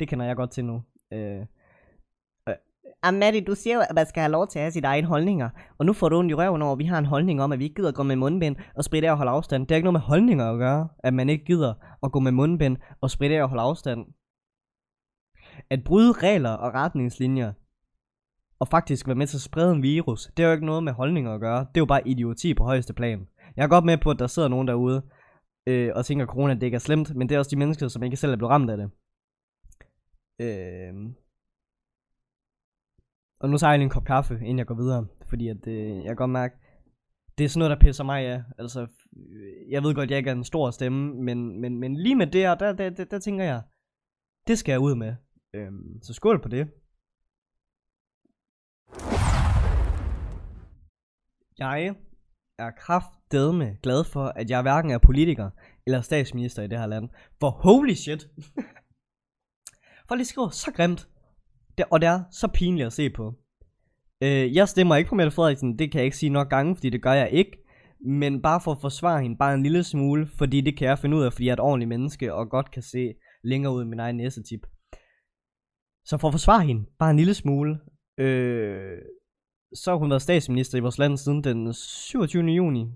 det 0.00 0.08
kender 0.08 0.26
jeg 0.26 0.36
godt 0.36 0.50
til 0.50 0.64
nu. 0.64 0.82
Øh, 1.12 1.46
Ah, 3.02 3.14
Maddie, 3.14 3.40
du 3.40 3.54
siger 3.54 3.76
jo, 3.76 3.80
at 3.80 3.94
man 3.94 4.06
skal 4.06 4.20
have 4.20 4.32
lov 4.32 4.46
til 4.46 4.58
at 4.58 4.62
have 4.62 4.72
sine 4.72 4.86
egne 4.86 5.06
holdninger. 5.06 5.48
Og 5.78 5.86
nu 5.86 5.92
får 5.92 6.08
du 6.08 6.18
ondt 6.18 6.30
i 6.30 6.34
røven 6.34 6.62
over, 6.62 6.72
at 6.72 6.78
vi 6.78 6.84
har 6.84 6.98
en 6.98 7.06
holdning 7.06 7.42
om, 7.42 7.52
at 7.52 7.58
vi 7.58 7.64
ikke 7.64 7.74
gider 7.74 7.92
gå 7.92 8.02
med 8.02 8.16
mundbind 8.16 8.56
og 8.76 8.84
spritte 8.84 9.08
af 9.08 9.12
og 9.12 9.18
holde 9.18 9.30
afstand. 9.30 9.62
Det 9.62 9.70
har 9.70 9.76
ikke 9.76 9.84
noget 9.84 9.92
med 9.92 10.00
holdninger 10.00 10.52
at 10.52 10.58
gøre, 10.58 10.88
at 10.98 11.14
man 11.14 11.28
ikke 11.28 11.44
gider 11.44 11.74
at 12.02 12.12
gå 12.12 12.20
med 12.20 12.32
mundbind 12.32 12.76
og 13.00 13.10
spritte 13.10 13.36
af 13.36 13.42
og 13.42 13.48
holde 13.48 13.62
afstand. 13.62 14.06
At 15.70 15.84
bryde 15.84 16.12
regler 16.12 16.50
og 16.50 16.74
retningslinjer, 16.74 17.52
og 18.60 18.68
faktisk 18.68 19.06
være 19.06 19.16
med 19.16 19.26
til 19.26 19.36
at 19.36 19.40
sprede 19.40 19.72
en 19.72 19.82
virus, 19.82 20.30
det 20.36 20.42
er 20.42 20.46
jo 20.46 20.52
ikke 20.52 20.66
noget 20.66 20.84
med 20.84 20.92
holdninger 20.92 21.34
at 21.34 21.40
gøre. 21.40 21.60
Det 21.60 21.76
er 21.76 21.80
jo 21.80 21.86
bare 21.86 22.08
idioti 22.08 22.54
på 22.54 22.64
højeste 22.64 22.94
plan. 22.94 23.28
Jeg 23.56 23.64
er 23.64 23.68
godt 23.68 23.84
med 23.84 23.98
på, 23.98 24.10
at 24.10 24.18
der 24.18 24.26
sidder 24.26 24.48
nogen 24.48 24.68
derude 24.68 25.02
øh, 25.66 25.92
og 25.94 26.04
tænker, 26.06 26.24
at 26.24 26.30
corona 26.30 26.54
det 26.54 26.62
ikke 26.62 26.74
er 26.74 26.78
slemt, 26.78 27.14
men 27.14 27.28
det 27.28 27.34
er 27.34 27.38
også 27.38 27.50
de 27.50 27.58
mennesker, 27.58 27.88
som 27.88 28.02
ikke 28.02 28.16
selv 28.16 28.32
er 28.32 28.36
blevet 28.36 28.50
ramt 28.50 28.70
af 28.70 28.76
det. 28.76 28.90
Øh... 30.40 30.94
Og 33.40 33.50
nu 33.50 33.58
tager 33.58 33.70
jeg 33.70 33.78
lige 33.78 33.84
en 33.84 33.90
kop 33.90 34.04
kaffe, 34.04 34.34
inden 34.34 34.58
jeg 34.58 34.66
går 34.66 34.74
videre, 34.74 35.06
fordi 35.28 35.48
at, 35.48 35.66
øh, 35.66 35.96
jeg 35.96 36.06
kan 36.06 36.16
godt 36.16 36.30
mærke, 36.30 36.54
det 37.38 37.44
er 37.44 37.48
sådan 37.48 37.58
noget, 37.58 37.70
der 37.70 37.86
pisser 37.86 38.04
mig 38.04 38.26
af. 38.26 38.42
Altså, 38.58 38.80
øh, 39.16 39.70
jeg 39.70 39.82
ved 39.82 39.94
godt, 39.94 40.04
at 40.04 40.10
jeg 40.10 40.18
ikke 40.18 40.30
er 40.30 40.34
en 40.34 40.44
stor 40.44 40.70
stemme, 40.70 41.22
men, 41.24 41.60
men, 41.60 41.78
men 41.80 41.96
lige 41.96 42.16
med 42.16 42.26
det 42.26 42.40
her, 42.40 42.54
der, 42.54 42.72
der, 42.72 42.90
der, 42.90 43.04
der 43.04 43.18
tænker 43.18 43.44
jeg, 43.44 43.62
det 44.46 44.58
skal 44.58 44.72
jeg 44.72 44.80
ud 44.80 44.94
med. 44.94 45.14
Øhm, 45.54 46.02
så 46.02 46.14
skål 46.14 46.42
på 46.42 46.48
det. 46.48 46.68
Jeg 51.60 51.94
er 52.58 52.70
kraftedme 52.70 53.76
glad 53.82 54.04
for, 54.04 54.24
at 54.24 54.50
jeg 54.50 54.62
hverken 54.62 54.90
er 54.90 54.98
politiker 54.98 55.50
eller 55.86 56.00
statsminister 56.00 56.62
i 56.62 56.66
det 56.66 56.78
her 56.78 56.86
land. 56.86 57.08
For 57.40 57.50
holy 57.50 57.94
shit. 57.94 58.28
for 60.08 60.14
det 60.14 60.26
skriver 60.26 60.48
så 60.48 60.72
grimt. 60.72 61.08
Det, 61.78 61.86
og 61.90 62.00
det 62.00 62.06
er 62.06 62.22
så 62.30 62.48
pinligt 62.48 62.86
at 62.86 62.92
se 62.92 63.10
på. 63.10 63.34
Øh, 64.22 64.54
jeg 64.54 64.68
stemmer 64.68 64.96
ikke 64.96 65.08
på 65.08 65.14
Mette 65.14 65.30
Frederiksen, 65.30 65.78
det 65.78 65.92
kan 65.92 65.98
jeg 65.98 66.04
ikke 66.04 66.16
sige 66.16 66.30
nok 66.30 66.50
gange, 66.50 66.76
fordi 66.76 66.90
det 66.90 67.02
gør 67.02 67.12
jeg 67.12 67.30
ikke. 67.30 67.56
Men 68.00 68.42
bare 68.42 68.60
for 68.60 68.72
at 68.72 68.80
forsvare 68.80 69.22
hende 69.22 69.36
bare 69.36 69.54
en 69.54 69.62
lille 69.62 69.84
smule, 69.84 70.26
fordi 70.26 70.60
det 70.60 70.78
kan 70.78 70.88
jeg 70.88 70.98
finde 70.98 71.16
ud 71.16 71.22
af, 71.22 71.32
fordi 71.32 71.44
jeg 71.44 71.50
er 71.50 71.56
et 71.56 71.60
ordentligt 71.60 71.88
menneske, 71.88 72.34
og 72.34 72.50
godt 72.50 72.70
kan 72.70 72.82
se 72.82 73.14
længere 73.44 73.74
ud 73.74 73.84
i 73.84 73.86
min 73.86 74.00
egen 74.00 74.16
næsetip. 74.16 74.60
Så 76.04 76.18
for 76.20 76.28
at 76.28 76.34
forsvare 76.34 76.66
hende, 76.66 76.86
bare 76.98 77.10
en 77.10 77.16
lille 77.16 77.34
smule, 77.34 77.80
øh, 78.18 78.98
så 79.74 79.90
har 79.90 79.98
hun 79.98 80.10
været 80.10 80.22
statsminister 80.22 80.78
i 80.78 80.80
vores 80.80 80.98
land 80.98 81.16
siden 81.16 81.44
den 81.44 81.72
27. 81.72 82.44
juni 82.44 82.86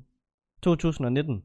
2019. 0.62 1.42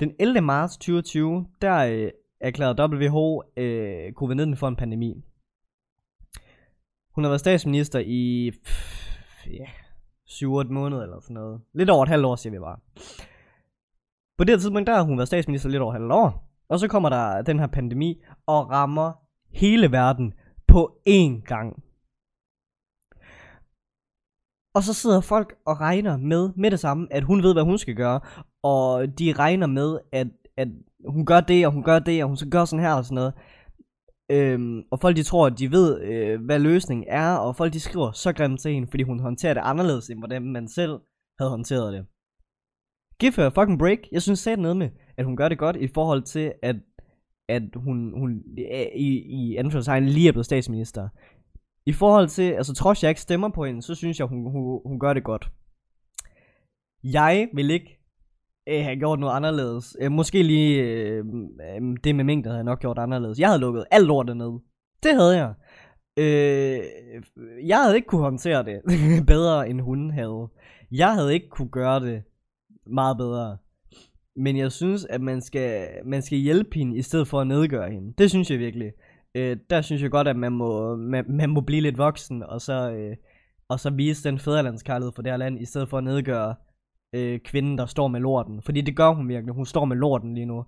Den 0.00 0.12
11. 0.18 0.40
marts 0.40 0.76
2020, 0.76 1.46
der 1.62 1.76
øh, 1.76 2.10
erklærede 2.40 2.82
WHO 2.82 3.42
øh, 3.56 4.12
covid-19 4.22 4.54
for 4.54 4.68
en 4.68 4.76
pandemi. 4.76 5.24
Hun 7.14 7.24
har 7.24 7.28
været 7.30 7.40
statsminister 7.40 7.98
i 8.06 8.52
ja, 9.46 9.66
7-8 10.28 10.72
måneder 10.72 11.02
eller 11.02 11.20
sådan 11.20 11.34
noget. 11.34 11.60
Lidt 11.74 11.90
over 11.90 12.02
et 12.02 12.08
halvt 12.08 12.26
år, 12.26 12.36
siger 12.36 12.50
vi 12.50 12.58
bare. 12.58 12.78
På 14.38 14.44
det 14.44 14.50
her 14.50 14.58
tidspunkt, 14.58 14.86
der 14.86 14.94
har 14.94 15.02
hun 15.02 15.18
været 15.18 15.28
statsminister 15.28 15.68
lidt 15.68 15.82
over 15.82 15.92
et 15.92 16.00
halvt 16.00 16.12
år. 16.12 16.48
Og 16.68 16.78
så 16.78 16.88
kommer 16.88 17.08
der 17.08 17.42
den 17.42 17.58
her 17.58 17.66
pandemi 17.66 18.22
og 18.46 18.70
rammer 18.70 19.12
hele 19.50 19.92
verden 19.92 20.34
på 20.66 20.98
én 21.08 21.40
gang. 21.44 21.82
Og 24.74 24.82
så 24.82 24.94
sidder 24.94 25.20
folk 25.20 25.54
og 25.66 25.80
regner 25.80 26.16
med, 26.16 26.50
med 26.56 26.70
det 26.70 26.80
samme, 26.80 27.06
at 27.10 27.24
hun 27.24 27.42
ved, 27.42 27.54
hvad 27.54 27.62
hun 27.62 27.78
skal 27.78 27.94
gøre. 27.94 28.20
Og 28.62 29.18
de 29.18 29.32
regner 29.32 29.66
med, 29.66 29.98
at, 30.12 30.26
at 30.56 30.68
hun 31.08 31.26
gør 31.26 31.40
det, 31.40 31.66
og 31.66 31.72
hun 31.72 31.82
gør 31.82 31.98
det, 31.98 32.22
og 32.22 32.28
hun 32.28 32.36
skal 32.36 32.50
gøre 32.50 32.66
sådan 32.66 32.84
her 32.84 32.92
og 32.92 33.04
sådan 33.04 33.14
noget. 33.14 33.32
Øhm, 34.30 34.82
og 34.90 35.00
folk 35.00 35.16
de 35.16 35.22
tror, 35.22 35.46
at 35.46 35.58
de 35.58 35.70
ved, 35.70 36.00
øh, 36.00 36.44
hvad 36.44 36.58
løsningen 36.58 37.06
er, 37.08 37.34
og 37.34 37.56
folk 37.56 37.72
de 37.72 37.80
skriver 37.80 38.12
så 38.12 38.32
grimt 38.32 38.60
til 38.60 38.72
hende, 38.72 38.88
fordi 38.90 39.02
hun 39.02 39.20
håndterer 39.20 39.54
det 39.54 39.62
anderledes, 39.64 40.10
end 40.10 40.18
hvordan 40.18 40.42
man 40.42 40.68
selv 40.68 41.00
havde 41.38 41.50
håndteret 41.50 41.92
det. 41.92 42.06
Give 43.18 43.32
her 43.36 43.50
fucking 43.50 43.78
break. 43.78 43.98
Jeg 44.12 44.22
synes 44.22 44.38
sagde 44.38 44.62
noget 44.62 44.76
med, 44.76 44.90
at 45.16 45.24
hun 45.24 45.36
gør 45.36 45.48
det 45.48 45.58
godt 45.58 45.76
i 45.76 45.88
forhold 45.94 46.22
til, 46.22 46.52
at, 46.62 46.76
at 47.48 47.62
hun, 47.74 48.12
hun 48.20 48.42
i, 48.94 49.08
i 49.38 49.56
anførselstegn 49.56 50.06
lige 50.06 50.28
er 50.28 50.32
blevet 50.32 50.46
statsminister. 50.46 51.08
I 51.86 51.92
forhold 51.92 52.28
til, 52.28 52.52
altså 52.52 52.74
trods 52.74 53.02
jeg 53.02 53.08
ikke 53.08 53.20
stemmer 53.20 53.48
på 53.48 53.64
hende, 53.64 53.82
så 53.82 53.94
synes 53.94 54.18
jeg, 54.18 54.26
hun, 54.26 54.50
hun, 54.50 54.80
hun 54.86 55.00
gør 55.00 55.12
det 55.12 55.24
godt. 55.24 55.50
Jeg 57.04 57.48
vil 57.54 57.70
ikke 57.70 57.98
øh, 58.68 58.84
have 58.84 58.96
gjort 58.96 59.18
noget 59.18 59.36
anderledes. 59.36 59.96
Øh, 60.00 60.12
måske 60.12 60.42
lige 60.42 60.82
øh, 60.82 61.24
mm, 61.80 61.96
det 61.96 62.14
med 62.14 62.24
mængder 62.24 62.50
havde 62.50 62.58
jeg 62.58 62.64
nok 62.64 62.80
gjort 62.80 62.98
anderledes. 62.98 63.38
Jeg 63.38 63.48
havde 63.48 63.60
lukket 63.60 63.84
alt 63.90 64.06
lortet 64.06 64.36
ned. 64.36 64.52
Det 65.02 65.14
havde 65.14 65.36
jeg. 65.36 65.54
Øh, 66.16 66.80
jeg 67.68 67.82
havde 67.82 67.96
ikke 67.96 68.06
kunne 68.06 68.20
håndtere 68.20 68.64
det 68.64 68.80
bedre, 69.32 69.68
end 69.68 69.80
hun 69.80 70.10
havde. 70.10 70.48
Jeg 70.90 71.14
havde 71.14 71.34
ikke 71.34 71.48
kunne 71.48 71.68
gøre 71.70 72.00
det 72.00 72.22
meget 72.86 73.16
bedre. 73.16 73.56
Men 74.36 74.56
jeg 74.56 74.72
synes, 74.72 75.04
at 75.04 75.20
man 75.20 75.40
skal, 75.40 75.88
man 76.04 76.22
skal 76.22 76.38
hjælpe 76.38 76.70
hende, 76.74 76.96
i 76.96 77.02
stedet 77.02 77.28
for 77.28 77.40
at 77.40 77.46
nedgøre 77.46 77.90
hende. 77.90 78.14
Det 78.18 78.30
synes 78.30 78.50
jeg 78.50 78.58
virkelig. 78.58 78.92
Øh, 79.34 79.56
der 79.70 79.82
synes 79.82 80.02
jeg 80.02 80.10
godt, 80.10 80.28
at 80.28 80.36
man 80.36 80.52
må, 80.52 80.96
man, 80.96 81.24
man 81.28 81.50
må 81.50 81.60
blive 81.60 81.80
lidt 81.80 81.98
voksen, 81.98 82.42
og 82.42 82.60
så, 82.60 82.90
øh, 82.90 83.16
og 83.68 83.80
så 83.80 83.90
vise 83.90 84.28
den 84.28 84.38
fædrelandskærlighed 84.38 85.12
for 85.14 85.22
det 85.22 85.32
her 85.32 85.36
land, 85.36 85.60
i 85.60 85.64
stedet 85.64 85.88
for 85.88 85.98
at 85.98 86.04
nedgøre 86.04 86.54
øh, 87.14 87.40
kvinden, 87.40 87.78
der 87.78 87.86
står 87.86 88.08
med 88.08 88.20
lorten. 88.20 88.62
Fordi 88.62 88.80
det 88.80 88.96
gør 88.96 89.10
hun 89.10 89.28
virkelig. 89.28 89.54
Hun 89.54 89.66
står 89.66 89.84
med 89.84 89.96
lorten 89.96 90.34
lige 90.34 90.46
nu. 90.46 90.64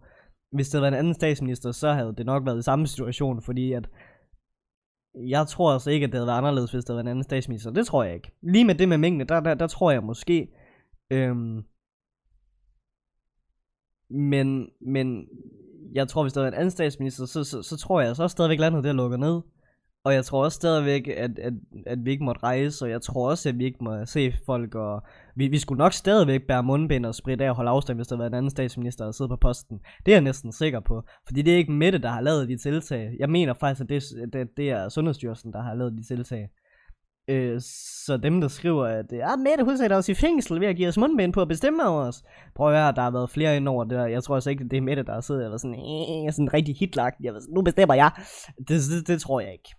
Hvis 0.52 0.68
det 0.68 0.80
var 0.80 0.88
en 0.88 0.94
anden 0.94 1.14
statsminister, 1.14 1.72
så 1.72 1.92
havde 1.92 2.14
det 2.18 2.26
nok 2.26 2.46
været 2.46 2.58
i 2.58 2.62
samme 2.62 2.86
situation, 2.86 3.42
fordi 3.42 3.72
at 3.72 3.88
jeg 5.14 5.46
tror 5.46 5.72
altså 5.72 5.90
ikke, 5.90 6.04
at 6.04 6.12
det 6.12 6.18
havde 6.18 6.26
været 6.26 6.38
anderledes, 6.38 6.72
hvis 6.72 6.84
det 6.84 6.94
var 6.94 7.00
en 7.00 7.08
anden 7.08 7.24
statsminister. 7.24 7.70
Det 7.70 7.86
tror 7.86 8.04
jeg 8.04 8.14
ikke. 8.14 8.30
Lige 8.42 8.64
med 8.64 8.74
det 8.74 8.88
med 8.88 8.98
mængden, 8.98 9.28
der, 9.28 9.40
der, 9.40 9.54
der 9.54 9.66
tror 9.66 9.90
jeg 9.90 10.02
måske, 10.02 10.48
øhm, 11.10 11.64
men, 14.10 14.68
men 14.80 15.28
jeg 15.94 16.08
tror, 16.08 16.22
hvis 16.22 16.32
der 16.32 16.40
var 16.40 16.48
en 16.48 16.54
anden 16.54 16.70
statsminister, 16.70 17.26
så, 17.26 17.44
så, 17.44 17.62
så 17.62 17.76
tror 17.76 18.00
jeg, 18.00 18.16
så 18.16 18.22
er 18.22 18.28
stadigvæk 18.28 18.58
landet 18.58 18.84
der 18.84 18.92
lukker 18.92 19.16
ned. 19.16 19.40
Og 20.04 20.14
jeg 20.14 20.24
tror 20.24 20.44
også 20.44 20.56
stadigvæk, 20.56 21.08
at, 21.08 21.38
at, 21.38 21.52
at 21.86 21.98
vi 22.04 22.10
ikke 22.10 22.24
måtte 22.24 22.42
rejse, 22.42 22.84
og 22.84 22.90
jeg 22.90 23.02
tror 23.02 23.30
også, 23.30 23.48
at 23.48 23.58
vi 23.58 23.64
ikke 23.64 23.84
må 23.84 24.06
se 24.06 24.32
folk, 24.46 24.74
og 24.74 25.02
vi, 25.36 25.48
vi 25.48 25.58
skulle 25.58 25.78
nok 25.78 25.92
stadigvæk 25.92 26.42
bære 26.48 26.62
mundbind 26.62 27.06
og 27.06 27.14
spritte 27.14 27.44
af 27.44 27.50
og 27.50 27.56
holde 27.56 27.70
afstand, 27.70 27.98
hvis 27.98 28.06
der 28.06 28.16
var 28.16 28.26
en 28.26 28.34
anden 28.34 28.50
statsminister, 28.50 29.04
der 29.04 29.12
sidder 29.12 29.28
på 29.28 29.36
posten. 29.36 29.78
Det 30.06 30.12
er 30.12 30.16
jeg 30.16 30.22
næsten 30.22 30.52
sikker 30.52 30.80
på, 30.80 31.02
fordi 31.26 31.42
det 31.42 31.52
er 31.52 31.56
ikke 31.56 31.72
Mette, 31.72 31.98
der 31.98 32.08
har 32.08 32.20
lavet 32.20 32.48
de 32.48 32.56
tiltag. 32.56 33.16
Jeg 33.18 33.30
mener 33.30 33.54
faktisk, 33.54 33.82
at 33.82 33.88
det, 33.88 34.32
det, 34.32 34.48
det 34.56 34.70
er 34.70 34.88
Sundhedsstyrelsen, 34.88 35.52
der 35.52 35.62
har 35.62 35.74
lavet 35.74 35.92
de 35.92 36.02
tiltag. 36.02 36.48
Øh, 37.28 37.60
så 38.06 38.16
dem, 38.16 38.40
der 38.40 38.48
skriver, 38.48 38.86
at 38.86 39.12
ah, 39.12 39.38
Mette, 39.38 39.64
hun 39.64 39.78
sætter 39.78 39.96
os 39.96 40.08
i 40.08 40.14
fængsel 40.14 40.60
ved 40.60 40.66
at 40.66 40.76
give 40.76 40.88
os 40.88 40.96
mundbind 40.96 41.32
på 41.32 41.42
at 41.42 41.48
bestemme 41.48 41.88
over 41.88 42.02
os. 42.02 42.22
Prøv 42.54 42.68
at 42.68 42.74
høre, 42.80 42.92
der 42.92 43.02
har 43.02 43.10
været 43.10 43.30
flere 43.30 43.56
ind 43.56 43.68
over 43.68 43.84
det 43.84 43.98
der. 43.98 44.06
Jeg 44.06 44.22
tror 44.22 44.34
altså 44.34 44.50
ikke, 44.50 44.64
det 44.64 44.76
er 44.76 44.80
Mette, 44.80 45.02
der 45.02 45.12
har 45.12 45.20
siddet 45.20 45.52
og 45.52 45.60
sådan, 45.60 45.74
øh, 45.74 46.32
sådan 46.32 46.54
rigtig 46.54 46.76
hitlagt. 46.76 47.16
Jeg, 47.20 47.34
nu 47.48 47.62
bestemmer 47.62 47.94
jeg. 47.94 48.10
Det, 48.58 48.68
det, 48.68 49.08
det, 49.08 49.20
tror 49.20 49.40
jeg 49.40 49.52
ikke. 49.52 49.74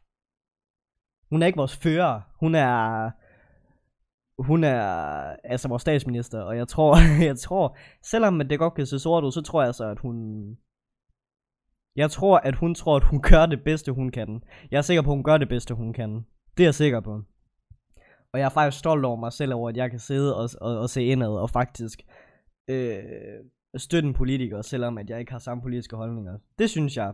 Hun 1.30 1.42
er 1.42 1.48
ikke 1.48 1.58
vores 1.58 1.78
fører. 1.78 2.22
Hun 2.40 2.56
er... 2.56 3.10
Hun 4.40 4.64
er 4.64 4.82
altså 5.44 5.68
vores 5.68 5.82
statsminister, 5.82 6.42
og 6.42 6.58
jeg 6.58 6.68
tror, 6.68 6.98
jeg 7.30 7.38
tror, 7.40 7.78
selvom 8.04 8.40
det 8.40 8.60
godt 8.60 8.74
kan 8.74 8.86
se 8.86 9.00
sort 9.00 9.24
ud, 9.24 9.32
så 9.32 9.42
tror 9.42 9.62
jeg 9.62 9.68
altså, 9.68 9.86
at 9.86 10.00
hun... 10.00 10.16
Jeg 11.96 12.12
tror, 12.12 12.38
at 12.38 12.56
hun 12.56 12.76
tror, 12.76 12.96
at 12.96 13.04
hun 13.04 13.22
gør 13.22 13.46
det 13.46 13.64
bedste, 13.64 13.92
hun 13.92 14.12
kan. 14.12 14.44
Jeg 14.72 14.78
er 14.78 14.82
sikker 14.82 15.02
på, 15.02 15.10
at 15.10 15.16
hun 15.16 15.24
gør 15.24 15.38
det 15.38 15.50
bedste, 15.50 15.74
hun 15.74 15.94
kan. 15.94 16.26
Det 16.58 16.64
er 16.64 16.68
jeg 16.68 16.76
sikker 16.76 17.00
på. 17.00 17.22
Og 18.36 18.40
jeg 18.40 18.46
er 18.46 18.50
faktisk 18.50 18.80
stolt 18.80 19.06
over 19.06 19.16
mig 19.16 19.34
selv 19.34 19.54
over, 19.54 19.70
at 19.70 19.78
jeg 19.78 19.90
kan 19.90 20.00
sidde 20.00 20.36
og, 20.36 20.50
og, 20.62 20.80
og 20.80 20.90
se 20.90 21.04
indad 21.04 21.30
og 21.30 21.50
faktisk 21.50 22.02
øh, 22.70 23.04
støtte 23.78 24.08
en 24.08 24.14
politiker, 24.14 24.62
selvom 24.62 24.98
at 24.98 25.10
jeg 25.10 25.20
ikke 25.20 25.32
har 25.32 25.40
samme 25.40 25.62
politiske 25.62 25.96
holdninger. 25.96 26.38
Det 26.60 26.70
synes 26.70 26.98
jeg 26.98 27.14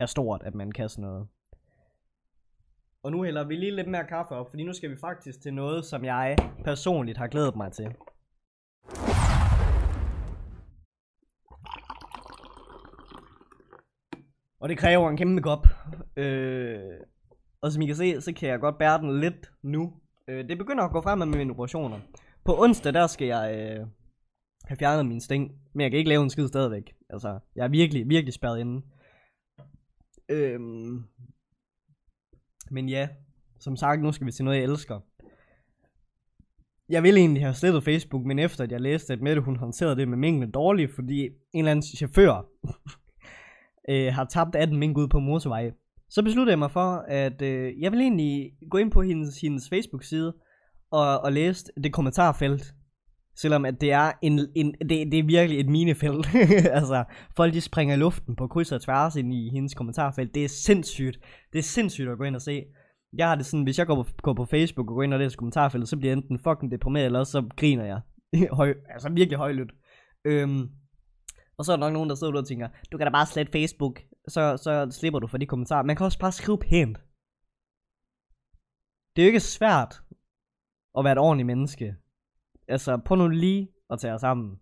er 0.00 0.06
stort, 0.06 0.42
at 0.42 0.54
man 0.54 0.72
kan 0.72 0.88
sådan 0.88 1.02
noget. 1.02 1.28
Og 3.02 3.12
nu 3.12 3.22
hælder 3.22 3.44
vi 3.44 3.56
lige 3.56 3.76
lidt 3.76 3.88
mere 3.88 4.06
kaffe 4.06 4.34
op, 4.34 4.50
fordi 4.50 4.64
nu 4.64 4.72
skal 4.72 4.90
vi 4.90 4.96
faktisk 5.00 5.42
til 5.42 5.54
noget, 5.54 5.84
som 5.84 6.04
jeg 6.04 6.36
personligt 6.64 7.18
har 7.18 7.26
glædet 7.26 7.56
mig 7.56 7.72
til. 7.72 7.94
Og 14.60 14.68
det 14.68 14.78
kræver 14.78 15.10
en 15.10 15.16
kæmpe 15.16 15.42
kop. 15.42 15.66
Øh, 16.16 16.80
og 17.60 17.72
som 17.72 17.82
I 17.82 17.86
kan 17.86 17.96
se, 17.96 18.20
så 18.20 18.32
kan 18.32 18.48
jeg 18.48 18.60
godt 18.60 18.78
bære 18.78 18.98
den 18.98 19.20
lidt 19.20 19.52
nu. 19.62 19.92
Øh, 20.28 20.48
det 20.48 20.58
begynder 20.58 20.84
at 20.84 20.92
gå 20.92 21.00
frem 21.00 21.18
med 21.18 21.26
mine 21.26 21.50
operationer. 21.50 22.00
På 22.44 22.62
onsdag, 22.62 22.94
der 22.94 23.06
skal 23.06 23.26
jeg 23.26 23.54
øh, 23.54 23.86
have 24.64 24.76
fjernet 24.76 25.06
min 25.06 25.20
sting. 25.20 25.52
Men 25.72 25.80
jeg 25.80 25.90
kan 25.90 25.98
ikke 25.98 26.08
lave 26.08 26.22
en 26.22 26.30
skid 26.30 26.48
stadigvæk. 26.48 26.94
Altså, 27.10 27.38
jeg 27.56 27.64
er 27.64 27.68
virkelig, 27.68 28.08
virkelig 28.08 28.34
spærret 28.34 28.60
inde. 28.60 28.82
Øh, 30.28 30.60
men 32.70 32.88
ja, 32.88 33.08
som 33.60 33.76
sagt, 33.76 34.02
nu 34.02 34.12
skal 34.12 34.26
vi 34.26 34.32
til 34.32 34.44
noget, 34.44 34.58
jeg 34.58 34.64
elsker. 34.64 35.00
Jeg 36.88 37.02
ville 37.02 37.20
egentlig 37.20 37.42
have 37.42 37.54
slettet 37.54 37.84
Facebook, 37.84 38.24
men 38.24 38.38
efter 38.38 38.64
at 38.64 38.72
jeg 38.72 38.80
læste, 38.80 39.12
at 39.12 39.22
Mette 39.22 39.42
hun 39.42 39.56
håndterede 39.56 39.96
det 39.96 40.08
med 40.08 40.16
mængden 40.16 40.50
dårligt, 40.50 40.94
fordi 40.94 41.24
en 41.24 41.30
eller 41.54 41.70
anden 41.70 41.82
chauffør 41.82 42.46
øh, 43.90 44.12
har 44.14 44.24
tabt 44.24 44.54
18 44.54 44.78
mink 44.78 44.98
ud 44.98 45.08
på 45.08 45.18
motorvej. 45.18 45.70
Så 46.10 46.22
besluttede 46.22 46.52
jeg 46.52 46.58
mig 46.58 46.70
for, 46.70 47.04
at 47.08 47.42
øh, 47.42 47.80
jeg 47.80 47.92
vil 47.92 48.00
egentlig 48.00 48.52
gå 48.70 48.78
ind 48.78 48.90
på 48.90 49.02
hendes, 49.02 49.40
hendes 49.40 49.68
Facebook-side 49.68 50.34
og, 50.90 51.20
og 51.20 51.32
læse 51.32 51.64
det 51.82 51.92
kommentarfelt. 51.92 52.74
Selvom 53.36 53.64
at 53.64 53.80
det 53.80 53.92
er, 53.92 54.12
en, 54.22 54.40
en, 54.56 54.74
det, 54.80 55.12
det 55.12 55.18
er 55.18 55.26
virkelig 55.26 55.60
et 55.60 55.68
minefelt. 55.68 56.28
altså, 56.78 57.04
folk 57.36 57.54
de 57.54 57.60
springer 57.60 57.94
i 57.94 57.98
luften 57.98 58.36
på 58.36 58.46
kryds 58.46 58.72
og 58.72 58.80
tværs 58.80 59.16
ind 59.16 59.34
i 59.34 59.50
hendes 59.50 59.74
kommentarfelt. 59.74 60.34
Det 60.34 60.44
er 60.44 60.48
sindssygt. 60.48 61.18
Det 61.52 61.58
er 61.58 61.62
sindssygt 61.62 62.08
at 62.08 62.18
gå 62.18 62.24
ind 62.24 62.36
og 62.36 62.42
se. 62.42 62.64
Jeg 63.16 63.28
har 63.28 63.34
det 63.34 63.46
sådan, 63.46 63.64
hvis 63.64 63.78
jeg 63.78 63.86
går 63.86 64.02
på, 64.02 64.10
går 64.22 64.34
på 64.34 64.44
Facebook 64.44 64.90
og 64.90 64.94
går 64.94 65.02
ind 65.02 65.14
og 65.14 65.20
læser 65.20 65.36
kommentarfeltet, 65.36 65.88
så 65.88 65.96
bliver 65.96 66.10
jeg 66.10 66.16
enten 66.16 66.38
fucking 66.38 66.72
deprimeret, 66.72 67.06
eller 67.06 67.24
så 67.24 67.44
griner 67.56 67.84
jeg. 67.84 68.00
Høj, 68.58 68.74
altså 68.94 69.08
virkelig 69.08 69.38
højlydt. 69.38 69.72
Øhm, 70.24 70.68
og 71.58 71.64
så 71.64 71.72
er 71.72 71.76
der 71.76 71.86
nok 71.86 71.92
nogen, 71.92 72.08
der 72.08 72.14
sidder 72.14 72.36
og 72.36 72.46
tænker, 72.46 72.68
du 72.92 72.98
kan 72.98 73.06
da 73.06 73.10
bare 73.10 73.26
slette 73.26 73.52
Facebook, 73.52 74.00
så, 74.28 74.56
så 74.56 74.88
slipper 74.90 75.18
du 75.18 75.26
for 75.26 75.38
de 75.38 75.46
kommentarer. 75.46 75.82
Man 75.82 75.96
kan 75.96 76.06
også 76.06 76.18
bare 76.18 76.32
skrive 76.32 76.58
pænt. 76.58 76.98
Det 79.16 79.22
er 79.22 79.26
jo 79.26 79.28
ikke 79.28 79.40
svært 79.40 80.02
at 80.98 81.04
være 81.04 81.12
et 81.12 81.18
ordentligt 81.18 81.46
menneske. 81.46 81.96
Altså, 82.68 82.96
prøv 83.04 83.18
nu 83.18 83.28
lige 83.28 83.68
at 83.90 83.98
tage 84.00 84.10
jer 84.10 84.18
sammen. 84.18 84.58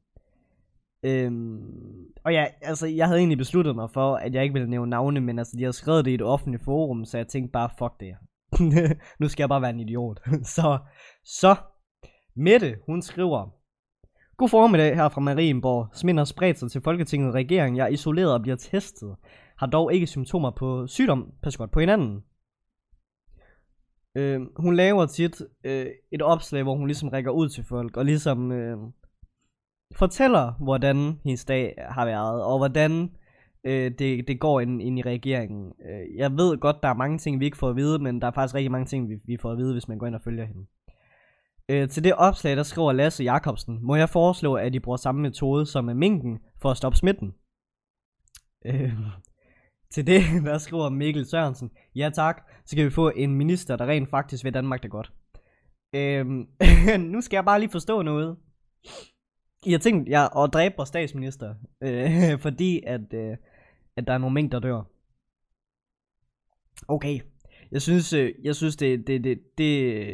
Øhm, 1.03 2.07
og 2.25 2.33
ja, 2.33 2.47
altså, 2.61 2.87
jeg 2.87 3.07
havde 3.07 3.19
egentlig 3.19 3.39
besluttet 3.39 3.75
mig 3.75 3.91
for, 3.91 4.17
at 4.17 4.35
jeg 4.35 4.43
ikke 4.43 4.53
ville 4.53 4.71
nævne 4.71 4.91
navne, 4.91 5.21
men 5.21 5.39
altså, 5.39 5.57
de 5.59 5.65
har 5.65 5.73
skrevet 5.73 6.05
det 6.05 6.11
i 6.11 6.15
et 6.15 6.23
offentligt 6.23 6.65
forum, 6.65 7.05
så 7.05 7.17
jeg 7.17 7.29
tænkte 7.29 7.53
bare, 7.53 7.71
fuck 7.79 8.01
det. 8.01 8.17
nu 9.21 9.29
skal 9.29 9.43
jeg 9.43 9.49
bare 9.49 9.63
være 9.63 9.71
en 9.71 9.81
idiot. 9.81 10.21
så, 10.57 10.79
så, 11.25 11.57
Mette, 12.37 12.77
hun 12.87 13.03
skriver, 13.03 13.51
God 14.37 14.49
formiddag 14.49 14.97
her 14.97 15.09
fra 15.09 15.21
Marienborg. 15.21 15.89
Smind 15.95 16.19
har 16.19 16.25
spredt 16.25 16.59
sig 16.59 16.71
til 16.71 16.81
Folketinget 16.81 17.29
og 17.29 17.35
regeringen. 17.35 17.77
Jeg 17.77 17.85
er 17.85 17.89
isoleret 17.89 18.35
og 18.35 18.43
bliver 18.43 18.57
testet. 18.57 19.17
Har 19.59 19.67
dog 19.67 19.95
ikke 19.95 20.07
symptomer 20.07 20.51
på 20.51 20.87
sygdom. 20.87 21.33
Pas 21.43 21.57
godt 21.57 21.71
på 21.71 21.81
hinanden. 21.81 22.25
Øh, 24.17 24.41
hun 24.57 24.75
laver 24.75 25.07
tit 25.07 25.43
øh, 25.65 25.87
et 26.13 26.23
opslag, 26.23 26.63
hvor 26.63 26.77
hun 26.77 26.87
ligesom 26.87 27.09
rækker 27.09 27.31
ud 27.31 27.49
til 27.49 27.65
folk, 27.65 27.97
og 27.97 28.05
ligesom 28.05 28.53
øh, 28.53 28.79
fortæller, 29.97 30.53
hvordan 30.53 31.21
hendes 31.25 31.45
dag 31.45 31.75
har 31.79 32.05
været, 32.05 32.45
og 32.45 32.59
hvordan 32.59 33.11
øh, 33.65 33.91
det, 33.99 34.29
det 34.29 34.41
går 34.41 34.61
ind, 34.61 34.83
ind 34.83 34.99
i 34.99 35.03
regeringen. 35.03 35.73
Øh, 35.89 36.17
jeg 36.17 36.33
ved 36.33 36.59
godt, 36.59 36.77
der 36.83 36.89
er 36.89 36.95
mange 36.95 37.19
ting, 37.19 37.41
vi 37.41 37.45
ikke 37.45 37.57
får 37.57 37.69
at 37.69 37.77
vide, 37.77 37.99
men 37.99 38.21
der 38.21 38.27
er 38.27 38.33
faktisk 38.33 38.55
rigtig 38.55 38.71
mange 38.71 38.87
ting, 38.87 39.09
vi, 39.09 39.15
vi 39.25 39.37
får 39.37 39.53
at 39.53 39.59
vide, 39.59 39.73
hvis 39.73 39.89
man 39.89 39.99
går 39.99 40.07
ind 40.07 40.15
og 40.15 40.23
følger 40.23 40.45
hende. 40.45 40.67
Øh, 41.69 41.89
til 41.89 42.05
det 42.05 42.15
opslag, 42.15 42.57
der 42.57 42.63
skriver 42.63 42.93
Lasse 42.93 43.25
Jakobsen, 43.25 43.79
må 43.83 43.97
jeg 43.97 44.09
foreslå, 44.09 44.55
at 44.55 44.75
I 44.75 44.79
bruger 44.79 44.97
samme 44.97 45.21
metode 45.21 45.67
som 45.67 45.85
med 45.85 45.95
minken 45.95 46.39
for 46.63 46.71
at 46.71 46.77
stoppe 46.77 46.99
smitten? 46.99 47.35
Øh, 48.67 48.93
til 49.91 50.07
det, 50.07 50.23
der 50.45 50.59
skriver 50.59 50.89
Mikkel 50.89 51.27
Sørensen, 51.27 51.71
ja 51.95 52.11
tak, 52.15 52.43
så 52.65 52.77
kan 52.77 52.85
vi 52.85 52.91
få 52.91 53.11
en 53.17 53.35
minister, 53.35 53.77
der 53.77 53.87
rent 53.87 54.11
faktisk 54.11 54.45
vil 54.45 54.55
Danmark 54.55 54.83
det 54.83 54.91
godt. 54.91 55.13
Øhm, 55.95 56.49
nu 57.13 57.21
skal 57.21 57.37
jeg 57.37 57.45
bare 57.45 57.61
lige 57.61 57.71
forstå 57.71 58.03
noget. 58.03 58.37
I 59.67 59.73
har 59.73 59.79
tænkt 59.79 60.09
jer 60.09 60.37
at 60.39 60.53
dræbe 60.53 60.75
vores 60.77 60.89
statsminister, 60.89 61.55
øh, 61.83 62.39
fordi 62.45 62.83
at, 62.87 63.15
øh, 63.15 63.37
at 63.97 64.07
der 64.07 64.13
er 64.13 64.19
nogle 64.19 64.35
mængder, 64.35 64.59
der 64.59 64.69
dør. 64.69 64.83
Okay, 66.89 67.21
Jeg 67.73 67.83
synes, 67.83 68.13
øh, 68.13 68.33
jeg 68.43 68.57
synes 68.57 68.77
det, 68.77 69.07
det, 69.07 69.25
det, 69.25 69.39
det, 69.59 70.07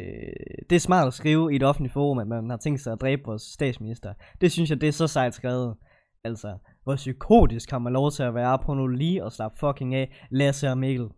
det 0.69 0.75
er 0.75 0.79
smart 0.79 1.07
at 1.07 1.13
skrive 1.13 1.53
i 1.53 1.55
et 1.55 1.63
offentligt 1.63 1.93
forum, 1.93 2.19
at 2.19 2.27
man 2.27 2.49
har 2.49 2.57
tænkt 2.57 2.81
sig 2.81 2.93
at 2.93 3.01
dræbe 3.01 3.21
vores 3.25 3.41
statsminister. 3.41 4.13
Det 4.41 4.51
synes 4.51 4.69
jeg, 4.69 4.81
det 4.81 4.87
er 4.87 4.91
så 4.91 5.07
sejt 5.07 5.33
skrevet. 5.33 5.75
Altså, 6.23 6.57
hvor 6.83 6.95
psykotisk 6.95 7.71
har 7.71 7.79
man 7.79 7.93
lov 7.93 8.11
til 8.11 8.23
at 8.23 8.35
være 8.35 8.59
på 8.59 8.73
nu 8.73 8.87
lige 8.87 9.23
og 9.23 9.31
slappe 9.31 9.57
fucking 9.59 9.95
af. 9.95 10.27
Lasse 10.31 10.69
og 10.69 10.77
Mikkel. 10.77 11.09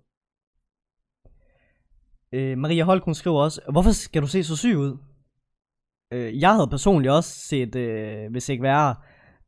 Øh, 2.31 2.57
Maria 2.57 2.83
Holk, 2.83 3.03
hun 3.03 3.13
skriver 3.13 3.41
også, 3.41 3.61
hvorfor 3.71 3.91
skal 3.91 4.21
du 4.21 4.27
se 4.27 4.43
så 4.43 4.55
syg 4.55 4.77
ud? 4.77 4.97
Øh, 6.11 6.39
jeg 6.39 6.53
havde 6.53 6.67
personligt 6.67 7.11
også 7.11 7.39
set, 7.39 7.75
øh, 7.75 8.31
hvis 8.31 8.49
ikke 8.49 8.63
værre, 8.63 8.95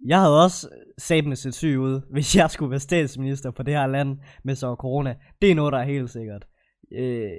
jeg 0.05 0.19
havde 0.19 0.43
også 0.43 0.69
med 1.09 1.35
set 1.35 1.55
syg 1.55 1.79
ud, 1.79 2.01
hvis 2.13 2.35
jeg 2.35 2.49
skulle 2.49 2.71
være 2.71 2.79
statsminister 2.79 3.51
på 3.51 3.63
det 3.63 3.73
her 3.73 3.87
land 3.87 4.17
med 4.43 4.55
så 4.55 4.75
corona. 4.75 5.15
Det 5.41 5.51
er 5.51 5.55
noget, 5.55 5.73
der 5.73 5.79
er 5.79 5.85
helt 5.85 6.09
sikkert. 6.09 6.45
Øh, 6.91 7.31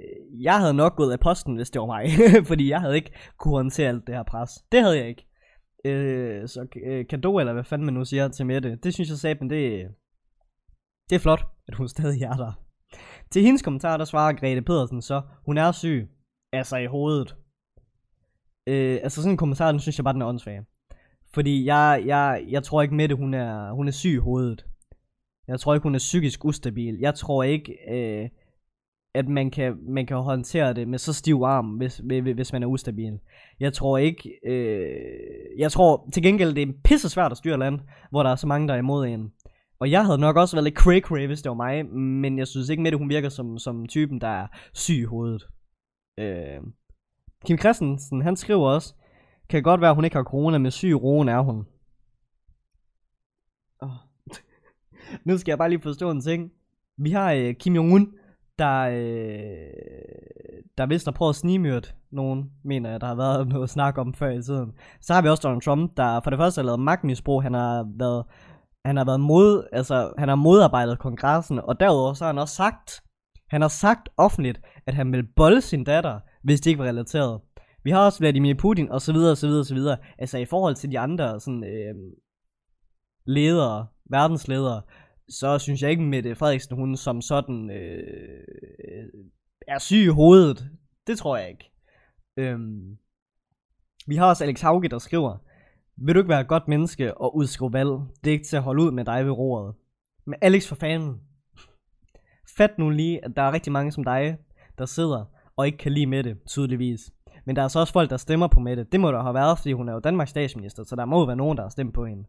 jeg 0.42 0.58
havde 0.58 0.74
nok 0.74 0.96
gået 0.96 1.12
af 1.12 1.20
posten, 1.20 1.56
hvis 1.56 1.70
det 1.70 1.80
var 1.80 1.86
mig, 1.86 2.10
fordi 2.50 2.70
jeg 2.70 2.80
havde 2.80 2.96
ikke 2.96 3.12
kunne 3.38 3.54
håndtere 3.54 3.88
alt 3.88 4.06
det 4.06 4.14
her 4.14 4.22
pres. 4.22 4.50
Det 4.72 4.82
havde 4.82 4.98
jeg 4.98 5.08
ikke. 5.08 5.27
Øh, 5.84 6.48
så 6.48 6.66
øh, 6.84 7.06
kado, 7.06 7.38
eller 7.38 7.52
hvad 7.52 7.64
fanden 7.64 7.84
man 7.84 7.94
nu 7.94 8.04
siger 8.04 8.28
til 8.28 8.46
Mette, 8.46 8.78
det 8.82 8.94
synes 8.94 9.08
jeg 9.08 9.18
sagde, 9.18 9.36
men 9.40 9.50
det, 9.50 9.88
det 11.10 11.16
er 11.16 11.20
flot, 11.20 11.46
at 11.68 11.74
hun 11.74 11.88
stadig 11.96 12.22
er 12.22 12.32
der. 12.36 12.52
Til 13.30 13.42
hendes 13.42 13.62
kommentar, 13.62 13.96
der 13.96 14.04
svarer 14.04 14.32
Grete 14.32 14.62
Pedersen 14.62 15.02
så, 15.02 15.22
hun 15.46 15.58
er 15.58 15.72
syg, 15.72 16.08
altså 16.52 16.76
i 16.76 16.86
hovedet. 16.86 17.36
Øh, 18.66 18.98
altså 19.02 19.22
sådan 19.22 19.32
en 19.32 19.36
kommentar, 19.36 19.72
den 19.72 19.80
synes 19.80 19.98
jeg 19.98 20.04
bare, 20.04 20.14
den 20.14 20.22
er 20.22 20.26
åndssvag. 20.26 20.60
Fordi 21.34 21.64
jeg, 21.64 22.02
jeg, 22.06 22.44
jeg 22.48 22.62
tror 22.62 22.82
ikke 22.82 22.94
Mette, 22.94 23.14
hun 23.14 23.34
er, 23.34 23.72
hun 23.72 23.88
er 23.88 23.92
syg 23.92 24.12
i 24.12 24.16
hovedet. 24.16 24.66
Jeg 25.48 25.60
tror 25.60 25.74
ikke, 25.74 25.82
hun 25.82 25.94
er 25.94 25.98
psykisk 25.98 26.44
ustabil. 26.44 26.98
Jeg 26.98 27.14
tror 27.14 27.42
ikke, 27.42 27.78
øh, 27.90 28.28
at 29.18 29.28
man 29.28 29.50
kan, 29.50 29.76
man 29.88 30.06
kan 30.06 30.16
håndtere 30.16 30.74
det 30.74 30.88
med 30.88 30.98
så 30.98 31.12
stiv 31.12 31.42
arm, 31.44 31.66
hvis, 31.66 32.00
hvis 32.34 32.52
man 32.52 32.62
er 32.62 32.66
ustabil. 32.66 33.18
Jeg 33.60 33.72
tror 33.72 33.98
ikke, 33.98 34.30
øh, 34.46 35.58
jeg 35.58 35.72
tror 35.72 36.08
til 36.12 36.22
gengæld, 36.22 36.54
det 36.54 36.62
er 36.62 36.72
pisse 36.84 37.08
svært 37.08 37.32
at 37.32 37.38
styre 37.38 37.58
land, 37.58 37.80
hvor 38.10 38.22
der 38.22 38.30
er 38.30 38.36
så 38.36 38.46
mange, 38.46 38.68
der 38.68 38.74
er 38.74 38.78
imod 38.78 39.06
en. 39.06 39.32
Og 39.80 39.90
jeg 39.90 40.04
havde 40.04 40.18
nok 40.18 40.36
også 40.36 40.56
været 40.56 40.64
lidt 40.64 40.78
cray 40.78 41.00
cray, 41.00 41.26
hvis 41.26 41.42
det 41.42 41.50
var 41.50 41.56
mig, 41.56 41.86
men 41.96 42.38
jeg 42.38 42.46
synes 42.46 42.68
ikke 42.68 42.82
med 42.82 42.90
det, 42.90 42.98
hun 42.98 43.08
virker 43.08 43.28
som, 43.28 43.58
som 43.58 43.86
typen, 43.86 44.20
der 44.20 44.28
er 44.28 44.46
syg 44.74 44.94
i 44.94 45.04
hovedet. 45.04 45.46
Øh. 46.18 46.60
Kim 47.46 47.58
Christensen, 47.58 48.22
han 48.22 48.36
skriver 48.36 48.68
også, 48.68 48.94
kan 49.48 49.62
godt 49.62 49.80
være, 49.80 49.90
at 49.90 49.96
hun 49.96 50.04
ikke 50.04 50.16
har 50.16 50.24
corona, 50.24 50.58
men 50.58 50.70
syg 50.70 50.88
i 50.88 50.94
roen 50.94 51.28
er 51.28 51.40
hun. 51.40 51.66
Oh. 53.80 53.90
nu 55.26 55.38
skal 55.38 55.52
jeg 55.52 55.58
bare 55.58 55.68
lige 55.68 55.82
forstå 55.82 56.10
en 56.10 56.20
ting. 56.20 56.52
Vi 56.98 57.10
har 57.10 57.32
øh, 57.32 57.54
Kim 57.54 57.76
Jong-un, 57.76 58.17
der, 58.58 58.80
øh, 58.80 60.18
der 60.78 60.86
vist 60.86 61.06
har 61.06 61.12
prøvet 61.12 61.32
at 61.32 61.36
snimyrte 61.36 61.92
nogen, 62.10 62.50
mener 62.64 62.90
jeg, 62.90 63.00
der 63.00 63.06
har 63.06 63.14
været 63.14 63.48
noget 63.54 63.70
snak 63.70 63.98
om 63.98 64.14
før 64.14 64.30
i 64.30 64.42
tiden. 64.42 64.72
Så 65.00 65.14
har 65.14 65.22
vi 65.22 65.28
også 65.28 65.48
Donald 65.48 65.62
Trump, 65.62 65.96
der 65.96 66.20
for 66.20 66.30
det 66.30 66.38
første 66.38 66.58
har 66.58 66.66
lavet 66.66 66.80
magtmisbrug, 66.80 67.42
han 67.42 67.54
har 67.54 67.86
været, 67.98 68.24
han 68.84 68.96
har 68.96 69.04
været 69.04 69.20
mod, 69.20 69.68
altså, 69.72 70.12
han 70.18 70.28
har 70.28 70.36
modarbejdet 70.36 70.98
kongressen, 70.98 71.58
og 71.58 71.80
derudover 71.80 72.14
så 72.14 72.24
har 72.24 72.32
han 72.32 72.38
også 72.38 72.54
sagt, 72.54 73.02
han 73.50 73.60
har 73.60 73.68
sagt 73.68 74.08
offentligt, 74.16 74.60
at 74.86 74.94
han 74.94 75.12
vil 75.12 75.26
bolde 75.36 75.60
sin 75.60 75.84
datter, 75.84 76.20
hvis 76.42 76.60
det 76.60 76.70
ikke 76.70 76.82
var 76.82 76.88
relateret. 76.88 77.40
Vi 77.84 77.90
har 77.90 78.04
også 78.04 78.18
Vladimir 78.18 78.54
Putin, 78.54 78.90
og 78.90 79.02
så 79.02 79.12
videre, 79.12 79.30
og 79.30 79.36
så 79.36 79.46
videre, 79.46 79.60
og 79.60 79.66
så 79.66 79.74
videre. 79.74 79.96
Altså 80.18 80.38
i 80.38 80.44
forhold 80.44 80.74
til 80.74 80.90
de 80.90 80.98
andre 80.98 81.40
sådan, 81.40 81.64
øh, 81.64 81.94
ledere, 83.26 83.86
verdensledere, 84.10 84.82
så 85.30 85.58
synes 85.58 85.82
jeg 85.82 85.90
ikke, 85.90 86.02
Mette 86.02 86.34
Frederiksen, 86.34 86.76
hun 86.76 86.96
som 86.96 87.22
sådan 87.22 87.70
øh, 87.70 88.44
øh, 88.88 89.24
er 89.68 89.78
syg 89.78 90.04
i 90.04 90.06
hovedet. 90.06 90.70
Det 91.06 91.18
tror 91.18 91.36
jeg 91.36 91.48
ikke. 91.48 91.70
Øhm, 92.36 92.98
vi 94.06 94.16
har 94.16 94.26
også 94.26 94.44
Alex 94.44 94.60
Hauge, 94.60 94.88
der 94.88 94.98
skriver, 94.98 95.36
vil 95.96 96.14
du 96.14 96.20
ikke 96.20 96.28
være 96.28 96.40
et 96.40 96.48
godt 96.48 96.68
menneske 96.68 97.18
og 97.18 97.36
udskrive 97.36 97.72
valg? 97.72 97.90
Det 98.24 98.30
er 98.30 98.32
ikke 98.32 98.44
til 98.44 98.56
at 98.56 98.62
holde 98.62 98.82
ud 98.82 98.90
med 98.90 99.04
dig 99.04 99.24
ved 99.24 99.32
roret. 99.32 99.74
Men 100.24 100.34
Alex 100.42 100.68
for 100.68 100.74
fanden. 100.74 101.20
Fat 102.56 102.78
nu 102.78 102.90
lige, 102.90 103.24
at 103.24 103.30
der 103.36 103.42
er 103.42 103.52
rigtig 103.52 103.72
mange 103.72 103.92
som 103.92 104.04
dig, 104.04 104.38
der 104.78 104.86
sidder 104.86 105.24
og 105.56 105.66
ikke 105.66 105.78
kan 105.78 105.92
lide 105.92 106.06
med 106.06 106.24
det, 106.24 106.42
tydeligvis. 106.46 107.12
Men 107.44 107.56
der 107.56 107.62
er 107.62 107.68
så 107.68 107.80
også 107.80 107.92
folk, 107.92 108.10
der 108.10 108.16
stemmer 108.16 108.48
på 108.48 108.60
Mette. 108.60 108.84
Det 108.84 109.00
må 109.00 109.12
der 109.12 109.22
have 109.22 109.34
været, 109.34 109.58
fordi 109.58 109.72
hun 109.72 109.88
er 109.88 109.92
jo 109.92 109.98
Danmarks 109.98 110.30
statsminister, 110.30 110.84
så 110.84 110.96
der 110.96 111.04
må 111.04 111.18
jo 111.18 111.24
være 111.24 111.36
nogen, 111.36 111.56
der 111.56 111.62
har 111.62 111.70
stemt 111.70 111.94
på 111.94 112.06
hende. 112.06 112.24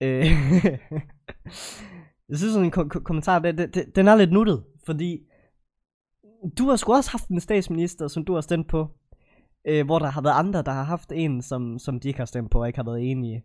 Øh, 0.00 0.26
jeg 2.28 2.38
synes 2.38 2.52
sådan 2.52 2.64
en 2.64 2.70
ko- 2.70 2.88
ko- 2.88 3.00
kommentar, 3.00 3.38
det, 3.38 3.58
det, 3.58 3.74
det, 3.74 3.96
den 3.96 4.08
er 4.08 4.16
lidt 4.16 4.32
nuttet, 4.32 4.64
fordi 4.86 5.18
du 6.58 6.68
har 6.68 6.76
sgu 6.76 6.92
også 6.92 7.10
haft 7.10 7.28
en 7.28 7.40
statsminister, 7.40 8.08
som 8.08 8.24
du 8.24 8.34
har 8.34 8.40
stemt 8.40 8.68
på, 8.68 8.88
øh, 9.64 9.86
hvor 9.86 9.98
der 9.98 10.06
har 10.06 10.22
været 10.22 10.38
andre, 10.38 10.62
der 10.62 10.72
har 10.72 10.82
haft 10.82 11.12
en, 11.14 11.42
som, 11.42 11.78
som 11.78 12.00
de 12.00 12.08
ikke 12.08 12.20
har 12.20 12.24
stemt 12.24 12.50
på 12.50 12.60
og 12.60 12.66
ikke 12.66 12.78
har 12.78 12.84
været 12.84 13.10
enige. 13.10 13.44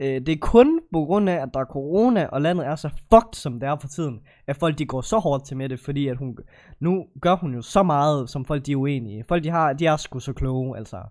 Øh, 0.00 0.20
det 0.26 0.28
er 0.28 0.38
kun 0.40 0.80
på 0.92 1.04
grund 1.04 1.30
af, 1.30 1.34
at 1.34 1.48
der 1.54 1.60
er 1.60 1.64
corona, 1.64 2.26
og 2.26 2.40
landet 2.40 2.66
er 2.66 2.76
så 2.76 2.88
fucked, 2.88 3.34
som 3.34 3.60
det 3.60 3.68
er 3.68 3.76
for 3.80 3.88
tiden, 3.88 4.20
at 4.46 4.56
folk 4.56 4.78
de 4.78 4.86
går 4.86 5.00
så 5.00 5.18
hårdt 5.18 5.46
til 5.46 5.56
med 5.56 5.68
det, 5.68 5.80
fordi 5.80 6.08
at 6.08 6.16
hun, 6.16 6.36
nu 6.80 7.06
gør 7.20 7.36
hun 7.36 7.54
jo 7.54 7.62
så 7.62 7.82
meget, 7.82 8.30
som 8.30 8.44
folk 8.44 8.66
de 8.66 8.72
er 8.72 8.76
uenige. 8.76 9.24
Folk 9.28 9.44
de, 9.44 9.50
har, 9.50 9.72
de 9.72 9.86
er 9.86 9.96
sgu 9.96 10.18
så 10.18 10.32
kloge, 10.32 10.76
altså. 10.76 11.02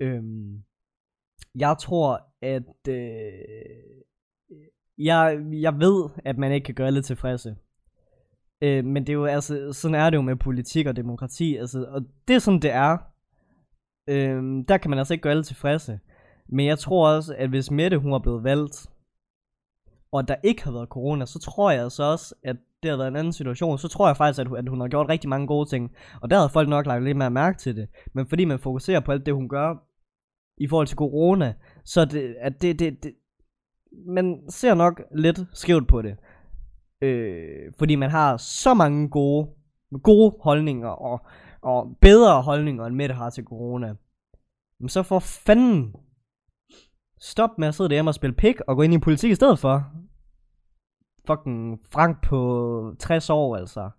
Øhm, 0.00 0.62
jeg 1.54 1.76
tror, 1.80 2.20
at 2.42 2.88
øh, 2.88 3.32
jeg, 4.98 5.38
jeg 5.52 5.78
ved, 5.78 6.08
at 6.24 6.38
man 6.38 6.52
ikke 6.52 6.64
kan 6.64 6.74
gøre 6.74 6.86
alle 6.86 7.02
tilfredse. 7.02 7.56
Øh, 8.62 8.84
men 8.84 9.02
det 9.02 9.08
er 9.08 9.14
jo 9.14 9.24
altså, 9.24 9.72
sådan 9.72 9.94
er 9.94 10.10
det 10.10 10.16
jo 10.16 10.22
med 10.22 10.36
politik 10.36 10.86
og 10.86 10.96
demokrati, 10.96 11.56
altså, 11.56 11.86
og 11.88 12.02
det 12.28 12.34
er 12.34 12.38
sådan 12.38 12.60
det 12.60 12.72
er. 12.72 12.98
Øh, 14.08 14.64
der 14.68 14.78
kan 14.78 14.90
man 14.90 14.98
altså 14.98 15.14
ikke 15.14 15.22
gøre 15.22 15.30
alle 15.30 15.42
tilfredse. 15.42 16.00
Men 16.48 16.66
jeg 16.66 16.78
tror 16.78 17.08
også, 17.08 17.34
at 17.38 17.48
hvis 17.48 17.70
Mette 17.70 17.98
hun 17.98 18.12
var 18.12 18.18
blevet 18.18 18.44
valgt, 18.44 18.86
og 20.12 20.28
der 20.28 20.34
ikke 20.42 20.64
har 20.64 20.72
været 20.72 20.88
corona, 20.88 21.26
så 21.26 21.38
tror 21.38 21.70
jeg 21.70 21.82
altså 21.82 22.02
også, 22.02 22.34
at 22.42 22.56
det 22.82 22.90
har 22.90 22.98
været 22.98 23.08
en 23.08 23.16
anden 23.16 23.32
situation. 23.32 23.78
Så 23.78 23.88
tror 23.88 24.06
jeg 24.06 24.16
faktisk, 24.16 24.40
at 24.40 24.46
hun, 24.46 24.58
at 24.58 24.68
hun 24.68 24.80
har 24.80 24.88
gjort 24.88 25.08
rigtig 25.08 25.28
mange 25.28 25.46
gode 25.46 25.68
ting. 25.68 25.92
Og 26.20 26.30
der 26.30 26.36
havde 26.36 26.48
folk 26.48 26.68
nok 26.68 26.86
lagt 26.86 27.04
lidt 27.04 27.16
mere 27.16 27.30
mærke 27.30 27.58
til 27.58 27.76
det. 27.76 27.88
Men 28.12 28.26
fordi 28.26 28.44
man 28.44 28.58
fokuserer 28.58 29.00
på 29.00 29.12
alt 29.12 29.26
det, 29.26 29.34
hun 29.34 29.48
gør 29.48 29.74
i 30.58 30.68
forhold 30.68 30.86
til 30.86 30.96
corona, 30.96 31.54
så 31.84 32.04
det, 32.04 32.36
at 32.40 32.62
det, 32.62 32.78
det, 32.78 33.02
det, 33.04 33.14
man 34.06 34.40
ser 34.48 34.74
nok 34.74 35.02
lidt 35.14 35.40
skævt 35.52 35.88
på 35.88 36.02
det. 36.02 36.16
Øh, 37.00 37.72
fordi 37.78 37.94
man 37.94 38.10
har 38.10 38.36
så 38.36 38.74
mange 38.74 39.08
gode, 39.08 39.48
gode 40.02 40.36
holdninger 40.40 40.88
og, 40.88 41.26
og 41.62 41.96
bedre 42.00 42.42
holdninger, 42.42 42.86
end 42.86 42.94
Mette 42.94 43.14
har 43.14 43.30
til 43.30 43.44
corona. 43.44 43.94
Men 44.80 44.88
så 44.88 45.02
for 45.02 45.18
fanden 45.18 45.94
Stop 47.20 47.58
med 47.58 47.68
at 47.68 47.74
sidde 47.74 47.90
derhjemme 47.90 48.10
og 48.10 48.14
spille 48.14 48.36
pik 48.36 48.60
og 48.60 48.76
gå 48.76 48.82
ind 48.82 48.94
i 48.94 48.98
politik 48.98 49.30
i 49.30 49.34
stedet 49.34 49.58
for. 49.58 49.84
Fucking 51.26 51.80
Frank 51.90 52.22
på 52.22 52.94
60 52.98 53.30
år, 53.30 53.56
altså. 53.56 53.90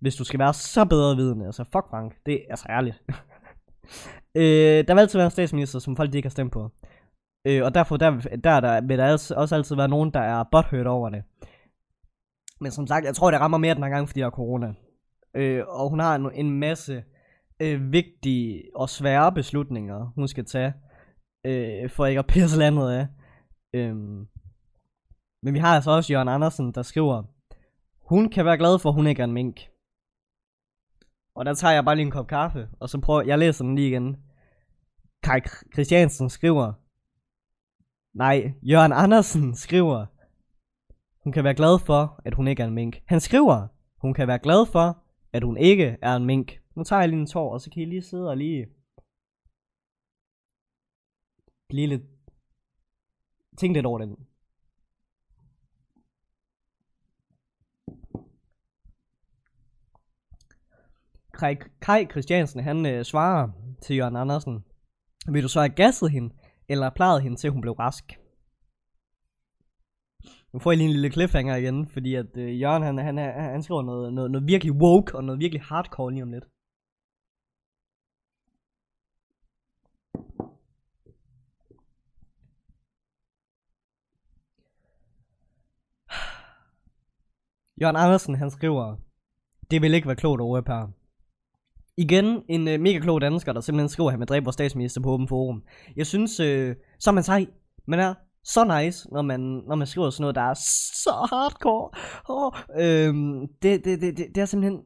Hvis 0.00 0.14
du 0.14 0.24
skal 0.24 0.38
være 0.38 0.54
så 0.54 0.84
bedre 0.84 1.16
vidende, 1.16 1.46
altså 1.46 1.64
fuck 1.64 1.90
Frank. 1.90 2.16
Det 2.26 2.34
er 2.34 2.44
altså 2.50 2.66
ærligt. 2.68 3.02
øh, 4.34 4.86
der 4.86 4.94
vil 4.94 5.00
altid 5.00 5.18
være 5.18 5.26
en 5.26 5.30
statsminister, 5.30 5.78
som 5.78 5.96
folk 5.96 6.14
ikke 6.14 6.26
har 6.26 6.30
stemt 6.30 6.52
på. 6.52 6.70
Øh, 7.46 7.64
og 7.64 7.74
derfor 7.74 7.96
der, 7.96 8.10
der, 8.44 8.60
der 8.60 8.80
vil 8.80 8.98
der 8.98 9.06
altså 9.06 9.34
også 9.34 9.54
altid 9.54 9.76
være 9.76 9.88
nogen, 9.88 10.10
der 10.10 10.20
er 10.20 10.44
butthurt 10.52 10.86
over 10.86 11.08
det. 11.08 11.22
Men 12.60 12.70
som 12.70 12.86
sagt, 12.86 13.04
jeg 13.06 13.14
tror, 13.14 13.30
det 13.30 13.40
rammer 13.40 13.58
mere 13.58 13.74
den 13.74 13.82
her 13.82 13.90
gang, 13.90 14.08
fordi 14.08 14.20
der 14.20 14.26
er 14.26 14.30
corona. 14.30 14.74
Øh, 15.36 15.64
og 15.68 15.90
hun 15.90 16.00
har 16.00 16.14
en, 16.14 16.32
en 16.34 16.50
masse 16.50 17.04
øh, 17.62 17.92
vigtige 17.92 18.62
og 18.74 18.88
svære 18.88 19.32
beslutninger, 19.32 20.12
hun 20.14 20.28
skal 20.28 20.44
tage 20.44 20.74
øh, 21.46 21.90
for 21.90 22.06
ikke 22.06 22.18
at 22.18 22.26
pisse 22.26 22.58
landet 22.58 22.90
af. 22.90 23.06
Øh, 23.74 23.96
men 25.42 25.54
vi 25.54 25.58
har 25.58 25.74
altså 25.74 25.90
også 25.90 26.12
Jørgen 26.12 26.28
Andersen, 26.28 26.72
der 26.72 26.82
skriver, 26.82 27.22
hun 28.08 28.28
kan 28.28 28.44
være 28.44 28.58
glad 28.58 28.78
for, 28.78 28.88
at 28.88 28.94
hun 28.94 29.06
ikke 29.06 29.20
er 29.20 29.24
en 29.24 29.32
mink. 29.32 29.71
Og 31.34 31.44
der 31.44 31.54
tager 31.54 31.74
jeg 31.74 31.84
bare 31.84 31.96
lige 31.96 32.06
en 32.06 32.10
kop 32.10 32.26
kaffe, 32.26 32.68
og 32.80 32.88
så 32.88 33.00
prøver 33.00 33.22
jeg 33.22 33.38
læser 33.38 33.64
den 33.64 33.74
lige 33.74 33.88
igen. 33.88 34.16
Kai 35.22 35.40
Christiansen 35.72 36.30
skriver, 36.30 36.72
nej, 38.16 38.52
Jørgen 38.62 38.92
Andersen 38.92 39.54
skriver, 39.54 40.06
hun 41.22 41.32
kan 41.32 41.44
være 41.44 41.54
glad 41.54 41.78
for, 41.86 42.20
at 42.24 42.34
hun 42.34 42.48
ikke 42.48 42.62
er 42.62 42.66
en 42.66 42.74
mink. 42.74 43.02
Han 43.06 43.20
skriver, 43.20 43.68
hun 43.96 44.14
kan 44.14 44.28
være 44.28 44.38
glad 44.38 44.66
for, 44.66 45.04
at 45.32 45.44
hun 45.44 45.56
ikke 45.56 45.98
er 46.02 46.16
en 46.16 46.24
mink. 46.24 46.60
Nu 46.76 46.84
tager 46.84 47.00
jeg 47.00 47.08
lige 47.08 47.20
en 47.20 47.26
tår, 47.26 47.52
og 47.52 47.60
så 47.60 47.70
kan 47.70 47.82
I 47.82 47.84
lige 47.84 48.02
sidde 48.02 48.30
og 48.30 48.36
lige 48.36 48.66
blive 51.68 51.86
lidt... 51.86 52.02
Tænk 53.58 53.74
lidt 53.74 53.86
over 53.86 53.98
den. 53.98 54.16
Kai 61.42 61.56
Kai 61.80 62.06
Christiansen, 62.10 62.60
han 62.60 62.86
øh, 62.86 63.04
svarer 63.04 63.48
til 63.82 63.96
Jørgen 63.96 64.16
Andersen. 64.16 64.64
Vil 65.28 65.42
du 65.42 65.48
så 65.48 65.60
have 65.60 65.74
gasset 65.74 66.10
hende, 66.10 66.34
eller 66.68 66.90
plejet 66.90 67.22
hende 67.22 67.36
til 67.36 67.50
hun 67.50 67.60
blev 67.60 67.72
rask? 67.72 68.04
Nu 70.52 70.58
får 70.58 70.70
jeg 70.70 70.78
lige 70.78 70.88
en 70.88 70.92
lille 70.92 71.10
cliffhanger 71.10 71.56
igen, 71.56 71.88
fordi 71.88 72.14
at 72.14 72.36
øh, 72.36 72.60
Jørgen 72.60 72.82
han, 72.82 72.98
han, 72.98 73.18
han, 73.18 73.34
han 73.34 73.62
skriver 73.62 73.82
noget, 73.82 74.12
noget, 74.12 74.30
noget 74.30 74.46
virkelig 74.46 74.72
woke 74.72 75.16
og 75.16 75.24
noget 75.24 75.40
virkelig 75.40 75.62
hardcore 75.62 76.12
lige 76.12 76.22
om 76.22 76.32
lidt. 76.32 76.44
Jørgen 87.80 87.96
Andersen 87.96 88.34
han 88.34 88.50
skriver, 88.50 88.96
det 89.70 89.82
vil 89.82 89.94
ikke 89.94 90.06
være 90.06 90.16
klogt 90.16 90.40
at 90.40 90.44
over 90.44 90.62
her. 90.66 91.01
Igen 91.96 92.42
en 92.48 92.68
øh, 92.68 92.80
mega 92.80 92.98
klog 92.98 93.20
dansker, 93.20 93.52
der 93.52 93.60
simpelthen 93.60 93.88
skriver, 93.88 94.08
at 94.08 94.12
han 94.12 94.20
vil 94.20 94.28
dræbe 94.28 94.44
vores 94.44 94.54
statsminister 94.54 95.00
på 95.00 95.10
åben 95.10 95.28
forum. 95.28 95.62
Jeg 95.96 96.06
synes, 96.06 96.40
øh, 96.40 96.76
så 96.98 97.10
er 97.10 97.14
man 97.14 97.22
sej. 97.22 97.46
Man 97.86 98.00
er 98.00 98.14
så 98.44 98.80
nice, 98.80 99.08
når 99.12 99.22
man, 99.22 99.40
når 99.40 99.74
man 99.74 99.86
skriver 99.86 100.10
sådan 100.10 100.22
noget, 100.22 100.34
der 100.34 100.42
er 100.42 100.54
så 101.04 101.28
hardcore. 101.30 101.90
Oh, 102.28 102.52
øh, 102.76 103.14
det, 103.62 103.84
det, 103.84 104.00
det, 104.00 104.16
det, 104.16 104.26
det 104.34 104.40
er 104.40 104.44
simpelthen 104.44 104.80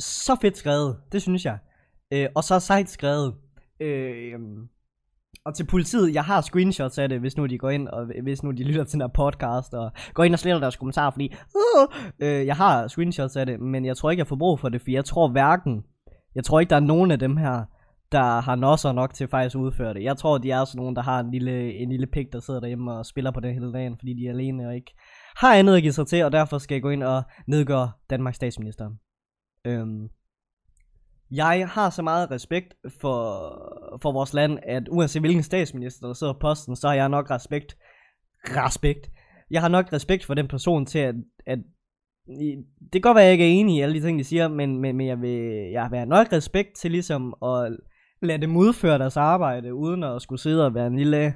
så 0.00 0.36
fedt 0.40 0.56
skrevet. 0.56 0.96
Det 1.12 1.22
synes 1.22 1.44
jeg. 1.44 1.58
Øh, 2.12 2.28
og 2.34 2.44
så 2.44 2.60
sejt 2.60 2.90
skrevet. 2.90 3.34
Øh, 3.80 4.40
og 5.44 5.54
til 5.54 5.66
politiet, 5.66 6.14
jeg 6.14 6.24
har 6.24 6.40
screenshots 6.40 6.98
af 6.98 7.08
det, 7.08 7.20
hvis 7.20 7.36
nu 7.36 7.46
de 7.46 7.58
går 7.58 7.70
ind, 7.70 7.88
og 7.88 8.06
hvis 8.22 8.42
nu 8.42 8.50
de 8.50 8.64
lytter 8.64 8.84
til 8.84 8.92
den 8.92 9.00
her 9.00 9.08
podcast, 9.08 9.74
og 9.74 9.92
går 10.14 10.24
ind 10.24 10.34
og 10.34 10.38
sletter 10.38 10.60
deres 10.60 10.76
kommentarer, 10.76 11.10
fordi, 11.10 11.34
uh, 11.54 11.88
øh, 12.20 12.46
jeg 12.46 12.56
har 12.56 12.88
screenshots 12.88 13.36
af 13.36 13.46
det, 13.46 13.60
men 13.60 13.84
jeg 13.84 13.96
tror 13.96 14.10
ikke, 14.10 14.20
jeg 14.20 14.26
får 14.26 14.36
brug 14.36 14.60
for 14.60 14.68
det, 14.68 14.80
for 14.80 14.90
jeg 14.90 15.04
tror 15.04 15.28
hverken, 15.28 15.84
jeg 16.34 16.44
tror 16.44 16.60
ikke, 16.60 16.70
der 16.70 16.76
er 16.76 16.80
nogen 16.80 17.10
af 17.10 17.18
dem 17.18 17.36
her, 17.36 17.64
der 18.12 18.40
har 18.40 18.54
nosser 18.54 18.92
nok 18.92 19.14
til 19.14 19.28
faktisk 19.28 19.56
at 19.56 19.60
udføre 19.60 19.94
det. 19.94 20.02
Jeg 20.02 20.16
tror, 20.16 20.38
de 20.38 20.50
er 20.50 20.64
sådan 20.64 20.78
nogen, 20.78 20.96
der 20.96 21.02
har 21.02 21.20
en 21.20 21.30
lille, 21.30 21.74
en 21.74 21.88
lille 21.88 22.06
pik, 22.06 22.32
der 22.32 22.40
sidder 22.40 22.60
derhjemme 22.60 22.92
og 22.92 23.06
spiller 23.06 23.30
på 23.30 23.40
den 23.40 23.54
hele 23.54 23.72
dagen, 23.72 23.96
fordi 23.98 24.14
de 24.14 24.26
er 24.26 24.30
alene 24.30 24.66
og 24.66 24.74
ikke 24.74 24.94
har 25.36 25.54
andet 25.54 25.76
at 25.76 25.82
give 25.82 25.92
sig 25.92 26.06
til, 26.06 26.24
og 26.24 26.32
derfor 26.32 26.58
skal 26.58 26.74
jeg 26.74 26.82
gå 26.82 26.90
ind 26.90 27.02
og 27.02 27.22
nedgøre 27.46 27.92
Danmarks 28.10 28.36
statsminister. 28.36 28.90
Øhm, 29.66 30.08
jeg 31.30 31.68
har 31.68 31.90
så 31.90 32.02
meget 32.02 32.30
respekt 32.30 32.74
for, 33.00 33.18
for 34.02 34.12
vores 34.12 34.34
land, 34.34 34.58
at 34.62 34.82
uanset 34.90 35.22
hvilken 35.22 35.42
statsminister 35.42 36.06
der 36.06 36.14
sidder 36.14 36.32
på 36.32 36.38
posten, 36.38 36.76
så 36.76 36.88
har 36.88 36.94
jeg 36.94 37.08
nok 37.08 37.30
respekt. 37.30 37.76
Respekt. 38.44 39.10
Jeg 39.50 39.60
har 39.60 39.68
nok 39.68 39.92
respekt 39.92 40.24
for 40.24 40.34
den 40.34 40.48
person 40.48 40.86
til, 40.86 40.98
at, 40.98 41.14
at 41.46 41.58
det 42.26 42.92
kan 42.92 43.00
godt 43.00 43.14
være, 43.14 43.24
at 43.24 43.26
jeg 43.26 43.32
ikke 43.32 43.44
er 43.44 43.60
enig 43.60 43.76
i 43.76 43.80
alle 43.80 43.94
de 43.94 44.06
ting, 44.06 44.18
de 44.18 44.24
siger, 44.24 44.48
men, 44.48 44.78
men, 44.78 44.96
men 44.96 45.06
jeg, 45.06 45.20
vil, 45.20 45.70
jeg 45.72 45.82
har 45.82 46.04
nok 46.04 46.32
respekt 46.32 46.76
til 46.76 46.90
ligesom 46.90 47.34
at 47.44 47.76
lade 48.22 48.42
dem 48.42 48.56
udføre 48.56 48.98
deres 48.98 49.16
arbejde, 49.16 49.74
uden 49.74 50.02
at 50.02 50.22
skulle 50.22 50.40
sidde 50.40 50.66
og 50.66 50.74
være 50.74 50.86
en 50.86 50.96
lille, 50.96 51.34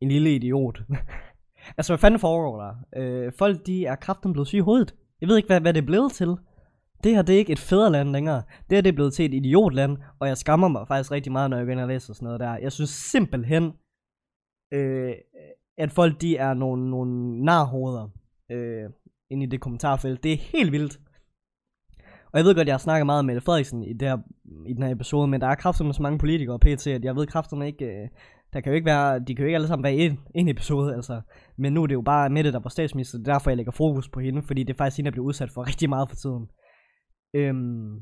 en 0.00 0.08
lille 0.08 0.34
idiot. 0.34 0.78
altså, 1.78 1.92
hvad 1.92 1.98
fanden 1.98 2.20
foregår 2.20 2.60
der? 2.62 2.74
Øh, 2.96 3.32
folk, 3.38 3.66
de 3.66 3.86
er 3.86 3.96
kraften 3.96 4.32
blevet 4.32 4.48
syge 4.48 4.58
i 4.58 4.62
hovedet. 4.62 4.94
Jeg 5.20 5.28
ved 5.28 5.36
ikke, 5.36 5.46
hvad, 5.46 5.60
hvad 5.60 5.74
det 5.74 5.82
er 5.82 5.86
blevet 5.86 6.12
til 6.12 6.36
det 7.04 7.14
her 7.14 7.22
det 7.22 7.34
er 7.34 7.38
ikke 7.38 7.52
et 7.52 7.58
fædreland 7.58 8.10
længere. 8.10 8.42
Det 8.70 8.76
her 8.76 8.80
det 8.82 8.88
er 8.88 8.94
blevet 8.94 9.12
til 9.12 9.24
et 9.24 9.34
idiotland, 9.34 9.96
og 10.20 10.28
jeg 10.28 10.36
skammer 10.36 10.68
mig 10.68 10.88
faktisk 10.88 11.12
rigtig 11.12 11.32
meget, 11.32 11.50
når 11.50 11.56
jeg 11.56 11.66
begynder 11.66 11.82
at 11.82 11.88
læse 11.88 11.94
læser 11.94 12.14
sådan 12.14 12.26
noget 12.26 12.40
der. 12.40 12.56
Jeg 12.56 12.72
synes 12.72 12.90
simpelthen, 12.90 13.72
øh, 14.72 15.14
at 15.78 15.90
folk 15.90 16.20
de 16.20 16.36
er 16.36 16.54
nogle, 16.54 16.90
nogle 16.90 17.44
narhoveder 17.44 18.08
øh, 18.50 18.90
inde 19.32 19.46
i 19.46 19.48
det 19.48 19.60
kommentarfelt. 19.60 20.22
Det 20.22 20.32
er 20.32 20.36
helt 20.36 20.72
vildt. 20.72 21.00
Og 22.32 22.38
jeg 22.38 22.44
ved 22.44 22.54
godt, 22.54 22.68
jeg 22.68 22.74
har 22.74 22.78
snakket 22.78 23.06
meget 23.06 23.24
med 23.24 23.40
Frederiksen 23.40 23.82
i, 23.84 23.92
det 23.92 24.08
her, 24.08 24.18
i 24.66 24.72
den 24.72 24.82
her 24.82 24.90
episode, 24.90 25.28
men 25.28 25.40
der 25.40 25.46
er 25.46 25.54
kraftigt 25.54 25.96
så 25.96 26.02
mange 26.02 26.18
politikere 26.18 26.54
og 26.54 26.60
PT, 26.60 26.86
at 26.86 27.04
jeg 27.04 27.16
ved 27.16 27.26
kraftigt 27.26 27.64
ikke, 27.64 27.84
øh, 27.84 28.08
der 28.52 28.60
kan 28.60 28.72
jo 28.72 28.74
ikke 28.74 28.86
være, 28.86 29.18
de 29.18 29.34
kan 29.34 29.42
jo 29.42 29.46
ikke 29.46 29.54
alle 29.54 29.68
sammen 29.68 29.84
være 29.84 29.94
en, 29.94 30.20
en 30.34 30.48
episode, 30.48 30.94
altså. 30.94 31.20
Men 31.58 31.72
nu 31.72 31.82
er 31.82 31.86
det 31.86 31.94
jo 31.94 32.02
bare 32.02 32.30
Mette, 32.30 32.52
der 32.52 32.58
var 32.60 32.68
statsminister, 32.68 33.18
det 33.18 33.28
er 33.28 33.32
derfor, 33.32 33.50
jeg 33.50 33.56
lægger 33.56 33.72
fokus 33.72 34.08
på 34.08 34.20
hende, 34.20 34.42
fordi 34.42 34.62
det 34.62 34.72
er 34.72 34.78
faktisk 34.78 34.96
hende, 34.96 35.10
der 35.10 35.12
bliver 35.12 35.26
udsat 35.26 35.50
for 35.50 35.66
rigtig 35.66 35.88
meget 35.88 36.08
for 36.08 36.16
tiden. 36.16 36.48
Øhm, 37.34 38.00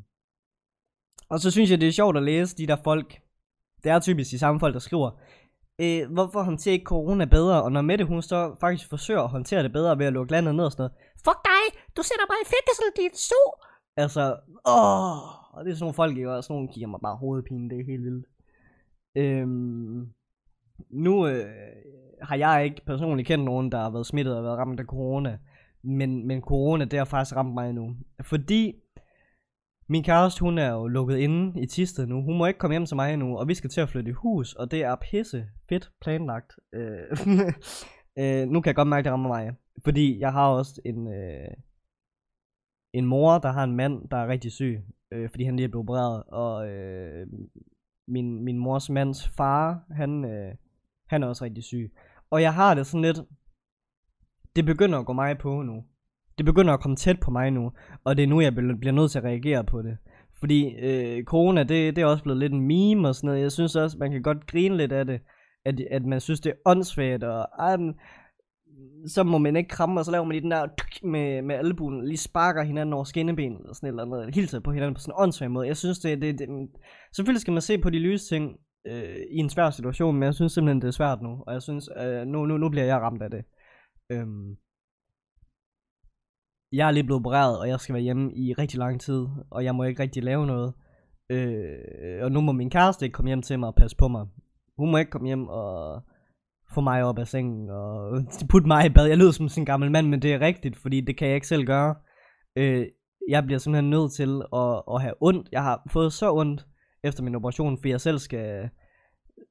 og 1.30 1.40
så 1.40 1.50
synes 1.50 1.70
jeg, 1.70 1.80
det 1.80 1.88
er 1.88 1.92
sjovt 1.92 2.16
at 2.16 2.22
læse 2.22 2.56
de 2.56 2.66
der 2.66 2.76
folk. 2.84 3.20
Det 3.84 3.92
er 3.92 3.98
typisk 4.00 4.30
de 4.30 4.38
samme 4.38 4.60
folk, 4.60 4.74
der 4.74 4.80
skriver, 4.80 5.10
øh, 5.80 6.12
hvorfor 6.12 6.42
håndterer 6.42 6.72
ikke 6.72 6.84
corona 6.84 7.24
bedre? 7.24 7.62
Og 7.62 7.72
når 7.72 7.82
Mette, 7.82 8.04
hun 8.04 8.22
så 8.22 8.56
faktisk 8.60 8.88
forsøger 8.88 9.22
at 9.22 9.30
håndtere 9.30 9.62
det 9.62 9.72
bedre 9.72 9.98
ved 9.98 10.06
at 10.06 10.12
lukke 10.12 10.32
landet 10.32 10.54
ned 10.54 10.64
og 10.64 10.72
sådan 10.72 10.82
noget. 10.82 10.92
Fuck 11.26 11.40
dig! 11.50 11.64
Du 11.96 12.02
sætter 12.08 12.26
mig 12.30 12.38
i 12.44 12.48
fængsel, 12.54 12.86
dit 13.00 13.16
su. 13.28 13.42
Altså, 13.96 14.22
åh, 14.74 15.18
og 15.54 15.64
det 15.64 15.70
er 15.70 15.74
sådan 15.74 15.82
nogle 15.84 15.94
folk, 15.94 16.16
ikke? 16.16 16.32
Og 16.32 16.44
sådan 16.44 16.54
nogle 16.54 16.72
kigger 16.72 16.88
mig 16.88 17.00
bare 17.02 17.16
hovedpine, 17.16 17.70
det 17.70 17.80
er 17.80 17.84
helt 17.84 18.04
vildt. 18.04 18.26
Øhm, 19.16 20.12
nu 20.90 21.26
øh, 21.26 21.44
har 22.22 22.36
jeg 22.36 22.64
ikke 22.64 22.82
personligt 22.86 23.26
kendt 23.26 23.44
nogen, 23.44 23.72
der 23.72 23.78
har 23.78 23.90
været 23.90 24.06
smittet 24.06 24.36
og 24.36 24.44
været 24.44 24.58
ramt 24.58 24.80
af 24.80 24.86
corona. 24.86 25.38
Men, 25.82 26.26
men 26.26 26.40
corona, 26.40 26.84
det 26.84 26.98
har 26.98 27.04
faktisk 27.04 27.36
ramt 27.36 27.54
mig 27.54 27.72
nu. 27.72 27.96
Fordi 28.22 28.74
min 29.88 30.04
kæreste, 30.04 30.40
hun 30.40 30.58
er 30.58 30.72
jo 30.72 30.86
lukket 30.86 31.18
inde 31.18 31.62
i 31.62 31.66
Tisted 31.66 32.06
nu. 32.06 32.22
Hun 32.22 32.38
må 32.38 32.46
ikke 32.46 32.58
komme 32.58 32.74
hjem 32.74 32.86
til 32.86 32.96
mig 32.96 33.16
nu, 33.16 33.38
og 33.38 33.48
vi 33.48 33.54
skal 33.54 33.70
til 33.70 33.80
at 33.80 33.88
flytte 33.88 34.10
i 34.10 34.14
hus, 34.14 34.54
og 34.54 34.70
det 34.70 34.84
er 34.84 34.96
pisse 35.10 35.46
fedt 35.68 35.90
planlagt. 36.00 36.52
Øh, 36.74 37.00
øh, 38.18 38.48
nu 38.48 38.60
kan 38.60 38.68
jeg 38.68 38.74
godt 38.74 38.88
mærke, 38.88 39.00
at 39.00 39.04
det 39.04 39.12
rammer 39.12 39.28
mig. 39.28 39.50
Fordi 39.84 40.20
jeg 40.20 40.32
har 40.32 40.48
også 40.48 40.80
en, 40.84 41.12
øh, 41.12 41.54
en 42.92 43.06
mor, 43.06 43.38
der 43.38 43.52
har 43.52 43.64
en 43.64 43.76
mand, 43.76 44.08
der 44.08 44.16
er 44.16 44.28
rigtig 44.28 44.52
syg, 44.52 44.84
øh, 45.12 45.30
fordi 45.30 45.44
han 45.44 45.56
lige 45.56 45.64
er 45.64 45.68
blevet 45.68 45.84
opereret. 45.84 46.22
Og 46.22 46.68
øh, 46.68 47.26
min, 48.08 48.44
min 48.44 48.58
mors 48.58 48.90
mands 48.90 49.28
far, 49.28 49.84
han, 49.90 50.24
øh, 50.24 50.54
han 51.08 51.22
er 51.22 51.26
også 51.26 51.44
rigtig 51.44 51.64
syg. 51.64 51.92
Og 52.30 52.42
jeg 52.42 52.54
har 52.54 52.74
det 52.74 52.86
sådan 52.86 53.02
lidt, 53.02 53.20
det 54.56 54.64
begynder 54.64 54.98
at 54.98 55.06
gå 55.06 55.12
mig 55.12 55.38
på 55.38 55.62
nu 55.62 55.84
det 56.40 56.46
begynder 56.46 56.74
at 56.74 56.80
komme 56.80 56.96
tæt 56.96 57.20
på 57.20 57.30
mig 57.30 57.50
nu, 57.50 57.72
og 58.04 58.16
det 58.16 58.22
er 58.22 58.26
nu, 58.26 58.40
jeg 58.40 58.54
bliver 58.54 58.92
nødt 58.92 59.10
til 59.10 59.18
at 59.18 59.24
reagere 59.24 59.64
på 59.64 59.82
det. 59.82 59.96
Fordi 60.38 60.76
øh, 60.76 61.24
corona, 61.24 61.62
det, 61.62 61.96
det 61.96 62.02
er 62.02 62.06
også 62.06 62.22
blevet 62.22 62.38
lidt 62.38 62.52
en 62.52 62.60
meme 62.60 63.08
og 63.08 63.14
sådan 63.14 63.28
noget. 63.28 63.42
Jeg 63.42 63.52
synes 63.52 63.76
også, 63.76 63.98
man 63.98 64.10
kan 64.10 64.22
godt 64.22 64.46
grine 64.46 64.76
lidt 64.76 64.92
af 64.92 65.06
det, 65.06 65.20
at, 65.64 65.80
at 65.90 66.04
man 66.04 66.20
synes, 66.20 66.40
det 66.40 66.50
er 66.50 66.70
åndssvagt, 66.70 67.24
og 67.24 67.48
ej, 67.58 67.76
så 69.06 69.22
må 69.22 69.38
man 69.38 69.56
ikke 69.56 69.68
kramme, 69.68 70.00
og 70.00 70.04
så 70.04 70.10
laver 70.10 70.24
man 70.24 70.32
lige 70.32 70.42
den 70.42 70.50
der 70.50 70.66
med, 71.06 71.42
med 71.42 71.54
albuen, 71.54 72.06
lige 72.06 72.16
sparker 72.16 72.62
hinanden 72.62 72.92
over 72.92 73.04
skinnebenet, 73.04 73.60
eller 73.60 73.74
sådan 73.74 73.88
eller 73.88 74.02
andet, 74.02 74.34
hele 74.34 74.46
tiden 74.46 74.62
på 74.62 74.72
hinanden 74.72 74.94
på 74.94 75.00
sådan 75.00 75.14
en 75.14 75.22
åndssvag 75.22 75.50
måde. 75.50 75.66
Jeg 75.66 75.76
synes, 75.76 75.98
det, 75.98 76.22
det, 76.22 76.38
det, 76.38 76.48
selvfølgelig 77.16 77.40
skal 77.40 77.52
man 77.52 77.62
se 77.62 77.78
på 77.78 77.90
de 77.90 77.98
lyse 77.98 78.28
ting 78.34 78.56
øh, 78.86 79.16
i 79.30 79.36
en 79.36 79.50
svær 79.50 79.70
situation, 79.70 80.14
men 80.14 80.22
jeg 80.22 80.34
synes 80.34 80.52
simpelthen, 80.52 80.80
det 80.82 80.88
er 80.88 80.92
svært 80.92 81.22
nu, 81.22 81.42
og 81.46 81.52
jeg 81.52 81.62
synes, 81.62 81.88
øh, 82.02 82.26
nu, 82.26 82.46
nu, 82.46 82.56
nu 82.56 82.68
bliver 82.68 82.84
jeg 82.84 83.00
ramt 83.00 83.22
af 83.22 83.30
det. 83.30 83.44
Øhm, 84.10 84.56
jeg 86.72 86.88
er 86.88 86.90
lige 86.90 87.04
blevet 87.04 87.20
opereret, 87.20 87.58
og 87.58 87.68
jeg 87.68 87.80
skal 87.80 87.92
være 87.92 88.02
hjemme 88.02 88.34
i 88.34 88.52
rigtig 88.52 88.78
lang 88.78 89.00
tid, 89.00 89.26
og 89.50 89.64
jeg 89.64 89.74
må 89.74 89.84
ikke 89.84 90.02
rigtig 90.02 90.22
lave 90.22 90.46
noget. 90.46 90.74
Øh, 91.30 92.24
og 92.24 92.32
nu 92.32 92.40
må 92.40 92.52
min 92.52 92.70
kæreste 92.70 93.04
ikke 93.04 93.14
komme 93.14 93.28
hjem 93.28 93.42
til 93.42 93.58
mig 93.58 93.68
og 93.68 93.74
passe 93.74 93.96
på 93.96 94.08
mig. 94.08 94.26
Hun 94.78 94.90
må 94.90 94.96
ikke 94.96 95.10
komme 95.10 95.26
hjem 95.26 95.48
og 95.48 96.02
få 96.74 96.80
mig 96.80 97.04
op 97.04 97.18
af 97.18 97.28
sengen 97.28 97.70
og 97.70 98.22
putte 98.50 98.66
mig 98.66 98.86
i 98.86 98.88
bad. 98.88 99.06
Jeg 99.06 99.18
lyder 99.18 99.30
som 99.30 99.48
sådan 99.48 99.62
en 99.62 99.66
gammel 99.66 99.90
mand, 99.90 100.08
men 100.08 100.22
det 100.22 100.34
er 100.34 100.40
rigtigt, 100.40 100.76
fordi 100.76 101.00
det 101.00 101.16
kan 101.16 101.28
jeg 101.28 101.34
ikke 101.34 101.46
selv 101.46 101.64
gøre. 101.66 101.94
Øh, 102.56 102.86
jeg 103.28 103.44
bliver 103.44 103.58
simpelthen 103.58 103.90
nødt 103.90 104.12
til 104.12 104.42
at, 104.52 104.82
at 104.94 105.02
have 105.02 105.14
ondt. 105.20 105.48
Jeg 105.52 105.62
har 105.62 105.82
fået 105.90 106.12
så 106.12 106.32
ondt 106.32 106.66
efter 107.04 107.22
min 107.22 107.34
operation, 107.34 107.78
for 107.80 107.88
jeg 107.88 108.00
selv 108.00 108.18
skal, 108.18 108.70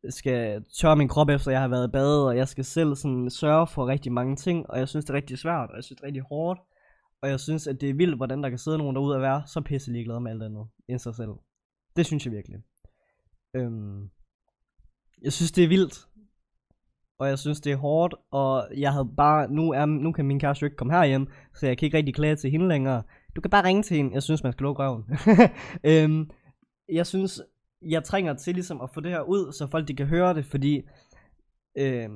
skal 0.09 0.63
tørre 0.81 0.95
min 0.95 1.07
krop 1.07 1.29
efter 1.29 1.51
jeg 1.51 1.61
har 1.61 1.67
været 1.67 1.87
i 1.87 1.91
bad, 1.91 2.27
og 2.27 2.37
jeg 2.37 2.47
skal 2.47 2.65
selv 2.65 2.95
sådan 2.95 3.29
sørge 3.29 3.67
for 3.67 3.87
rigtig 3.87 4.11
mange 4.11 4.35
ting, 4.35 4.69
og 4.69 4.79
jeg 4.79 4.87
synes 4.87 5.05
det 5.05 5.09
er 5.09 5.17
rigtig 5.17 5.37
svært, 5.37 5.69
og 5.69 5.75
jeg 5.75 5.83
synes 5.83 5.97
det 5.97 6.03
er 6.03 6.07
rigtig 6.07 6.23
hårdt. 6.29 6.59
Og 7.21 7.29
jeg 7.29 7.39
synes, 7.39 7.67
at 7.67 7.81
det 7.81 7.89
er 7.89 7.93
vildt, 7.93 8.17
hvordan 8.17 8.43
der 8.43 8.49
kan 8.49 8.57
sidde 8.57 8.77
nogen 8.77 8.95
derude 8.95 9.15
og 9.15 9.21
være 9.21 9.43
så 9.47 9.61
pisse 9.61 9.91
ligeglade 9.91 10.21
med 10.21 10.31
alt 10.31 10.43
andet 10.43 10.67
end 10.87 10.99
sig 10.99 11.15
selv. 11.15 11.31
Det 11.95 12.05
synes 12.05 12.25
jeg 12.25 12.33
virkelig. 12.33 12.59
Øhm, 13.55 14.09
jeg 15.21 15.33
synes, 15.33 15.51
det 15.51 15.63
er 15.63 15.67
vildt. 15.67 16.07
Og 17.19 17.27
jeg 17.27 17.39
synes, 17.39 17.61
det 17.61 17.71
er 17.71 17.77
hårdt. 17.77 18.15
Og 18.31 18.67
jeg 18.77 18.91
havde 18.93 19.09
bare... 19.17 19.51
Nu, 19.51 19.71
er, 19.71 19.85
nu 19.85 20.11
kan 20.11 20.25
min 20.25 20.39
kæreste 20.39 20.63
jo 20.63 20.65
ikke 20.65 20.77
komme 20.77 20.93
herhjem, 20.93 21.27
så 21.55 21.67
jeg 21.67 21.77
kan 21.77 21.85
ikke 21.85 21.97
rigtig 21.97 22.15
klage 22.15 22.35
til 22.35 22.51
hende 22.51 22.67
længere. 22.67 23.03
Du 23.35 23.41
kan 23.41 23.51
bare 23.51 23.63
ringe 23.63 23.83
til 23.83 23.97
hende. 23.97 24.13
Jeg 24.13 24.23
synes, 24.23 24.43
man 24.43 24.51
skal 24.51 24.63
lukke 24.63 24.83
røven. 24.83 25.03
øhm, 25.91 26.29
jeg 26.89 27.07
synes, 27.07 27.41
jeg 27.81 28.03
trænger 28.03 28.33
til 28.33 28.53
ligesom 28.53 28.81
at 28.81 28.89
få 28.93 28.99
det 28.99 29.11
her 29.11 29.21
ud, 29.21 29.51
så 29.51 29.67
folk 29.67 29.87
de 29.87 29.95
kan 29.95 30.05
høre 30.05 30.33
det, 30.33 30.45
fordi 30.45 30.81
Øh, 31.77 32.09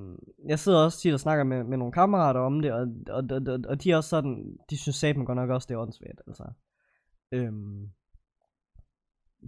jeg 0.48 0.60
sidder 0.60 0.84
også 0.84 1.00
tit 1.00 1.14
og 1.14 1.20
snakker 1.20 1.44
med, 1.44 1.64
med 1.64 1.78
nogle 1.78 1.94
kammerater 1.94 2.40
om 2.40 2.62
det, 2.62 2.72
og, 2.74 2.88
og, 3.10 3.24
og, 3.32 3.60
og 3.70 3.84
de 3.84 3.92
er 3.92 3.98
også 3.98 4.10
sådan, 4.10 4.58
de 4.70 4.78
synes 4.78 4.96
satme 4.96 5.26
godt 5.26 5.36
nok 5.36 5.50
også, 5.50 5.66
det 5.70 5.76
er 5.76 5.80
åndssvagt, 5.80 6.22
altså. 6.28 6.44
Øhm, 7.32 7.90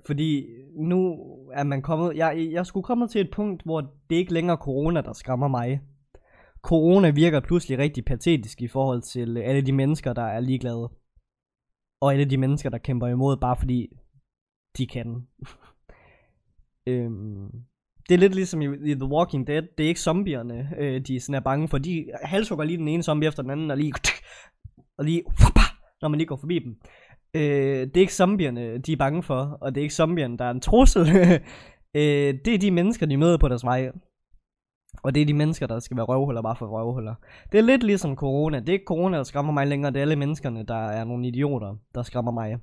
fordi 0.06 0.48
nu 0.76 1.18
er 1.54 1.64
man 1.64 1.82
kommet, 1.82 2.16
jeg, 2.16 2.50
jeg 2.52 2.66
skulle 2.66 2.84
komme 2.84 3.08
til 3.08 3.22
et 3.22 3.32
punkt, 3.32 3.64
hvor 3.64 3.82
det 4.10 4.16
ikke 4.16 4.34
længere 4.34 4.58
corona, 4.58 5.02
der 5.02 5.14
skræmmer 5.14 5.48
mig. 5.48 5.82
Corona 6.62 7.10
virker 7.10 7.40
pludselig 7.40 7.78
rigtig 7.78 8.06
patetisk 8.06 8.62
i 8.62 8.68
forhold 8.68 9.02
til 9.02 9.38
alle 9.38 9.62
de 9.62 9.72
mennesker, 9.72 10.14
der 10.14 10.22
er 10.22 10.40
ligeglade. 10.40 10.90
Og 12.02 12.14
alle 12.14 12.26
de 12.26 12.38
mennesker, 12.38 12.70
der 12.70 12.78
kæmper 12.78 13.08
imod, 13.08 13.38
bare 13.38 13.56
fordi 13.56 13.88
de 14.78 14.88
kan. 14.88 15.28
øhm, 16.88 17.52
det 18.10 18.16
er 18.16 18.20
lidt 18.20 18.36
ligesom 18.36 18.62
i, 18.62 18.66
i 18.66 18.94
The 18.94 19.06
Walking 19.06 19.48
Dead. 19.48 19.64
Det 19.78 19.84
er 19.84 19.88
ikke 19.88 20.00
zombierne, 20.00 20.70
øh, 20.78 21.02
de 21.02 21.20
sådan 21.20 21.36
er 21.36 21.40
bange 21.40 21.68
for. 21.68 21.78
De 21.78 22.06
halshugger 22.24 22.66
lige 22.66 22.78
den 22.78 22.88
ene 22.88 23.04
zombie 23.04 23.28
efter 23.28 23.44
den 23.44 23.52
anden, 23.52 23.72
og 23.72 23.78
lige... 23.78 23.94
Og 24.98 25.06
lige 25.06 25.24
når 26.02 26.08
man 26.08 26.18
lige 26.18 26.28
går 26.28 26.36
forbi 26.36 26.60
dem. 26.60 26.76
Øh, 27.36 27.88
det 27.88 27.98
er 27.98 28.02
ikke 28.02 28.14
zombierne, 28.14 28.78
de 28.78 28.92
er 28.92 28.98
bange 28.98 29.24
for, 29.24 29.58
og 29.62 29.76
det 29.76 29.82
er 29.82 29.84
ikke 29.84 29.96
zombierne, 29.96 30.38
der 30.38 30.46
er 30.46 30.52
en 30.52 30.62
trussel. 30.62 31.08
øh, 31.98 32.34
det 32.46 32.48
er 32.48 32.58
de 32.58 32.72
mennesker, 32.72 33.06
de 33.06 33.18
møder 33.18 33.38
på 33.38 33.48
deres 33.48 33.64
vej. 33.64 33.92
Og 35.04 35.16
det 35.16 35.22
er 35.22 35.26
de 35.26 35.34
mennesker, 35.34 35.68
der 35.68 35.80
skal 35.80 35.98
være 35.98 36.06
røvhuller 36.06 36.42
bare 36.42 36.56
for 36.56 36.68
røvhuller. 36.68 37.16
Det 37.52 37.58
er 37.58 37.62
lidt 37.62 37.84
ligesom 37.84 38.16
corona. 38.16 38.60
Det 38.60 38.70
er 38.70 38.74
ikke 38.74 38.86
corona, 38.88 39.18
der 39.18 39.24
skræmmer 39.24 39.54
mig 39.54 39.68
længere. 39.68 39.92
Det 39.92 39.98
er 39.98 40.02
alle 40.02 40.16
menneskerne, 40.16 40.64
der 40.64 40.88
er 40.88 41.04
nogle 41.04 41.28
idioter, 41.28 41.76
der 41.96 42.04
skræmmer 42.04 42.32
mig. 42.32 42.58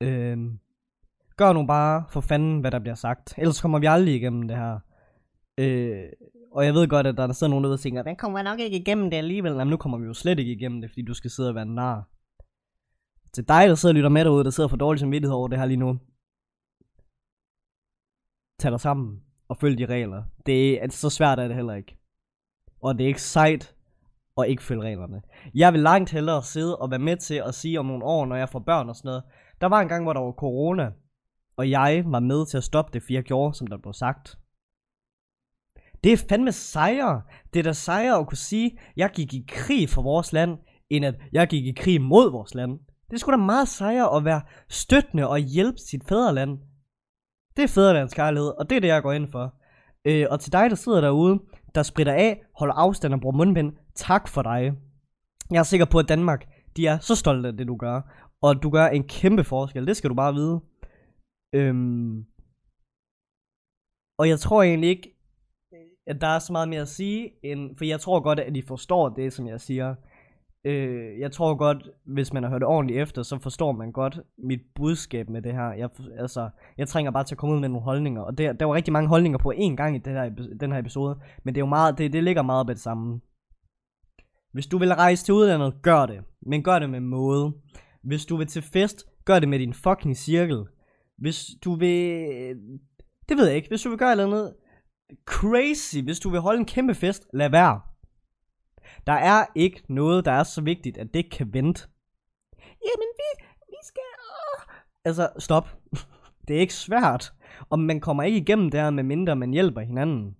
Øh, 0.00 0.38
gør 1.36 1.52
nu 1.52 1.66
bare 1.66 2.04
for 2.10 2.20
fanden, 2.20 2.60
hvad 2.60 2.70
der 2.70 2.78
bliver 2.78 2.94
sagt. 2.94 3.34
Ellers 3.38 3.60
kommer 3.60 3.78
vi 3.78 3.86
aldrig 3.86 4.14
igennem 4.14 4.48
det 4.48 4.56
her. 4.56 4.78
Øh, 5.58 6.04
og 6.52 6.64
jeg 6.64 6.74
ved 6.74 6.88
godt, 6.88 7.06
at 7.06 7.16
der 7.16 7.32
sidder 7.32 7.50
nogen 7.50 7.64
derude 7.64 7.74
og 7.74 7.80
tænker, 7.80 8.02
den 8.02 8.16
kommer 8.16 8.42
nok 8.42 8.60
ikke 8.60 8.76
igennem 8.76 9.10
det 9.10 9.16
alligevel. 9.16 9.52
Jamen 9.52 9.70
nu 9.70 9.76
kommer 9.76 9.98
vi 9.98 10.06
jo 10.06 10.14
slet 10.14 10.38
ikke 10.38 10.52
igennem 10.52 10.80
det, 10.80 10.90
fordi 10.90 11.02
du 11.02 11.14
skal 11.14 11.30
sidde 11.30 11.48
og 11.48 11.54
være 11.54 11.66
nar. 11.66 12.11
Til 13.34 13.48
dig, 13.48 13.68
der 13.68 13.74
sidder 13.74 13.92
og 13.92 13.96
lytter 13.96 14.08
med 14.08 14.24
derude, 14.24 14.44
der 14.44 14.50
sidder 14.50 14.68
for 14.68 14.76
dårlig 14.76 15.00
samvittighed 15.00 15.34
over 15.34 15.48
det 15.48 15.58
her 15.58 15.66
lige 15.66 15.76
nu. 15.76 15.98
Tag 18.60 18.70
dig 18.72 18.80
sammen 18.80 19.22
og 19.48 19.56
følg 19.56 19.78
de 19.78 19.86
regler. 19.86 20.22
Det 20.46 20.74
er, 20.74 20.82
altså, 20.82 21.00
så 21.00 21.10
svært 21.10 21.38
er 21.38 21.48
det 21.48 21.56
heller 21.56 21.74
ikke. 21.74 21.98
Og 22.82 22.98
det 22.98 23.04
er 23.04 23.08
ikke 23.08 23.22
sejt 23.22 23.74
og 24.36 24.48
ikke 24.48 24.62
følge 24.62 24.82
reglerne. 24.82 25.22
Jeg 25.54 25.72
vil 25.72 25.80
langt 25.80 26.10
hellere 26.10 26.42
sidde 26.42 26.78
og 26.78 26.90
være 26.90 26.98
med 26.98 27.16
til 27.16 27.34
at 27.34 27.54
sige 27.54 27.78
om 27.78 27.86
nogle 27.86 28.04
år, 28.04 28.26
når 28.26 28.36
jeg 28.36 28.48
får 28.48 28.58
børn 28.58 28.88
og 28.88 28.96
sådan 28.96 29.08
noget. 29.08 29.22
Der 29.60 29.66
var 29.66 29.80
en 29.80 29.88
gang, 29.88 30.04
hvor 30.04 30.12
der 30.12 30.20
var 30.20 30.32
corona, 30.32 30.90
og 31.56 31.70
jeg 31.70 32.02
var 32.06 32.20
med 32.20 32.46
til 32.46 32.56
at 32.56 32.64
stoppe 32.64 32.92
det, 32.92 33.02
for 33.02 33.12
jeg 33.12 33.22
gjorde, 33.22 33.54
som 33.54 33.66
der 33.66 33.76
blev 33.76 33.92
sagt. 33.92 34.38
Det 36.04 36.12
er 36.12 36.24
fandme 36.28 36.52
sejre. 36.52 37.22
Det 37.52 37.58
er 37.58 37.62
da 37.62 37.72
sejre 37.72 38.18
at 38.18 38.26
kunne 38.26 38.36
sige, 38.36 38.78
at 38.78 38.92
jeg 38.96 39.10
gik 39.14 39.34
i 39.34 39.44
krig 39.48 39.88
for 39.88 40.02
vores 40.02 40.32
land, 40.32 40.58
end 40.90 41.04
at 41.04 41.14
jeg 41.32 41.48
gik 41.48 41.66
i 41.66 41.72
krig 41.72 42.00
mod 42.00 42.30
vores 42.30 42.54
land. 42.54 42.78
Det 43.06 43.16
er 43.16 43.18
sgu 43.18 43.30
da 43.30 43.36
meget 43.36 43.68
sejere 43.68 44.16
at 44.16 44.24
være 44.24 44.42
støttende 44.68 45.28
og 45.28 45.38
hjælpe 45.38 45.78
sit 45.78 46.04
fædreland. 46.08 46.58
Det 47.56 47.62
er 47.62 47.68
fædrelands 47.68 48.14
kærlighed, 48.14 48.48
og 48.58 48.70
det 48.70 48.76
er 48.76 48.80
det, 48.80 48.88
jeg 48.88 49.02
går 49.02 49.12
ind 49.12 49.28
for. 49.32 49.54
Øh, 50.04 50.26
og 50.30 50.40
til 50.40 50.52
dig, 50.52 50.70
der 50.70 50.76
sidder 50.76 51.00
derude, 51.00 51.40
der 51.74 51.82
spritter 51.82 52.12
af, 52.12 52.42
holder 52.58 52.74
afstand 52.74 53.14
og 53.14 53.20
bruger 53.20 53.36
mundbind, 53.36 53.72
tak 53.94 54.28
for 54.28 54.42
dig. 54.42 54.72
Jeg 55.50 55.58
er 55.58 55.62
sikker 55.62 55.86
på, 55.86 55.98
at 55.98 56.08
Danmark, 56.08 56.48
de 56.76 56.86
er 56.86 56.98
så 56.98 57.14
stolte 57.14 57.48
af 57.48 57.56
det, 57.56 57.66
du 57.66 57.76
gør. 57.76 58.00
Og 58.42 58.62
du 58.62 58.70
gør 58.70 58.86
en 58.86 59.04
kæmpe 59.08 59.44
forskel, 59.44 59.86
det 59.86 59.96
skal 59.96 60.10
du 60.10 60.14
bare 60.14 60.34
vide. 60.34 60.60
Øhm, 61.54 62.24
og 64.18 64.28
jeg 64.28 64.40
tror 64.40 64.62
egentlig 64.62 64.90
ikke, 64.90 65.18
at 66.06 66.20
der 66.20 66.26
er 66.26 66.38
så 66.38 66.52
meget 66.52 66.68
mere 66.68 66.80
at 66.80 66.88
sige, 66.88 67.30
end, 67.44 67.76
for 67.76 67.84
jeg 67.84 68.00
tror 68.00 68.20
godt, 68.20 68.40
at 68.40 68.54
de 68.54 68.62
forstår 68.62 69.08
det, 69.08 69.32
som 69.32 69.46
jeg 69.46 69.60
siger. 69.60 69.94
Øh, 70.64 71.18
jeg 71.18 71.32
tror 71.32 71.54
godt, 71.54 71.88
hvis 72.04 72.32
man 72.32 72.42
har 72.42 72.50
hørt 72.50 72.62
ordentligt 72.62 73.00
efter, 73.00 73.22
så 73.22 73.38
forstår 73.38 73.72
man 73.72 73.92
godt 73.92 74.20
mit 74.38 74.60
budskab 74.74 75.28
med 75.28 75.42
det 75.42 75.52
her. 75.52 75.72
Jeg, 75.72 75.90
altså, 76.18 76.50
jeg 76.78 76.88
trænger 76.88 77.10
bare 77.10 77.24
til 77.24 77.34
at 77.34 77.38
komme 77.38 77.54
ud 77.54 77.60
med 77.60 77.68
nogle 77.68 77.84
holdninger, 77.84 78.22
og 78.22 78.38
der, 78.38 78.52
der 78.52 78.66
var 78.66 78.74
rigtig 78.74 78.92
mange 78.92 79.08
holdninger 79.08 79.38
på 79.38 79.52
én 79.56 79.74
gang 79.76 79.96
i 79.96 79.98
det 79.98 80.12
her, 80.12 80.28
den 80.60 80.72
her 80.72 80.78
episode, 80.78 81.18
men 81.44 81.54
det 81.54 81.60
er 81.60 81.62
jo 81.62 81.68
meget, 81.68 81.98
det, 81.98 82.12
det 82.12 82.24
ligger 82.24 82.42
meget 82.42 82.66
på 82.66 82.72
det 82.72 82.80
samme. 82.80 83.20
Hvis 84.52 84.66
du 84.66 84.78
vil 84.78 84.94
rejse 84.94 85.24
til 85.24 85.34
udlandet, 85.34 85.74
gør 85.82 86.06
det, 86.06 86.20
men 86.42 86.62
gør 86.62 86.78
det 86.78 86.90
med 86.90 87.00
måde. 87.00 87.52
Hvis 88.02 88.26
du 88.26 88.36
vil 88.36 88.46
til 88.46 88.62
fest, 88.62 89.06
gør 89.24 89.38
det 89.38 89.48
med 89.48 89.58
din 89.58 89.74
fucking 89.74 90.16
cirkel. 90.16 90.64
Hvis 91.18 91.46
du 91.64 91.74
vil... 91.74 92.26
Det 93.28 93.36
ved 93.36 93.46
jeg 93.46 93.56
ikke. 93.56 93.68
Hvis 93.68 93.82
du 93.82 93.88
vil 93.88 93.98
gøre 93.98 94.16
noget 94.16 94.28
andet 94.28 94.54
crazy, 95.26 95.96
hvis 96.04 96.20
du 96.20 96.30
vil 96.30 96.40
holde 96.40 96.58
en 96.58 96.66
kæmpe 96.66 96.94
fest, 96.94 97.26
lad 97.32 97.50
være. 97.50 97.80
Der 99.06 99.12
er 99.12 99.46
ikke 99.54 99.82
noget, 99.88 100.24
der 100.24 100.32
er 100.32 100.42
så 100.42 100.60
vigtigt, 100.60 100.98
at 100.98 101.14
det 101.14 101.30
kan 101.30 101.52
vente. 101.52 101.88
Jamen, 102.58 103.08
vi, 103.16 103.44
vi 103.68 103.76
skal... 103.84 104.02
Altså, 105.04 105.28
stop. 105.38 105.68
det 106.48 106.56
er 106.56 106.60
ikke 106.60 106.74
svært. 106.74 107.32
Og 107.70 107.78
man 107.78 108.00
kommer 108.00 108.22
ikke 108.22 108.38
igennem 108.38 108.70
der, 108.70 108.90
med 108.90 109.02
mindre 109.02 109.36
man 109.36 109.50
hjælper 109.50 109.80
hinanden. 109.80 110.36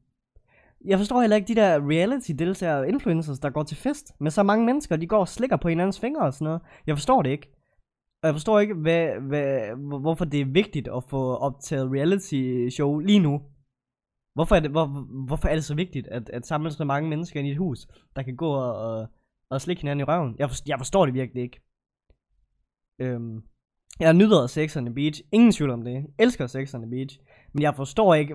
Jeg 0.85 0.99
forstår 0.99 1.21
heller 1.21 1.37
ikke 1.37 1.49
de 1.49 1.61
der 1.61 1.91
reality-deltagere 1.91 2.79
og 2.79 2.89
influencers, 2.89 3.39
der 3.39 3.51
går 3.51 3.63
til 3.63 3.77
fest 3.77 4.13
med 4.21 4.31
så 4.31 4.43
mange 4.43 4.67
mennesker, 4.67 4.97
de 4.97 5.07
går 5.07 5.19
og 5.19 5.29
slikker 5.29 5.57
på 5.57 5.69
hinandens 5.69 6.01
fingre 6.01 6.23
og 6.23 6.35
sådan 6.35 6.45
noget. 6.45 6.61
Jeg 6.87 6.97
forstår 6.97 7.23
det 7.23 7.31
ikke. 7.31 7.49
Og 8.23 8.27
jeg 8.27 8.35
forstår 8.35 8.61
ikke, 8.61 8.75
hvad, 8.75 9.09
hvad, 9.21 9.61
hvorfor 10.01 10.25
det 10.25 10.41
er 10.41 10.45
vigtigt 10.45 10.89
at 10.89 11.05
få 11.05 11.37
optaget 11.37 11.93
reality 11.93 12.69
show 12.69 12.99
lige 12.99 13.19
nu. 13.19 13.41
Hvorfor 14.35 14.57
er 14.57 14.61
det, 14.61 14.71
hvor, 14.71 14.87
hvorfor 15.27 15.49
er 15.49 15.55
det 15.55 15.65
så 15.65 15.75
vigtigt, 15.75 16.07
at, 16.07 16.29
at 16.29 16.47
samle 16.47 16.71
så 16.71 16.85
mange 16.85 17.09
mennesker 17.09 17.41
ind 17.41 17.49
i 17.49 17.51
et 17.51 17.59
hus, 17.59 17.87
der 18.17 18.23
kan 18.23 18.37
gå 18.37 18.51
og, 18.51 18.77
og, 18.77 19.07
og 19.51 19.61
slikke 19.61 19.83
hinanden 19.83 20.01
i 20.01 20.05
røven? 20.05 20.37
Jeg, 20.39 20.51
for, 20.51 20.57
jeg 20.67 20.79
forstår 20.79 21.05
det 21.07 21.15
virkelig 21.15 21.43
ikke. 21.43 21.61
Øhm, 23.01 23.43
jeg 24.01 24.15
nyder 24.15 24.47
Sex 24.47 24.77
on 24.77 24.85
the 24.85 24.95
Beach. 24.95 25.23
Ingen 25.33 25.53
tvivl 25.53 25.71
om 25.71 25.85
det. 25.85 25.93
Jeg 25.93 26.05
elsker 26.19 26.47
Sex 26.47 26.75
on 26.75 26.83
the 26.83 26.91
Beach. 26.91 27.19
Men 27.55 27.63
jeg 27.63 27.75
forstår 27.75 28.15
ikke, 28.15 28.35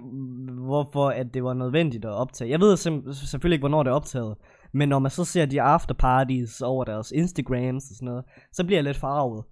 hvorfor 0.65 1.09
at 1.09 1.33
det 1.33 1.43
var 1.43 1.53
nødvendigt 1.53 2.05
at 2.05 2.11
optage. 2.11 2.49
Jeg 2.49 2.59
ved 2.59 2.73
sim- 2.73 3.13
selvfølgelig 3.13 3.55
ikke, 3.55 3.61
hvornår 3.61 3.83
det 3.83 3.89
er 3.89 3.95
optaget. 3.95 4.37
Men 4.73 4.89
når 4.89 4.99
man 4.99 5.11
så 5.11 5.25
ser 5.25 5.45
de 5.45 5.61
afterparties 5.61 6.61
over 6.61 6.83
deres 6.83 7.11
Instagrams 7.11 7.83
og 7.91 7.95
sådan 7.95 8.05
noget, 8.05 8.25
så 8.51 8.65
bliver 8.65 8.77
jeg 8.77 8.83
lidt 8.83 8.97
farvet. 8.97 9.45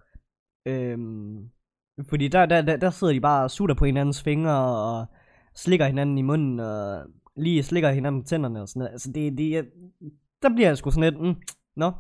Øhm, 0.67 1.49
fordi 2.09 2.27
der, 2.27 2.45
der, 2.45 2.61
der, 2.61 2.77
der 2.77 2.89
sidder 2.89 3.13
de 3.13 3.21
bare 3.21 3.43
og 3.43 3.51
sutter 3.51 3.75
på 3.75 3.85
hinandens 3.85 4.23
fingre 4.23 4.57
og 4.67 5.05
slikker 5.55 5.85
hinanden 5.85 6.17
i 6.17 6.21
munden 6.21 6.59
og 6.59 7.03
lige 7.35 7.63
slikker 7.63 7.91
hinanden 7.91 8.23
tænderne 8.23 8.61
og 8.61 8.69
sådan 8.69 8.79
noget. 8.79 8.91
Altså 8.91 9.11
det, 9.11 9.37
det, 9.37 9.65
der 10.41 10.49
bliver 10.49 10.67
jeg 10.67 10.77
sgu 10.77 10.91
sådan 10.91 11.13
lidt, 11.13 11.21
mm, 11.21 11.35
nå. 11.75 11.91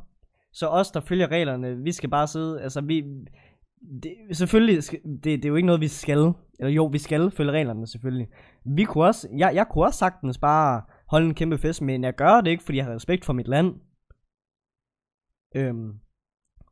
Så 0.53 0.67
os, 0.67 0.91
der 0.91 0.99
følger 0.99 1.27
reglerne, 1.27 1.77
vi 1.77 1.91
skal 1.91 2.09
bare 2.09 2.27
sidde, 2.27 2.61
altså 2.61 2.81
vi, 2.81 3.03
det, 4.03 4.13
selvfølgelig, 4.31 4.83
det, 5.03 5.23
det 5.23 5.45
er 5.45 5.49
jo 5.49 5.55
ikke 5.55 5.65
noget, 5.65 5.81
vi 5.81 5.87
skal. 5.87 6.33
Eller 6.59 6.73
jo, 6.73 6.85
vi 6.85 6.97
skal 6.97 7.31
følge 7.31 7.51
reglerne 7.51 7.87
selvfølgelig. 7.87 8.27
Vi 8.65 8.83
kunne 8.83 9.05
også, 9.05 9.27
jeg, 9.37 9.55
jeg 9.55 9.67
kunne 9.67 9.85
også 9.85 9.99
sagtens 9.99 10.37
bare 10.37 10.81
holde 11.07 11.25
en 11.27 11.35
kæmpe 11.35 11.57
fest, 11.57 11.81
men 11.81 12.03
jeg 12.03 12.15
gør 12.15 12.41
det 12.41 12.51
ikke, 12.51 12.63
fordi 12.63 12.77
jeg 12.77 12.85
har 12.85 12.95
respekt 12.95 13.25
for 13.25 13.33
mit 13.33 13.47
land. 13.47 13.75
Øhm, 15.55 15.93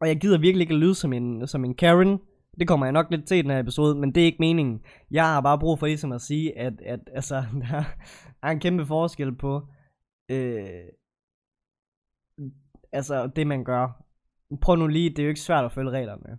og 0.01 0.07
jeg 0.07 0.19
gider 0.19 0.37
virkelig 0.37 0.61
ikke 0.61 0.73
at 0.73 0.79
lyde 0.79 0.95
som 0.95 1.13
en, 1.13 1.47
som 1.47 1.65
en 1.65 1.75
Karen. 1.75 2.19
Det 2.59 2.67
kommer 2.67 2.85
jeg 2.85 2.93
nok 2.93 3.11
lidt 3.11 3.27
til 3.27 3.37
i 3.37 3.41
den 3.41 3.51
her 3.51 3.59
episode, 3.59 3.95
men 3.95 4.15
det 4.15 4.21
er 4.21 4.25
ikke 4.25 4.37
meningen. 4.39 4.81
Jeg 5.11 5.25
har 5.25 5.41
bare 5.41 5.59
brug 5.59 5.79
for 5.79 5.85
ligesom 5.87 6.11
at 6.11 6.21
sige, 6.21 6.57
at, 6.57 6.73
at 6.85 6.99
altså, 7.13 7.35
der 7.69 7.83
er 8.43 8.49
en 8.49 8.59
kæmpe 8.59 8.85
forskel 8.85 9.35
på, 9.35 9.67
øh, 10.31 10.83
altså 12.91 13.27
det 13.27 13.47
man 13.47 13.63
gør. 13.63 14.03
Prøv 14.61 14.75
nu 14.75 14.87
lige, 14.87 15.09
det 15.09 15.19
er 15.19 15.23
jo 15.23 15.29
ikke 15.29 15.41
svært 15.41 15.65
at 15.65 15.71
følge 15.71 15.91
reglerne. 15.91 16.37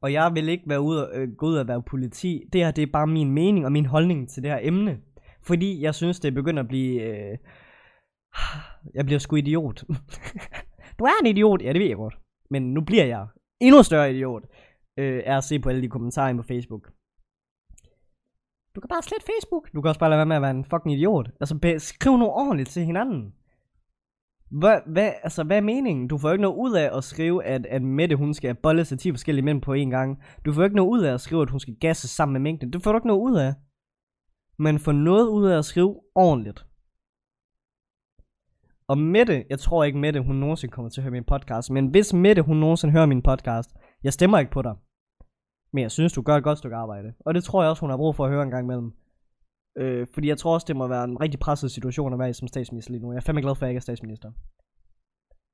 Og 0.00 0.12
jeg 0.12 0.34
vil 0.34 0.48
ikke 0.48 0.64
være 0.66 0.80
ude 0.80 1.10
og, 1.10 1.18
øh, 1.18 1.28
gå 1.38 1.46
ud 1.46 1.56
og 1.56 1.68
være 1.68 1.82
politi. 1.82 2.44
Det 2.52 2.64
her, 2.64 2.70
det 2.70 2.82
er 2.82 2.92
bare 2.92 3.06
min 3.06 3.30
mening 3.30 3.64
og 3.64 3.72
min 3.72 3.86
holdning 3.86 4.28
til 4.28 4.42
det 4.42 4.50
her 4.50 4.58
emne. 4.62 4.98
Fordi 5.42 5.82
jeg 5.82 5.94
synes, 5.94 6.20
det 6.20 6.34
begynder 6.34 6.62
at 6.62 6.68
blive... 6.68 7.02
Øh, 7.02 7.38
jeg 8.94 9.06
bliver 9.06 9.18
sgu 9.18 9.36
idiot. 9.36 9.84
du 10.98 11.04
er 11.04 11.20
en 11.20 11.26
idiot, 11.26 11.62
ja 11.62 11.72
det 11.72 11.80
ved 11.80 11.88
jeg 11.88 11.96
godt. 11.96 12.18
Men 12.50 12.74
nu 12.74 12.80
bliver 12.80 13.04
jeg 13.04 13.26
endnu 13.60 13.82
større 13.82 14.10
idiot, 14.10 14.42
øh, 14.96 15.22
er 15.24 15.36
at 15.36 15.44
se 15.44 15.58
på 15.58 15.68
alle 15.68 15.82
de 15.82 15.88
kommentarer 15.88 16.36
på 16.36 16.42
Facebook. 16.42 16.92
Du 18.74 18.80
kan 18.80 18.88
bare 18.88 19.02
slette 19.02 19.26
Facebook. 19.26 19.72
Du 19.74 19.82
kan 19.82 19.88
også 19.88 20.00
bare 20.00 20.10
lade 20.10 20.18
være 20.18 20.26
med 20.26 20.36
at 20.36 20.42
være 20.42 20.50
en 20.50 20.64
fucking 20.64 20.94
idiot. 20.94 21.30
Altså, 21.40 21.74
skriv 21.78 22.16
noget 22.16 22.32
ordentligt 22.32 22.68
til 22.68 22.84
hinanden. 22.84 23.34
Hvad, 24.50 24.78
hvad, 24.86 25.12
altså, 25.22 25.44
hvad 25.44 25.56
er 25.56 25.60
meningen? 25.60 26.08
Du 26.08 26.18
får 26.18 26.32
ikke 26.32 26.42
noget 26.42 26.56
ud 26.56 26.74
af 26.74 26.96
at 26.96 27.04
skrive, 27.04 27.44
at, 27.44 27.66
at 27.66 27.82
Mette 27.82 28.16
hun 28.16 28.34
skal 28.34 28.54
bolle 28.54 28.84
sig 28.84 28.98
10 28.98 29.10
forskellige 29.10 29.44
mænd 29.44 29.62
på 29.62 29.74
én 29.74 29.90
gang. 29.90 30.22
Du 30.44 30.52
får 30.52 30.64
ikke 30.64 30.76
noget 30.76 30.88
ud 30.88 31.02
af 31.02 31.14
at 31.14 31.20
skrive, 31.20 31.42
at 31.42 31.50
hun 31.50 31.60
skal 31.60 31.74
gasse 31.74 32.08
sammen 32.08 32.32
med 32.32 32.40
mængden. 32.40 32.72
Det 32.72 32.82
får 32.82 32.92
du 32.92 32.98
ikke 32.98 33.06
noget 33.06 33.20
ud 33.20 33.36
af. 33.36 33.54
Men 34.58 34.78
få 34.78 34.92
noget 34.92 35.28
ud 35.28 35.46
af 35.46 35.58
at 35.58 35.64
skrive 35.64 36.00
ordentligt. 36.14 36.66
Og 38.88 38.98
Mette, 38.98 39.44
jeg 39.50 39.58
tror 39.58 39.84
ikke 39.84 39.98
Mette, 39.98 40.20
hun 40.20 40.36
nogensinde 40.36 40.72
kommer 40.72 40.88
til 40.88 41.00
at 41.00 41.02
høre 41.02 41.10
min 41.10 41.24
podcast. 41.24 41.70
Men 41.70 41.86
hvis 41.86 42.12
Mette, 42.12 42.42
hun 42.42 42.56
nogensinde 42.56 42.92
hører 42.92 43.06
min 43.06 43.22
podcast, 43.22 43.70
jeg 44.04 44.12
stemmer 44.12 44.38
ikke 44.38 44.52
på 44.52 44.62
dig. 44.62 44.76
Men 45.72 45.82
jeg 45.82 45.90
synes, 45.90 46.12
du 46.12 46.22
gør 46.22 46.36
et 46.36 46.44
godt 46.44 46.58
stykke 46.58 46.76
arbejde. 46.76 47.14
Og 47.20 47.34
det 47.34 47.44
tror 47.44 47.62
jeg 47.62 47.70
også, 47.70 47.80
hun 47.80 47.90
har 47.90 47.96
brug 47.96 48.14
for 48.14 48.24
at 48.24 48.30
høre 48.30 48.42
en 48.42 48.50
gang 48.50 48.64
imellem. 48.64 48.92
Øh, 49.76 50.06
fordi 50.14 50.28
jeg 50.28 50.38
tror 50.38 50.54
også, 50.54 50.64
det 50.68 50.76
må 50.76 50.86
være 50.88 51.04
en 51.04 51.20
rigtig 51.20 51.40
presset 51.40 51.70
situation 51.70 52.12
at 52.12 52.18
være 52.18 52.30
i 52.30 52.32
som 52.32 52.48
statsminister 52.48 52.92
lige 52.92 53.02
nu. 53.02 53.12
Jeg 53.12 53.16
er 53.16 53.20
fandme 53.20 53.40
glad 53.40 53.54
for, 53.54 53.62
at 53.62 53.66
jeg 53.66 53.70
ikke 53.70 53.78
er 53.78 53.88
statsminister. 53.88 54.32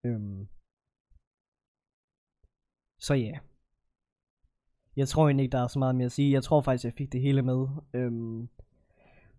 Øhm. 0.06 0.48
Så 3.00 3.14
ja. 3.14 3.28
Yeah. 3.28 3.38
Jeg 4.96 5.08
tror 5.08 5.26
egentlig 5.26 5.44
ikke, 5.44 5.56
der 5.56 5.62
er 5.62 5.66
så 5.66 5.78
meget 5.78 5.96
mere 5.96 6.06
at 6.06 6.12
sige. 6.12 6.32
Jeg 6.32 6.42
tror 6.42 6.60
faktisk, 6.60 6.84
jeg 6.84 6.92
fik 6.92 7.12
det 7.12 7.20
hele 7.20 7.42
med. 7.42 7.66
Øhm. 7.94 8.48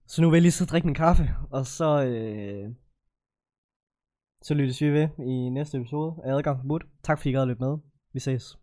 Så 0.05 0.21
nu 0.21 0.29
vil 0.29 0.37
jeg 0.37 0.41
lige 0.41 0.51
så 0.51 0.65
drikke 0.65 0.87
min 0.87 0.95
kaffe, 0.95 1.23
og 1.51 1.65
så, 1.65 2.05
øh, 2.05 2.75
så 4.41 4.53
lyttes 4.53 4.81
vi 4.81 4.89
ved 4.93 5.09
i 5.19 5.49
næste 5.49 5.77
episode 5.77 6.21
af 6.23 6.33
Adgang 6.33 6.59
Forbudt. 6.59 6.85
Tak 7.03 7.17
fordi 7.17 7.29
I 7.29 7.33
gad 7.33 7.41
at 7.41 7.47
lytte 7.47 7.63
med. 7.63 7.77
Vi 8.13 8.19
ses. 8.19 8.57